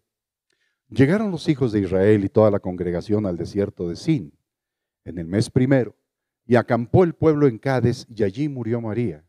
Llegaron 0.89 1.29
los 1.29 1.47
hijos 1.47 1.71
de 1.71 1.81
Israel 1.81 2.25
y 2.25 2.29
toda 2.29 2.49
la 2.49 2.59
congregación 2.59 3.27
al 3.27 3.37
desierto 3.37 3.87
de 3.87 3.95
Sin 3.95 4.33
en 5.05 5.19
el 5.19 5.27
mes 5.27 5.51
primero, 5.51 5.95
y 6.47 6.55
acampó 6.55 7.03
el 7.03 7.13
pueblo 7.13 7.45
en 7.45 7.59
Cádiz, 7.59 8.07
y 8.09 8.23
allí 8.23 8.49
murió 8.49 8.81
María, 8.81 9.23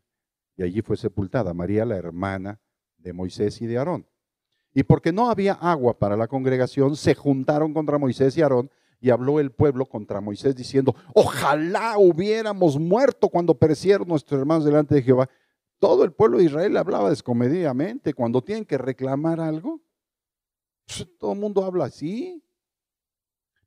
y 0.56 0.62
allí 0.62 0.80
fue 0.80 0.96
sepultada 0.96 1.52
María, 1.52 1.84
la 1.84 1.96
hermana 1.96 2.62
de 2.96 3.12
Moisés 3.12 3.60
y 3.60 3.66
de 3.66 3.76
Aarón. 3.76 4.06
Y 4.72 4.84
porque 4.84 5.12
no 5.12 5.28
había 5.28 5.52
agua 5.52 5.98
para 5.98 6.16
la 6.16 6.28
congregación, 6.28 6.96
se 6.96 7.14
juntaron 7.14 7.74
contra 7.74 7.98
Moisés 7.98 8.38
y 8.38 8.42
Aarón 8.42 8.70
y 9.00 9.10
habló 9.10 9.40
el 9.40 9.50
pueblo 9.50 9.86
contra 9.86 10.20
Moisés 10.20 10.54
diciendo, 10.54 10.94
ojalá 11.14 11.96
hubiéramos 11.98 12.78
muerto 12.78 13.28
cuando 13.28 13.54
perecieron 13.54 14.06
nuestros 14.06 14.38
hermanos 14.38 14.64
delante 14.64 14.94
de 14.94 15.02
Jehová. 15.02 15.28
Todo 15.78 16.04
el 16.04 16.12
pueblo 16.12 16.38
de 16.38 16.44
Israel 16.44 16.76
hablaba 16.76 17.08
descomedidamente. 17.08 18.12
Cuando 18.12 18.42
tienen 18.42 18.66
que 18.66 18.76
reclamar 18.76 19.40
algo, 19.40 19.80
pues, 20.86 21.08
todo 21.18 21.32
el 21.32 21.38
mundo 21.38 21.64
habla 21.64 21.86
así. 21.86 22.44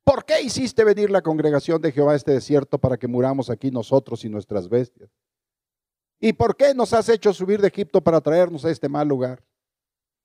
¿Por 0.04 0.24
qué 0.24 0.40
hiciste 0.42 0.84
venir 0.84 1.10
la 1.10 1.22
congregación 1.22 1.80
de 1.80 1.90
Jehová 1.90 2.12
a 2.12 2.16
este 2.16 2.32
desierto 2.32 2.78
para 2.78 2.96
que 2.96 3.08
muramos 3.08 3.50
aquí 3.50 3.70
nosotros 3.70 4.24
y 4.24 4.28
nuestras 4.28 4.68
bestias? 4.68 5.10
¿Y 6.20 6.34
por 6.34 6.56
qué 6.56 6.74
nos 6.74 6.92
has 6.92 7.08
hecho 7.08 7.32
subir 7.32 7.60
de 7.60 7.68
Egipto 7.68 8.02
para 8.02 8.20
traernos 8.20 8.64
a 8.64 8.70
este 8.70 8.88
mal 8.88 9.08
lugar? 9.08 9.42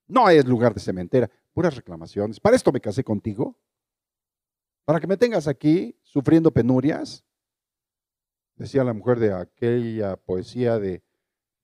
No 0.08 0.30
es 0.30 0.46
lugar 0.46 0.74
de 0.74 0.82
cementera, 0.82 1.30
puras 1.54 1.76
reclamaciones. 1.76 2.40
¿Para 2.40 2.56
esto 2.56 2.72
me 2.72 2.82
casé 2.82 3.04
contigo? 3.04 3.58
Para 4.90 5.00
que 5.00 5.06
me 5.06 5.18
tengas 5.18 5.48
aquí 5.48 5.96
sufriendo 6.02 6.50
penurias, 6.50 7.24
decía 8.56 8.84
la 8.84 8.92
mujer 8.92 9.20
de 9.20 9.32
aquella 9.32 10.16
poesía 10.16 10.80
de 10.80 11.04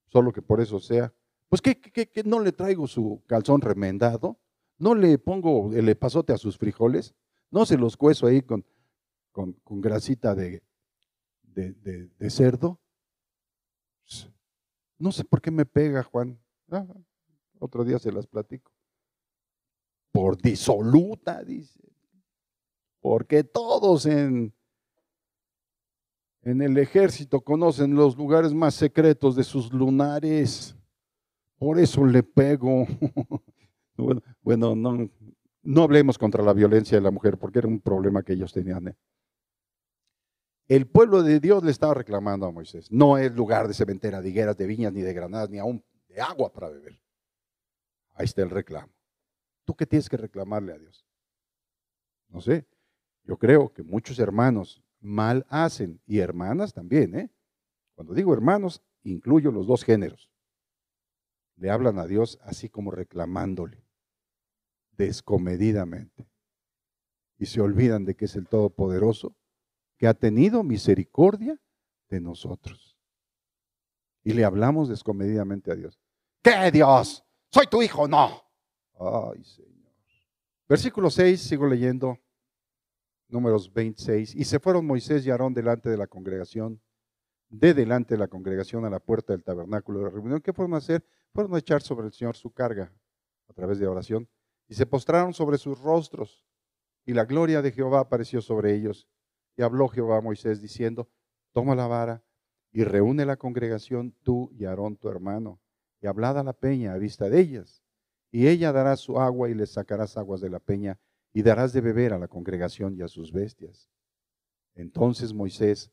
solo 0.05 0.31
que 0.31 0.43
por 0.43 0.61
eso 0.61 0.79
sea, 0.79 1.11
pues 1.49 1.59
que, 1.59 1.75
no 2.23 2.39
le 2.39 2.51
traigo 2.51 2.85
su 2.85 3.23
calzón 3.25 3.61
remendado, 3.61 4.39
no 4.77 4.93
le 4.93 5.17
pongo 5.17 5.73
el 5.73 5.89
epazote 5.89 6.33
a 6.33 6.37
sus 6.37 6.59
frijoles, 6.59 7.15
no 7.49 7.65
se 7.65 7.79
los 7.79 7.97
cueso 7.97 8.27
ahí 8.27 8.43
con, 8.43 8.63
con, 9.31 9.81
grasita 9.81 10.35
de, 10.35 10.61
de, 11.41 12.29
cerdo. 12.29 12.79
No 14.99 15.11
sé 15.11 15.23
por 15.23 15.41
qué 15.41 15.49
me 15.49 15.65
pega, 15.65 16.03
Juan. 16.03 16.39
Ah, 16.69 16.85
otro 17.57 17.83
día 17.83 17.97
se 17.97 18.11
las 18.11 18.27
platico. 18.27 18.71
Por 20.11 20.39
disoluta, 20.39 21.43
dice 21.43 21.94
porque 23.05 23.43
todos 23.43 24.07
en, 24.07 24.51
en 26.41 26.61
el 26.63 26.75
ejército 26.79 27.39
conocen 27.39 27.93
los 27.93 28.17
lugares 28.17 28.51
más 28.51 28.73
secretos 28.73 29.35
de 29.35 29.43
sus 29.43 29.71
lunares. 29.71 30.75
Por 31.59 31.77
eso 31.77 32.03
le 32.03 32.23
pego. 32.23 32.87
bueno, 34.41 34.75
no, 34.75 35.07
no 35.61 35.83
hablemos 35.83 36.17
contra 36.17 36.43
la 36.43 36.51
violencia 36.51 36.97
de 36.97 37.03
la 37.03 37.11
mujer, 37.11 37.37
porque 37.37 37.59
era 37.59 37.67
un 37.67 37.79
problema 37.79 38.23
que 38.23 38.33
ellos 38.33 38.51
tenían. 38.51 38.87
¿eh? 38.87 38.95
El 40.67 40.87
pueblo 40.87 41.21
de 41.21 41.39
Dios 41.39 41.63
le 41.63 41.69
estaba 41.69 41.93
reclamando 41.93 42.47
a 42.47 42.51
Moisés. 42.51 42.91
No 42.91 43.19
es 43.19 43.31
lugar 43.35 43.67
de 43.67 43.75
cementera, 43.75 44.19
de 44.19 44.29
higueras, 44.29 44.57
de 44.57 44.65
viñas, 44.65 44.93
ni 44.93 45.03
de 45.03 45.13
granadas, 45.13 45.51
ni 45.51 45.59
aún 45.59 45.85
de 46.07 46.21
agua 46.21 46.51
para 46.51 46.69
beber. 46.69 46.99
Ahí 48.15 48.25
está 48.25 48.41
el 48.41 48.49
reclamo. 48.49 48.91
¿Tú 49.63 49.75
qué 49.75 49.85
tienes 49.85 50.09
que 50.09 50.17
reclamarle 50.17 50.73
a 50.73 50.79
Dios? 50.79 51.05
No 52.29 52.41
sé. 52.41 52.65
Yo 53.25 53.37
creo 53.37 53.73
que 53.73 53.83
muchos 53.83 54.19
hermanos 54.19 54.83
mal 55.01 55.45
hacen 55.49 55.99
y 56.05 56.19
hermanas 56.19 56.73
también, 56.73 57.15
¿eh? 57.15 57.31
Cuando 57.95 58.13
digo 58.13 58.33
hermanos, 58.33 58.83
incluyo 59.03 59.51
los 59.51 59.67
dos 59.67 59.83
géneros. 59.83 60.29
Le 61.57 61.69
hablan 61.69 61.97
a 61.99 62.05
Dios 62.05 62.39
así 62.43 62.69
como 62.69 62.91
reclamándole, 62.91 63.83
descomedidamente. 64.91 66.27
Y 67.37 67.47
se 67.47 67.61
olvidan 67.61 68.05
de 68.05 68.15
que 68.15 68.25
es 68.25 68.35
el 68.35 68.47
Todopoderoso, 68.47 69.35
que 69.97 70.07
ha 70.07 70.13
tenido 70.13 70.63
misericordia 70.63 71.59
de 72.09 72.21
nosotros. 72.21 72.97
Y 74.23 74.33
le 74.33 74.43
hablamos 74.43 74.89
descomedidamente 74.89 75.71
a 75.71 75.75
Dios. 75.75 75.99
¿Qué 76.41 76.71
Dios? 76.71 77.23
¿Soy 77.49 77.67
tu 77.67 77.81
hijo? 77.81 78.07
No. 78.07 78.41
Ay, 78.99 79.43
Señor. 79.43 79.93
Versículo 80.67 81.09
6, 81.09 81.41
sigo 81.41 81.67
leyendo. 81.67 82.19
Números 83.35 83.71
26. 83.71 84.33
Y 84.35 84.45
se 84.45 84.59
fueron 84.59 84.87
Moisés 84.87 85.25
y 85.25 85.29
Aarón 85.29 85.53
delante 85.53 85.89
de 85.89 85.97
la 85.97 86.07
congregación, 86.07 86.81
de 87.49 87.73
delante 87.73 88.15
de 88.15 88.19
la 88.19 88.27
congregación 88.27 88.85
a 88.85 88.89
la 88.89 88.99
puerta 88.99 89.33
del 89.33 89.43
tabernáculo 89.43 89.99
de 89.99 90.05
la 90.05 90.11
reunión. 90.11 90.41
¿Qué 90.41 90.53
fueron 90.53 90.73
a 90.73 90.77
hacer? 90.77 91.05
Fueron 91.33 91.53
a 91.53 91.59
echar 91.59 91.81
sobre 91.81 92.07
el 92.07 92.13
Señor 92.13 92.35
su 92.35 92.51
carga 92.51 92.93
a 93.47 93.53
través 93.53 93.77
de 93.77 93.87
oración. 93.87 94.27
Y 94.67 94.73
se 94.73 94.85
postraron 94.85 95.33
sobre 95.33 95.57
sus 95.57 95.79
rostros. 95.79 96.45
Y 97.05 97.13
la 97.13 97.25
gloria 97.25 97.61
de 97.61 97.71
Jehová 97.71 97.99
apareció 97.99 98.41
sobre 98.41 98.73
ellos. 98.73 99.07
Y 99.57 99.61
habló 99.61 99.89
Jehová 99.89 100.17
a 100.17 100.21
Moisés 100.21 100.61
diciendo, 100.61 101.09
toma 101.51 101.75
la 101.75 101.87
vara 101.87 102.23
y 102.71 102.83
reúne 102.83 103.25
la 103.25 103.37
congregación 103.37 104.13
tú 104.23 104.51
y 104.53 104.65
Aarón 104.65 104.97
tu 104.97 105.07
hermano, 105.07 105.61
y 106.01 106.07
hablad 106.07 106.37
a 106.37 106.43
la 106.43 106.51
peña 106.51 106.91
a 106.91 106.97
vista 106.97 107.29
de 107.29 107.39
ellas. 107.39 107.81
Y 108.31 108.47
ella 108.47 108.73
dará 108.73 108.97
su 108.97 109.17
agua 109.17 109.49
y 109.49 109.53
les 109.53 109.71
sacarás 109.71 110.17
aguas 110.17 110.41
de 110.41 110.49
la 110.49 110.59
peña, 110.59 110.99
y 111.35 111.43
darás 111.43 111.73
de 111.73 111.81
beber 111.81 112.13
a 112.13 112.17
la 112.17 112.29
congregación 112.29 112.95
y 112.95 113.01
a 113.01 113.09
sus 113.09 113.33
bestias. 113.33 113.89
Entonces 114.73 115.33
Moisés 115.33 115.91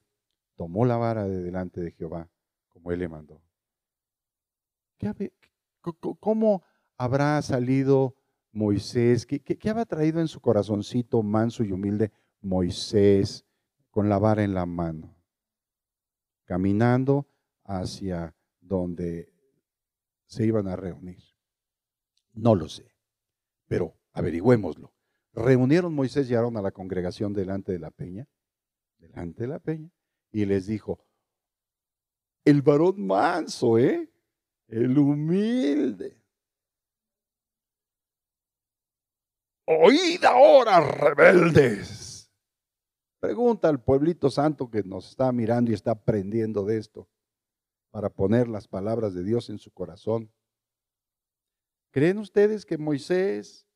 tomó 0.54 0.84
la 0.84 0.96
vara 0.96 1.24
de 1.24 1.42
delante 1.42 1.80
de 1.80 1.90
Jehová, 1.90 2.30
como 2.68 2.92
él 2.92 3.00
le 3.00 3.08
mandó. 3.08 3.42
¿Cómo 6.20 6.62
habrá 6.96 7.42
salido 7.42 8.14
Moisés? 8.52 9.26
¿Qué, 9.26 9.40
qué, 9.40 9.68
habrá 9.68 9.84
traído 9.84 10.20
en 10.20 10.28
su 10.28 10.40
corazoncito 10.40 11.24
manso 11.24 11.64
y 11.64 11.72
humilde 11.72 12.12
Moisés 12.40 13.44
con 13.90 14.08
la 14.08 14.20
vara 14.20 14.44
en 14.44 14.54
la 14.54 14.64
mano? 14.64 15.12
caminando 16.44 17.26
hacia 17.64 18.36
donde 18.60 19.32
se 20.26 20.44
iban 20.44 20.68
a 20.68 20.76
reunir. 20.76 21.22
No 22.34 22.54
lo 22.54 22.68
sé, 22.68 22.94
pero 23.66 23.96
averigüémoslo. 24.12 24.91
Reunieron 25.34 25.94
Moisés 25.94 26.30
y 26.30 26.34
Aarón 26.34 26.56
a 26.56 26.62
la 26.62 26.72
congregación 26.72 27.32
delante 27.32 27.72
de 27.72 27.78
la 27.78 27.90
peña, 27.90 28.26
delante 28.98 29.42
de 29.42 29.48
la 29.48 29.58
peña, 29.58 29.90
y 30.30 30.44
les 30.44 30.66
dijo, 30.66 31.04
el 32.44 32.62
varón 32.62 33.06
manso, 33.06 33.78
¿eh? 33.78 34.10
El 34.68 34.98
humilde. 34.98 36.20
Oíd 39.64 40.24
ahora, 40.24 40.80
rebeldes 40.80 42.12
Pregunta 43.22 43.68
al 43.68 43.80
pueblito 43.80 44.30
santo 44.30 44.68
que 44.68 44.82
nos 44.82 45.10
está 45.10 45.30
mirando 45.30 45.70
y 45.70 45.74
está 45.74 45.92
aprendiendo 45.92 46.64
de 46.64 46.78
esto 46.78 47.08
para 47.92 48.10
poner 48.10 48.48
las 48.48 48.66
palabras 48.66 49.14
de 49.14 49.22
Dios 49.22 49.48
en 49.48 49.58
su 49.58 49.70
corazón. 49.70 50.32
¿Creen 51.92 52.18
ustedes 52.18 52.66
que 52.66 52.78
Moisés, 52.78 53.68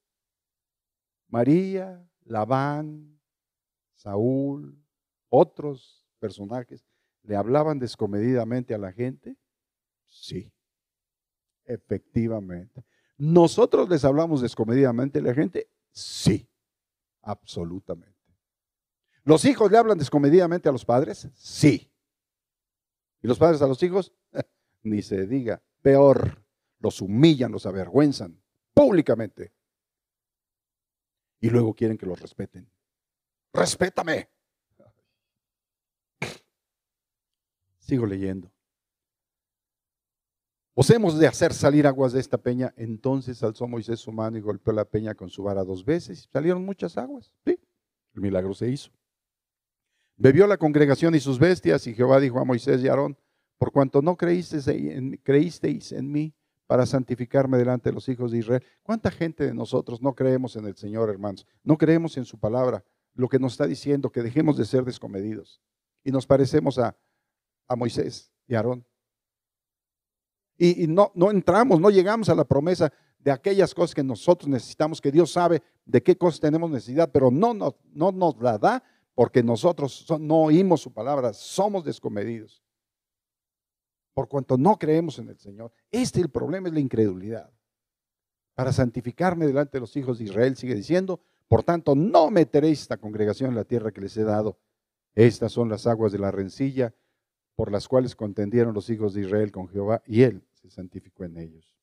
María, 1.29 2.09
Labán, 2.25 3.21
Saúl, 3.95 4.83
otros 5.29 6.07
personajes 6.19 6.85
le 7.23 7.37
hablaban 7.37 7.79
descomedidamente 7.79 8.75
a 8.75 8.79
la 8.79 8.93
gente? 8.93 9.37
Sí, 10.07 10.53
efectivamente. 11.65 12.85
¿Nosotros 13.19 13.89
les 13.89 14.05
hablamos 14.05 14.43
descomedidamente 14.43 15.19
a 15.19 15.23
la 15.23 15.35
gente? 15.35 15.69
Sí, 15.91 16.49
absolutamente. 17.23 18.15
¿Los 19.25 19.45
hijos 19.45 19.71
le 19.73 19.79
hablan 19.79 19.99
descomedidamente 19.99 20.69
a 20.69 20.73
los 20.73 20.85
padres? 20.85 21.29
Sí. 21.35 21.91
¿Y 23.23 23.27
los 23.27 23.39
padres 23.39 23.61
a 23.63 23.67
los 23.67 23.83
hijos? 23.83 24.13
Ni 24.83 25.03
se 25.03 25.27
diga. 25.27 25.61
Peor, 25.83 26.45
los 26.79 27.01
humillan, 27.01 27.51
los 27.51 27.67
avergüenzan 27.67 28.41
públicamente. 28.73 29.53
Y 31.41 31.51
luego 31.51 31.75
quieren 31.75 31.99
que 31.99 32.07
los 32.07 32.21
respeten. 32.21 32.69
Respétame. 33.53 34.29
Sigo 37.79 38.07
leyendo. 38.07 38.51
Os 40.75 40.91
hemos 40.91 41.19
de 41.19 41.27
hacer 41.27 41.55
salir 41.55 41.87
aguas 41.87 42.13
de 42.13 42.21
esta 42.21 42.37
peña. 42.37 42.75
Entonces 42.77 43.43
alzó 43.43 43.67
Moisés 43.67 44.01
su 44.01 44.13
mano 44.13 44.37
y 44.37 44.43
golpeó 44.43 44.73
la 44.73 44.85
peña 44.85 45.15
con 45.15 45.31
su 45.31 45.43
vara 45.43 45.65
dos 45.65 45.85
veces. 45.85 46.29
Salieron 46.31 46.65
muchas 46.65 46.99
aguas. 46.99 47.33
Sí, 47.45 47.59
el 48.15 48.21
milagro 48.21 48.53
se 48.53 48.69
hizo. 48.69 48.91
Bebió 50.17 50.47
la 50.47 50.57
congregación 50.57 51.15
y 51.15 51.21
sus 51.21 51.39
bestias, 51.39 51.87
y 51.87 51.95
Jehová 51.95 52.21
dijo 52.21 52.39
a 52.39 52.45
Moisés 52.45 52.83
y 52.83 52.89
a 52.89 52.91
Aarón, 52.91 53.19
por 53.59 53.71
cuanto 53.73 54.03
no 54.03 54.17
creísteis 54.17 54.67
en, 54.69 55.19
creísteis 55.23 55.93
en 55.93 56.11
mí 56.11 56.35
para 56.67 56.87
santificarme 56.87 57.59
delante 57.59 57.91
de 57.91 57.95
los 57.95 58.09
hijos 58.09 58.33
de 58.33 58.39
Israel. 58.39 58.65
¿Cuánta 58.83 59.11
gente 59.11 59.45
de 59.45 59.55
nosotros 59.55 60.03
no 60.03 60.15
creemos 60.15 60.57
en 60.57 60.67
el 60.67 60.77
Señor, 60.77 61.11
hermanos? 61.11 61.47
No 61.63 61.79
creemos 61.79 62.17
en 62.17 62.25
su 62.25 62.39
palabra, 62.39 62.85
lo 63.15 63.29
que 63.29 63.39
nos 63.39 63.53
está 63.53 63.67
diciendo, 63.67 64.11
que 64.11 64.23
dejemos 64.23 64.57
de 64.57 64.65
ser 64.65 64.85
descomedidos. 64.85 65.61
Y 66.05 66.11
nos 66.11 66.27
parecemos 66.27 66.79
a, 66.79 66.97
Moisés 67.77 68.33
y 68.47 68.55
Aarón. 68.55 68.85
Y, 70.59 70.87
no, 70.87 71.13
no 71.15 71.31
entramos, 71.31 71.81
no 71.81 71.91
llegamos 71.91 72.29
a 72.29 72.35
la 72.35 72.45
promesa 72.45 72.93
de 73.19 73.31
aquellas 73.31 73.75
cosas 73.75 73.95
que 73.95 74.05
nosotros 74.05 74.49
necesitamos, 74.49 75.01
que 75.01 75.11
Dios 75.11 75.33
sabe 75.33 75.63
de 75.85 76.03
qué 76.03 76.17
cosas 76.17 76.41
tenemos 76.41 76.71
necesidad, 76.71 77.11
pero 77.13 77.31
no 77.31 77.55
nos 77.55 78.41
la 78.41 78.59
da 78.59 78.83
porque 79.15 79.43
nosotros 79.43 80.07
no 80.21 80.43
oímos 80.43 80.83
su 80.83 80.93
palabra, 80.93 81.33
somos 81.33 81.85
descomedidos. 81.85 82.63
Por 84.17 84.29
cuanto 84.29 84.57
no 84.57 84.79
creemos 84.79 85.19
en 85.19 85.29
el 85.29 85.39
Señor. 85.39 85.75
Este 85.91 86.23
el 86.23 86.31
problema 86.31 86.69
es 86.69 86.75
la 86.75 86.81
incredulidad. 86.81 87.53
Para 88.55 88.73
santificarme 88.73 89.47
delante 89.47 89.77
de 89.77 89.81
los 89.81 89.95
hijos 89.99 90.17
de 90.17 90.25
Israel, 90.25 90.57
sigue 90.57 90.75
diciendo, 90.75 91.21
por 91.49 91.63
tanto, 91.63 91.95
no 91.95 92.31
meteréis 92.31 92.81
esta 92.81 92.97
congregación 92.97 93.51
en 93.51 93.57
la 93.57 93.65
tierra 93.65 93.93
que 93.93 94.01
les 94.01 94.17
he 94.17 94.25
dado. 94.25 94.59
Estas 95.15 95.53
son 95.53 95.69
las 95.69 95.87
aguas 95.87 96.13
de 96.13 96.19
la 96.19 96.31
rencilla 96.31 96.95
por 97.57 97.71
las 97.71 97.87
cuales 97.89 98.17
contendieron 98.17 98.73
los 98.73 98.89
hijos 98.89 99.13
de 99.13 99.21
Israel 99.21 99.53
con 99.53 99.69
Jehová 99.69 100.03
y 100.07 100.23
él 100.23 100.43
se 100.55 100.71
santificó 100.71 101.25
en 101.25 101.37
ellos. 101.37 101.77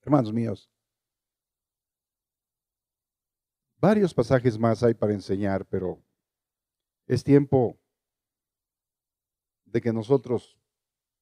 Hermanos 0.00 0.32
míos, 0.32 0.70
Varios 3.78 4.14
pasajes 4.14 4.58
más 4.58 4.82
hay 4.82 4.94
para 4.94 5.12
enseñar, 5.12 5.66
pero 5.66 6.02
es 7.06 7.22
tiempo 7.22 7.78
de 9.66 9.82
que 9.82 9.92
nosotros 9.92 10.58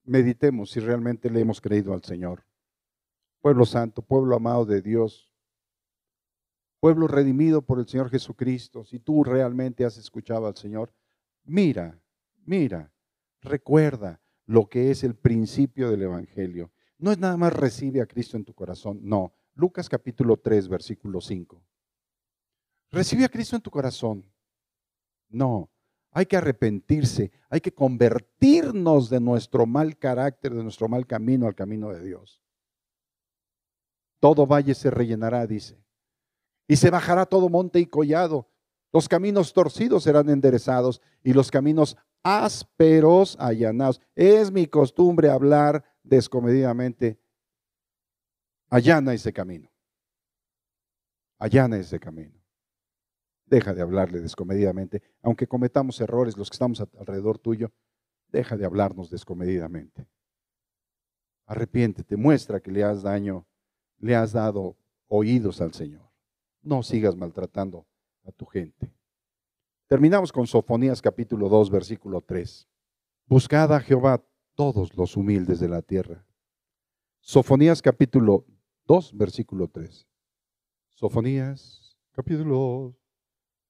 meditemos 0.04 0.70
si 0.70 0.80
realmente 0.80 1.30
le 1.30 1.40
hemos 1.40 1.60
creído 1.60 1.92
al 1.92 2.02
Señor. 2.02 2.44
Pueblo 3.40 3.66
santo, 3.66 4.02
pueblo 4.02 4.36
amado 4.36 4.64
de 4.64 4.80
Dios, 4.80 5.30
pueblo 6.80 7.08
redimido 7.08 7.62
por 7.62 7.78
el 7.78 7.86
Señor 7.86 8.10
Jesucristo, 8.10 8.84
si 8.84 8.98
tú 8.98 9.24
realmente 9.24 9.84
has 9.84 9.96
escuchado 9.96 10.46
al 10.46 10.56
Señor, 10.56 10.92
mira, 11.44 12.00
mira, 12.44 12.92
recuerda 13.40 14.20
lo 14.46 14.68
que 14.68 14.90
es 14.90 15.04
el 15.04 15.14
principio 15.14 15.90
del 15.90 16.02
Evangelio. 16.02 16.72
No 16.98 17.10
es 17.10 17.18
nada 17.18 17.36
más 17.36 17.52
recibe 17.52 18.00
a 18.00 18.06
Cristo 18.06 18.36
en 18.36 18.44
tu 18.44 18.54
corazón, 18.54 19.00
no. 19.02 19.34
Lucas 19.54 19.88
capítulo 19.88 20.36
3, 20.38 20.68
versículo 20.68 21.20
5. 21.20 21.62
Recibe 22.90 23.24
a 23.24 23.28
Cristo 23.28 23.56
en 23.56 23.62
tu 23.62 23.70
corazón. 23.70 24.24
No, 25.28 25.70
hay 26.14 26.26
que 26.26 26.36
arrepentirse, 26.36 27.32
hay 27.50 27.60
que 27.60 27.74
convertirnos 27.74 29.10
de 29.10 29.18
nuestro 29.18 29.66
mal 29.66 29.98
carácter, 29.98 30.54
de 30.54 30.62
nuestro 30.62 30.88
mal 30.88 31.08
camino 31.08 31.48
al 31.48 31.56
camino 31.56 31.90
de 31.90 32.02
Dios. 32.02 32.40
Todo 34.20 34.46
valle 34.46 34.76
se 34.76 34.90
rellenará, 34.90 35.44
dice. 35.44 35.76
Y 36.68 36.76
se 36.76 36.88
bajará 36.88 37.26
todo 37.26 37.48
monte 37.48 37.80
y 37.80 37.86
collado. 37.86 38.48
Los 38.92 39.08
caminos 39.08 39.52
torcidos 39.52 40.04
serán 40.04 40.30
enderezados 40.30 41.02
y 41.24 41.32
los 41.32 41.50
caminos 41.50 41.96
ásperos 42.22 43.36
allanados. 43.40 44.00
Es 44.14 44.52
mi 44.52 44.66
costumbre 44.66 45.28
hablar 45.28 45.84
descomedidamente. 46.04 47.18
Allana 48.70 49.12
ese 49.14 49.32
camino. 49.32 49.68
Allana 51.40 51.76
ese 51.76 51.98
camino. 51.98 52.43
Deja 53.54 53.72
de 53.72 53.82
hablarle 53.82 54.20
descomedidamente. 54.20 55.00
Aunque 55.22 55.46
cometamos 55.46 56.00
errores 56.00 56.36
los 56.36 56.50
que 56.50 56.56
estamos 56.56 56.80
alrededor 56.80 57.38
tuyo, 57.38 57.70
deja 58.32 58.56
de 58.56 58.64
hablarnos 58.64 59.10
descomedidamente. 59.10 60.08
Arrepiéntete, 61.46 62.16
muestra 62.16 62.58
que 62.58 62.72
le 62.72 62.82
has 62.82 63.04
daño, 63.04 63.46
le 63.98 64.16
has 64.16 64.32
dado 64.32 64.76
oídos 65.06 65.60
al 65.60 65.72
Señor. 65.72 66.10
No 66.62 66.82
sigas 66.82 67.14
maltratando 67.14 67.86
a 68.24 68.32
tu 68.32 68.44
gente. 68.44 68.92
Terminamos 69.86 70.32
con 70.32 70.48
Sofonías 70.48 71.00
capítulo 71.00 71.48
2, 71.48 71.70
versículo 71.70 72.22
3. 72.22 72.68
Buscad 73.26 73.72
a 73.72 73.78
Jehová 73.78 74.20
todos 74.56 74.96
los 74.96 75.16
humildes 75.16 75.60
de 75.60 75.68
la 75.68 75.80
tierra. 75.80 76.26
Sofonías 77.20 77.80
capítulo 77.80 78.46
2, 78.86 79.16
versículo 79.16 79.68
3. 79.68 80.08
Sofonías 80.96 81.96
capítulo 82.10 82.56
2, 82.56 83.03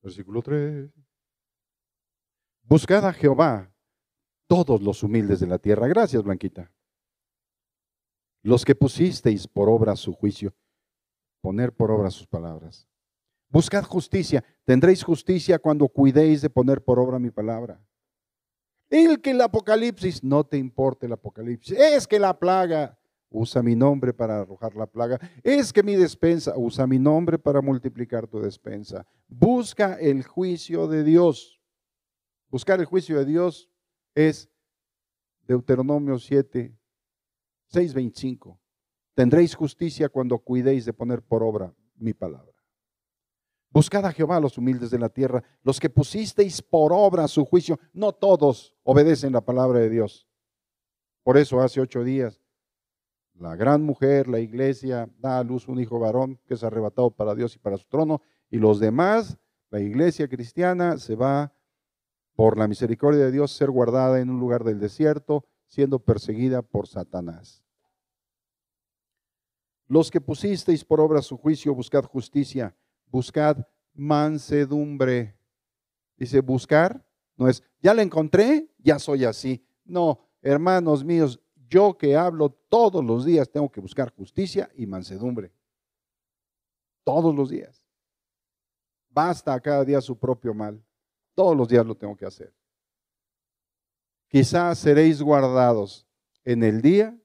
Versículo 0.04 0.42
3. 0.42 0.90
Buscad 2.64 3.06
a 3.06 3.12
Jehová 3.14 3.72
todos 4.46 4.82
los 4.82 5.02
humildes 5.02 5.40
de 5.40 5.46
la 5.46 5.58
tierra. 5.58 5.88
Gracias, 5.88 6.22
Blanquita. 6.22 6.70
Los 8.42 8.66
que 8.66 8.74
pusisteis 8.74 9.48
por 9.48 9.70
obra 9.70 9.96
su 9.96 10.12
juicio, 10.12 10.54
poner 11.40 11.72
por 11.72 11.90
obra 11.90 12.10
sus 12.10 12.26
palabras. 12.26 12.86
Buscad 13.48 13.84
justicia. 13.84 14.44
Tendréis 14.64 15.02
justicia 15.02 15.58
cuando 15.58 15.88
cuidéis 15.88 16.42
de 16.42 16.50
poner 16.50 16.84
por 16.84 16.98
obra 16.98 17.18
mi 17.18 17.30
palabra. 17.30 17.82
El 18.90 19.22
que 19.22 19.30
el 19.30 19.40
Apocalipsis, 19.40 20.22
no 20.22 20.44
te 20.44 20.58
importe 20.58 21.06
el 21.06 21.12
Apocalipsis. 21.12 21.78
Es 21.78 22.06
que 22.06 22.18
la 22.18 22.38
plaga, 22.38 22.98
usa 23.34 23.62
mi 23.62 23.74
nombre 23.74 24.14
para 24.14 24.40
arrojar 24.40 24.76
la 24.76 24.86
plaga. 24.86 25.18
Es 25.42 25.72
que 25.72 25.82
mi 25.82 25.96
despensa, 25.96 26.54
usa 26.56 26.86
mi 26.86 26.98
nombre 26.98 27.38
para 27.38 27.60
multiplicar 27.60 28.28
tu 28.28 28.40
despensa. 28.40 29.06
Busca 29.26 29.94
el 29.94 30.22
juicio 30.22 30.86
de 30.86 31.02
Dios. 31.02 31.60
Buscar 32.48 32.78
el 32.78 32.86
juicio 32.86 33.18
de 33.18 33.24
Dios 33.24 33.68
es 34.14 34.48
Deuteronomio 35.42 36.18
7, 36.18 36.78
6:25. 37.66 38.58
Tendréis 39.14 39.54
justicia 39.54 40.08
cuando 40.08 40.38
cuidéis 40.38 40.84
de 40.84 40.92
poner 40.92 41.20
por 41.20 41.42
obra 41.42 41.74
mi 41.96 42.14
palabra. 42.14 42.52
Buscad 43.70 44.06
a 44.06 44.12
Jehová 44.12 44.38
los 44.38 44.56
humildes 44.56 44.90
de 44.90 45.00
la 45.00 45.08
tierra, 45.08 45.42
los 45.64 45.80
que 45.80 45.90
pusisteis 45.90 46.62
por 46.62 46.92
obra 46.92 47.26
su 47.26 47.44
juicio. 47.44 47.80
No 47.92 48.12
todos 48.12 48.76
obedecen 48.84 49.32
la 49.32 49.40
palabra 49.40 49.80
de 49.80 49.90
Dios. 49.90 50.28
Por 51.24 51.36
eso 51.36 51.60
hace 51.60 51.80
ocho 51.80 52.04
días, 52.04 52.43
la 53.34 53.56
gran 53.56 53.82
mujer, 53.82 54.28
la 54.28 54.40
iglesia, 54.40 55.08
da 55.18 55.38
a 55.38 55.44
luz 55.44 55.68
un 55.68 55.80
hijo 55.80 55.98
varón 55.98 56.38
que 56.46 56.54
es 56.54 56.64
arrebatado 56.64 57.10
para 57.10 57.34
Dios 57.34 57.56
y 57.56 57.58
para 57.58 57.76
su 57.76 57.86
trono. 57.86 58.22
Y 58.50 58.58
los 58.58 58.80
demás, 58.80 59.38
la 59.70 59.80
iglesia 59.80 60.28
cristiana, 60.28 60.98
se 60.98 61.16
va 61.16 61.52
por 62.34 62.58
la 62.58 62.68
misericordia 62.68 63.24
de 63.24 63.32
Dios 63.32 63.52
ser 63.52 63.70
guardada 63.70 64.20
en 64.20 64.30
un 64.30 64.40
lugar 64.40 64.64
del 64.64 64.80
desierto, 64.80 65.44
siendo 65.66 65.98
perseguida 65.98 66.62
por 66.62 66.86
Satanás. 66.86 67.62
Los 69.86 70.10
que 70.10 70.20
pusisteis 70.20 70.84
por 70.84 71.00
obra 71.00 71.20
su 71.22 71.36
juicio, 71.36 71.74
buscad 71.74 72.04
justicia 72.04 72.76
buscad 73.14 73.58
mansedumbre. 73.94 75.38
Dice, 76.16 76.40
buscar 76.40 77.06
no 77.36 77.48
es, 77.48 77.62
ya 77.80 77.94
la 77.94 78.02
encontré, 78.02 78.68
ya 78.78 78.98
soy 78.98 79.24
así. 79.24 79.64
No, 79.84 80.18
hermanos 80.42 81.04
míos, 81.04 81.40
yo 81.74 81.98
que 81.98 82.14
hablo 82.14 82.50
todos 82.50 83.04
los 83.04 83.24
días 83.24 83.50
tengo 83.50 83.68
que 83.68 83.80
buscar 83.80 84.14
justicia 84.14 84.70
y 84.76 84.86
mansedumbre. 84.86 85.50
Todos 87.02 87.34
los 87.34 87.50
días. 87.50 87.82
Basta 89.10 89.58
cada 89.58 89.84
día 89.84 90.00
su 90.00 90.16
propio 90.16 90.54
mal. 90.54 90.80
Todos 91.34 91.56
los 91.56 91.68
días 91.68 91.84
lo 91.84 91.96
tengo 91.96 92.16
que 92.16 92.26
hacer. 92.26 92.54
Quizás 94.28 94.78
seréis 94.78 95.20
guardados 95.20 96.06
en 96.44 96.62
el 96.62 96.80
día 96.80 97.18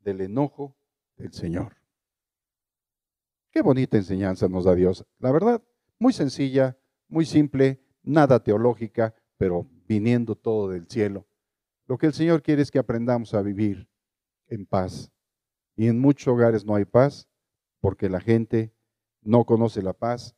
del 0.00 0.20
enojo 0.20 0.76
del 1.16 1.32
Señor. 1.32 1.74
Qué 3.50 3.62
bonita 3.62 3.96
enseñanza 3.96 4.46
nos 4.46 4.64
da 4.64 4.74
Dios. 4.74 5.06
La 5.20 5.32
verdad, 5.32 5.62
muy 5.98 6.12
sencilla, 6.12 6.76
muy 7.08 7.24
simple, 7.24 7.82
nada 8.02 8.42
teológica, 8.42 9.14
pero 9.38 9.66
viniendo 9.88 10.34
todo 10.34 10.68
del 10.68 10.86
cielo. 10.86 11.26
Lo 11.86 11.98
que 11.98 12.06
el 12.06 12.12
Señor 12.12 12.42
quiere 12.42 12.62
es 12.62 12.70
que 12.70 12.78
aprendamos 12.78 13.34
a 13.34 13.42
vivir 13.42 13.88
en 14.48 14.66
paz. 14.66 15.12
Y 15.76 15.88
en 15.88 16.00
muchos 16.00 16.28
hogares 16.28 16.64
no 16.64 16.74
hay 16.74 16.84
paz 16.84 17.28
porque 17.80 18.08
la 18.08 18.20
gente 18.20 18.74
no 19.22 19.44
conoce 19.44 19.82
la 19.82 19.92
paz, 19.92 20.36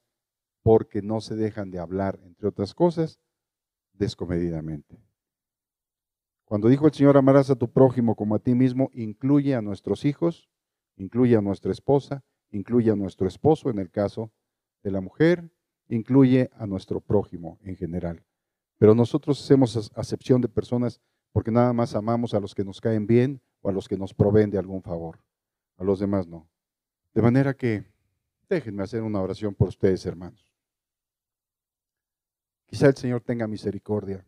porque 0.63 1.03
no 1.03 1.21
se 1.21 1.37
dejan 1.37 1.71
de 1.71 1.79
hablar, 1.79 2.19
entre 2.25 2.49
otras 2.49 2.75
cosas, 2.75 3.21
descomedidamente. 3.93 5.01
Cuando 6.45 6.69
dijo 6.69 6.87
el 6.87 6.93
Señor, 6.93 7.17
amarás 7.17 7.51
a 7.51 7.57
tu 7.57 7.71
prójimo 7.71 8.17
como 8.17 8.35
a 8.35 8.39
ti 8.39 8.55
mismo, 8.55 8.91
incluye 8.93 9.55
a 9.55 9.63
nuestros 9.63 10.05
hijos, 10.05 10.49
incluye 10.97 11.37
a 11.37 11.43
nuestra 11.43 11.73
esposa, 11.73 12.25
incluye 12.51 12.91
a 12.91 12.97
nuestro 12.97 13.29
esposo 13.29 13.71
en 13.71 13.79
el 13.79 13.91
caso 13.91 14.33
de 14.83 14.91
la 14.91 15.01
mujer, 15.01 15.51
incluye 15.89 16.51
a 16.55 16.67
nuestro 16.67 17.01
prójimo 17.01 17.59
en 17.63 17.77
general. 17.77 18.25
Pero 18.79 18.95
nosotros 18.95 19.43
hacemos 19.43 19.93
acepción 19.95 20.41
de 20.41 20.49
personas 20.49 21.01
porque 21.39 21.53
nada 21.53 21.73
más 21.73 21.95
amamos 21.95 22.35
a 22.35 22.41
los 22.41 22.53
que 22.53 22.65
nos 22.65 22.81
caen 22.81 23.07
bien 23.07 23.41
o 23.61 23.69
a 23.69 23.73
los 23.73 23.87
que 23.87 23.97
nos 23.97 24.13
proveen 24.13 24.51
de 24.51 24.59
algún 24.59 24.83
favor. 24.83 25.23
A 25.77 25.85
los 25.85 26.01
demás 26.01 26.27
no. 26.27 26.51
De 27.15 27.23
manera 27.23 27.55
que 27.55 27.85
déjenme 28.49 28.83
hacer 28.83 29.05
una 29.05 29.23
oración 29.23 29.55
por 29.55 29.69
ustedes, 29.69 30.05
hermanos. 30.05 30.53
Quizá 32.67 32.89
el 32.89 32.97
Señor 32.97 33.21
tenga 33.21 33.47
misericordia 33.47 34.27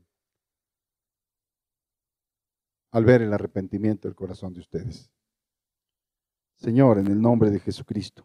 al 2.93 3.05
ver 3.05 3.23
el 3.23 3.35
arrepentimiento 3.35 4.07
del 4.07 4.15
corazón 4.15 4.53
de 4.53 4.61
ustedes. 4.61 5.11
Señor, 6.59 7.01
en 7.01 7.09
el 7.09 7.21
nombre 7.21 7.51
de 7.51 7.59
Jesucristo. 7.59 8.25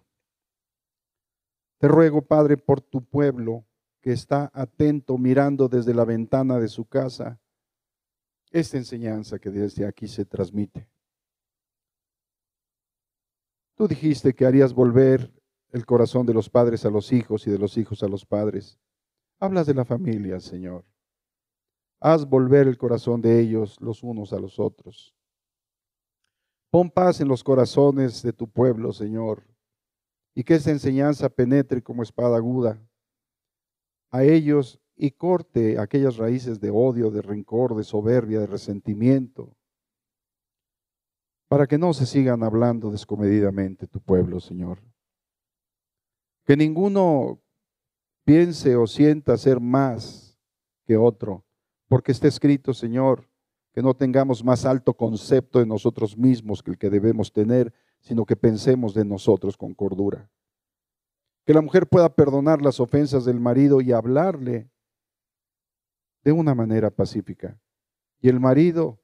Te 1.79 1.87
ruego, 1.87 2.21
Padre, 2.21 2.55
por 2.55 2.81
tu 2.81 3.03
pueblo 3.03 3.65
que 3.99 4.11
está 4.11 4.51
atento 4.53 5.17
mirando 5.17 5.69
desde 5.69 5.95
la 5.95 6.05
ventana 6.05 6.59
de 6.59 6.67
su 6.67 6.85
casa 6.85 7.41
esta 8.51 8.77
enseñanza 8.77 9.39
que 9.39 9.49
desde 9.49 9.85
aquí 9.85 10.07
se 10.07 10.25
transmite. 10.25 10.87
Tú 13.75 13.87
dijiste 13.87 14.33
que 14.33 14.45
harías 14.45 14.73
volver 14.73 15.31
el 15.71 15.85
corazón 15.85 16.25
de 16.25 16.33
los 16.33 16.49
padres 16.49 16.85
a 16.85 16.89
los 16.89 17.11
hijos 17.11 17.45
y 17.47 17.51
de 17.51 17.59
los 17.59 17.77
hijos 17.77 18.01
a 18.03 18.07
los 18.07 18.25
padres. 18.25 18.79
Hablas 19.39 19.67
de 19.67 19.73
la 19.73 19.83
familia, 19.83 20.39
Señor. 20.39 20.85
Haz 21.99 22.25
volver 22.25 22.67
el 22.67 22.77
corazón 22.77 23.21
de 23.21 23.39
ellos 23.39 23.75
los 23.81 24.01
unos 24.03 24.31
a 24.31 24.39
los 24.39 24.59
otros. 24.59 25.13
Pon 26.69 26.89
paz 26.89 27.19
en 27.19 27.27
los 27.27 27.43
corazones 27.43 28.21
de 28.21 28.31
tu 28.31 28.49
pueblo, 28.49 28.93
Señor, 28.93 29.43
y 30.33 30.43
que 30.43 30.55
esa 30.55 30.71
enseñanza 30.71 31.29
penetre 31.29 31.81
como 31.81 32.03
espada 32.03 32.37
aguda 32.37 32.81
a 34.11 34.23
ellos 34.23 34.79
y 34.95 35.11
corte 35.11 35.77
aquellas 35.79 36.17
raíces 36.17 36.59
de 36.59 36.69
odio, 36.69 37.11
de 37.11 37.21
rencor, 37.21 37.75
de 37.75 37.83
soberbia, 37.83 38.39
de 38.39 38.47
resentimiento, 38.47 39.55
para 41.47 41.67
que 41.67 41.77
no 41.77 41.93
se 41.93 42.05
sigan 42.05 42.43
hablando 42.43 42.91
descomedidamente 42.91 43.87
tu 43.87 43.99
pueblo, 43.99 44.39
Señor. 44.39 44.79
Que 46.45 46.55
ninguno 46.55 47.41
piense 48.23 48.75
o 48.75 48.87
sienta 48.87 49.37
ser 49.37 49.59
más 49.59 50.39
que 50.85 50.97
otro, 50.97 51.45
porque 51.87 52.11
está 52.11 52.27
escrito, 52.27 52.73
Señor, 52.73 53.29
que 53.73 53.81
no 53.81 53.93
tengamos 53.93 54.43
más 54.43 54.65
alto 54.65 54.93
concepto 54.93 55.59
de 55.59 55.65
nosotros 55.65 56.17
mismos 56.17 56.63
que 56.63 56.71
el 56.71 56.77
que 56.77 56.89
debemos 56.89 57.31
tener, 57.33 57.73
sino 57.99 58.25
que 58.25 58.35
pensemos 58.35 58.93
de 58.93 59.03
nosotros 59.03 59.57
con 59.57 59.73
cordura. 59.73 60.29
Que 61.45 61.53
la 61.53 61.61
mujer 61.61 61.87
pueda 61.87 62.09
perdonar 62.09 62.61
las 62.61 62.79
ofensas 62.79 63.25
del 63.25 63.39
marido 63.39 63.81
y 63.81 63.91
hablarle 63.91 64.69
de 66.25 66.33
una 66.33 66.53
manera 66.53 66.89
pacífica. 66.89 67.57
Y 68.19 68.27
el 68.27 68.41
marido 68.41 68.99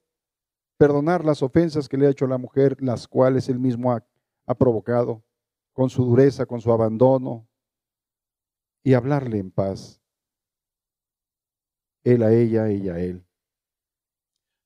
perdonar 0.78 1.24
las 1.24 1.42
ofensas 1.42 1.88
que 1.88 1.96
le 1.96 2.08
ha 2.08 2.10
hecho 2.10 2.28
la 2.28 2.38
mujer, 2.38 2.76
las 2.82 3.08
cuales 3.08 3.48
él 3.48 3.60
mismo 3.60 3.94
ha, 3.94 4.06
ha 4.46 4.56
provocado, 4.56 5.24
con 5.72 5.90
su 5.90 6.04
dureza, 6.04 6.46
con 6.46 6.60
su 6.60 6.74
abandono, 6.74 7.48
y 8.84 8.94
hablarle 8.94 9.38
en 9.38 9.52
paz. 9.52 10.02
Él 12.04 12.24
a 12.24 12.34
ella, 12.34 12.68
ella 12.68 12.96
a 12.96 13.00
él 13.00 13.26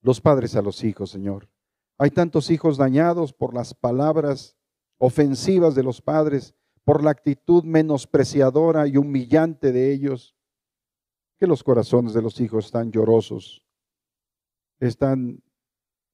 los 0.06 0.22
padres 0.22 0.56
a 0.56 0.62
los 0.62 0.84
hijos, 0.84 1.10
Señor. 1.10 1.49
Hay 1.97 2.12
tantos 2.12 2.51
hijos 2.51 2.78
dañados 2.78 3.34
por 3.34 3.56
las 3.56 3.74
palabras 3.74 4.56
ofensivas 4.99 5.74
de 5.74 5.82
los 5.82 5.99
padres, 5.99 6.53
por 6.84 7.03
la 7.03 7.10
actitud 7.10 7.64
menospreciadora 7.64 8.88
y 8.88 8.97
humillante 8.97 9.72
de 9.72 9.91
ellos, 9.91 10.35
que 11.38 11.48
los 11.48 11.64
corazones 11.64 12.14
de 12.14 12.22
los 12.22 12.40
hijos 12.40 12.66
están 12.66 12.92
llorosos, 12.92 13.66
están 14.80 15.42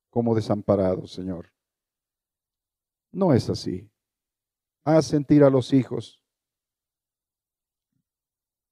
como 0.10 0.36
desamparados, 0.36 1.12
Señor. 1.12 1.52
No 3.12 3.34
es 3.34 3.50
así. 3.50 3.90
Haz 4.84 5.06
sentir 5.06 5.44
a 5.44 5.50
los 5.50 5.74
hijos 5.74 6.22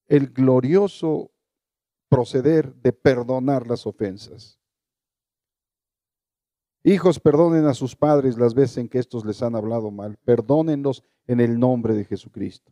el 0.07 0.29
glorioso 0.29 1.31
proceder 2.09 2.73
de 2.75 2.91
perdonar 2.91 3.67
las 3.67 3.85
ofensas. 3.85 4.59
Hijos, 6.83 7.19
perdonen 7.19 7.65
a 7.65 7.73
sus 7.73 7.95
padres 7.95 8.37
las 8.37 8.53
veces 8.53 8.77
en 8.77 8.89
que 8.89 8.97
estos 8.97 9.23
les 9.25 9.43
han 9.43 9.55
hablado 9.55 9.91
mal. 9.91 10.17
Perdónenlos 10.25 11.03
en 11.27 11.39
el 11.39 11.59
nombre 11.59 11.93
de 11.93 12.05
Jesucristo. 12.05 12.71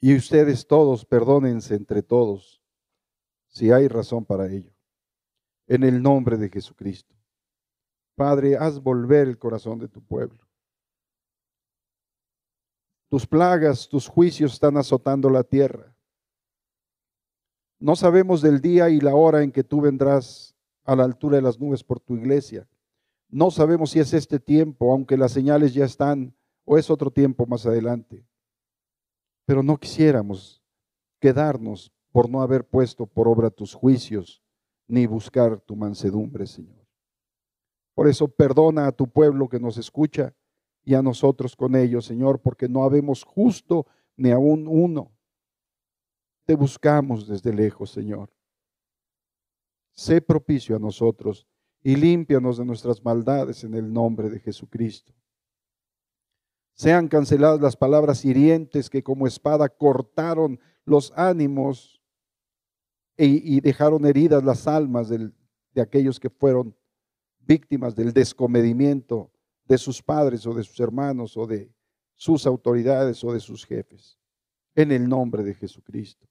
Y 0.00 0.16
ustedes 0.16 0.66
todos, 0.66 1.04
perdónense 1.04 1.74
entre 1.74 2.02
todos, 2.02 2.62
si 3.48 3.72
hay 3.72 3.88
razón 3.88 4.24
para 4.24 4.46
ello. 4.46 4.72
En 5.66 5.82
el 5.82 6.02
nombre 6.02 6.36
de 6.36 6.48
Jesucristo. 6.48 7.14
Padre, 8.14 8.56
haz 8.56 8.80
volver 8.82 9.28
el 9.28 9.38
corazón 9.38 9.78
de 9.78 9.88
tu 9.88 10.02
pueblo. 10.02 10.46
Tus 13.08 13.26
plagas, 13.26 13.88
tus 13.88 14.06
juicios 14.06 14.52
están 14.52 14.76
azotando 14.76 15.30
la 15.30 15.42
tierra. 15.42 15.94
No 17.78 17.96
sabemos 17.96 18.42
del 18.42 18.60
día 18.60 18.90
y 18.90 19.00
la 19.00 19.14
hora 19.14 19.42
en 19.42 19.52
que 19.52 19.64
tú 19.64 19.80
vendrás 19.80 20.56
a 20.84 20.96
la 20.96 21.04
altura 21.04 21.36
de 21.36 21.42
las 21.42 21.58
nubes 21.58 21.84
por 21.84 22.00
tu 22.00 22.16
iglesia. 22.16 22.68
No 23.28 23.50
sabemos 23.50 23.90
si 23.90 24.00
es 24.00 24.12
este 24.14 24.40
tiempo, 24.40 24.92
aunque 24.92 25.16
las 25.16 25.32
señales 25.32 25.74
ya 25.74 25.84
están, 25.84 26.34
o 26.64 26.76
es 26.76 26.90
otro 26.90 27.10
tiempo 27.10 27.46
más 27.46 27.66
adelante. 27.66 28.26
Pero 29.48 29.62
no 29.62 29.78
quisiéramos 29.78 30.62
quedarnos 31.18 31.90
por 32.12 32.28
no 32.28 32.42
haber 32.42 32.66
puesto 32.66 33.06
por 33.06 33.26
obra 33.26 33.48
tus 33.48 33.72
juicios 33.72 34.42
ni 34.86 35.06
buscar 35.06 35.58
tu 35.62 35.74
mansedumbre, 35.74 36.46
Señor. 36.46 36.86
Por 37.94 38.08
eso 38.08 38.28
perdona 38.28 38.86
a 38.86 38.92
tu 38.92 39.08
pueblo 39.08 39.48
que 39.48 39.58
nos 39.58 39.78
escucha 39.78 40.34
y 40.84 40.92
a 40.92 41.00
nosotros 41.00 41.56
con 41.56 41.76
ellos, 41.76 42.04
Señor, 42.04 42.42
porque 42.42 42.68
no 42.68 42.84
habemos 42.84 43.24
justo 43.24 43.86
ni 44.18 44.32
aún 44.32 44.66
uno. 44.68 45.16
Te 46.44 46.54
buscamos 46.54 47.26
desde 47.26 47.50
lejos, 47.50 47.90
Señor. 47.90 48.30
Sé 49.94 50.20
propicio 50.20 50.76
a 50.76 50.78
nosotros 50.78 51.48
y 51.82 51.96
límpianos 51.96 52.58
de 52.58 52.66
nuestras 52.66 53.02
maldades 53.02 53.64
en 53.64 53.72
el 53.72 53.90
nombre 53.90 54.28
de 54.28 54.40
Jesucristo. 54.40 55.17
Sean 56.78 57.08
canceladas 57.08 57.60
las 57.60 57.76
palabras 57.76 58.24
hirientes 58.24 58.88
que 58.88 59.02
como 59.02 59.26
espada 59.26 59.68
cortaron 59.68 60.60
los 60.84 61.12
ánimos 61.16 62.00
y, 63.16 63.60
dejaron 63.60 64.06
heridas 64.06 64.44
las 64.44 64.68
almas 64.68 65.08
de 65.08 65.32
aquellos 65.82 66.20
que 66.20 66.30
fueron 66.30 66.76
víctimas 67.40 67.96
del 67.96 68.12
descomedimiento 68.12 69.32
de 69.64 69.76
sus 69.76 70.00
padres 70.00 70.46
o 70.46 70.54
de 70.54 70.62
sus 70.62 70.78
hermanos 70.78 71.36
o 71.36 71.48
de 71.48 71.68
sus 72.14 72.46
autoridades 72.46 73.24
o 73.24 73.32
de 73.32 73.40
sus 73.40 73.66
jefes. 73.66 74.16
En 74.76 74.92
el 74.92 75.08
nombre 75.08 75.42
de 75.42 75.54
Jesucristo. 75.54 76.28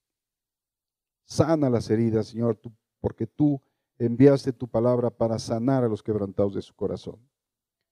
Sana 1.26 1.70
las 1.70 1.90
heridas, 1.90 2.28
Señor, 2.28 2.58
porque 3.02 3.28
tú 3.28 3.62
enviaste 4.00 4.54
tu 4.54 4.70
palabra 4.70 5.10
para 5.10 5.40
sanar 5.40 5.84
a 5.84 5.90
los 5.90 6.02
quebrantados 6.02 6.56
de 6.56 6.62
su 6.62 6.74
corazón. 6.74 7.20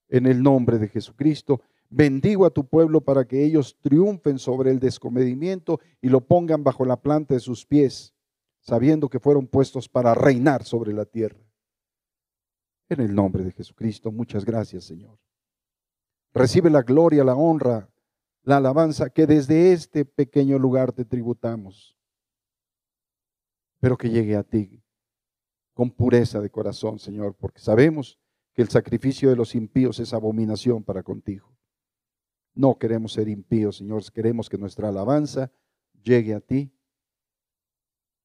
En 0.08 0.26
el 0.26 0.42
nombre 0.42 0.80
de 0.80 0.88
Jesucristo, 0.88 1.60
bendigo 1.96 2.46
a 2.46 2.50
tu 2.50 2.68
pueblo 2.68 3.00
para 3.00 3.26
que 3.26 3.46
ellos 3.46 3.78
triunfen 3.80 4.38
sobre 4.38 4.70
el 4.70 4.82
descomedimiento 4.82 5.80
y 6.02 6.10
lo 6.10 6.20
pongan 6.20 6.62
bajo 6.62 6.84
la 6.84 6.98
planta 7.02 7.36
de 7.36 7.40
sus 7.40 7.66
pies, 7.66 8.14
sabiendo 8.60 9.10
que 9.10 9.22
fueron 9.22 9.48
puestos 9.48 9.88
para 9.88 10.14
reinar 10.14 10.66
sobre 10.66 10.92
la 10.92 11.06
tierra. 11.06 11.40
En 12.90 13.00
el 13.00 13.16
nombre 13.16 13.46
de 13.46 13.52
Jesucristo, 13.54 14.12
muchas 14.12 14.44
gracias, 14.44 14.84
Señor. 14.84 15.18
Recibe 16.34 16.70
la 16.70 16.82
gloria, 16.82 17.24
la 17.24 17.36
honra, 17.36 17.90
la 18.44 18.58
alabanza 18.58 19.10
que 19.10 19.26
desde 19.26 19.72
este 19.72 20.04
pequeño 20.04 20.60
lugar 20.60 20.92
te 20.92 21.06
tributamos, 21.06 21.98
pero 23.80 23.98
que 23.98 24.10
llegue 24.10 24.36
a 24.36 24.44
ti 24.44 24.84
con 25.74 25.92
pureza 25.92 26.42
de 26.42 26.50
corazón, 26.50 27.00
Señor, 27.00 27.36
porque 27.36 27.62
sabemos 27.62 28.20
que 28.54 28.62
el 28.62 28.68
sacrificio 28.68 29.30
de 29.30 29.38
los 29.38 29.56
impíos 29.56 30.00
es 30.00 30.14
abominación 30.14 30.84
para 30.84 31.02
contigo. 31.02 31.55
No 32.56 32.78
queremos 32.78 33.14
ser 33.14 33.28
impíos, 33.28 33.78
Señor, 33.78 34.02
queremos 34.12 34.50
que 34.50 34.58
nuestra 34.58 34.88
alabanza 34.88 35.52
llegue 36.02 36.34
a 36.34 36.40
ti. 36.40 36.72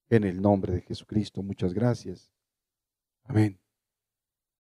En 0.09 0.24
el 0.24 0.41
nombre 0.41 0.72
de 0.72 0.81
Jesucristo, 0.81 1.43
muchas 1.43 1.74
gracias. 1.74 2.33
Amén. 3.24 3.61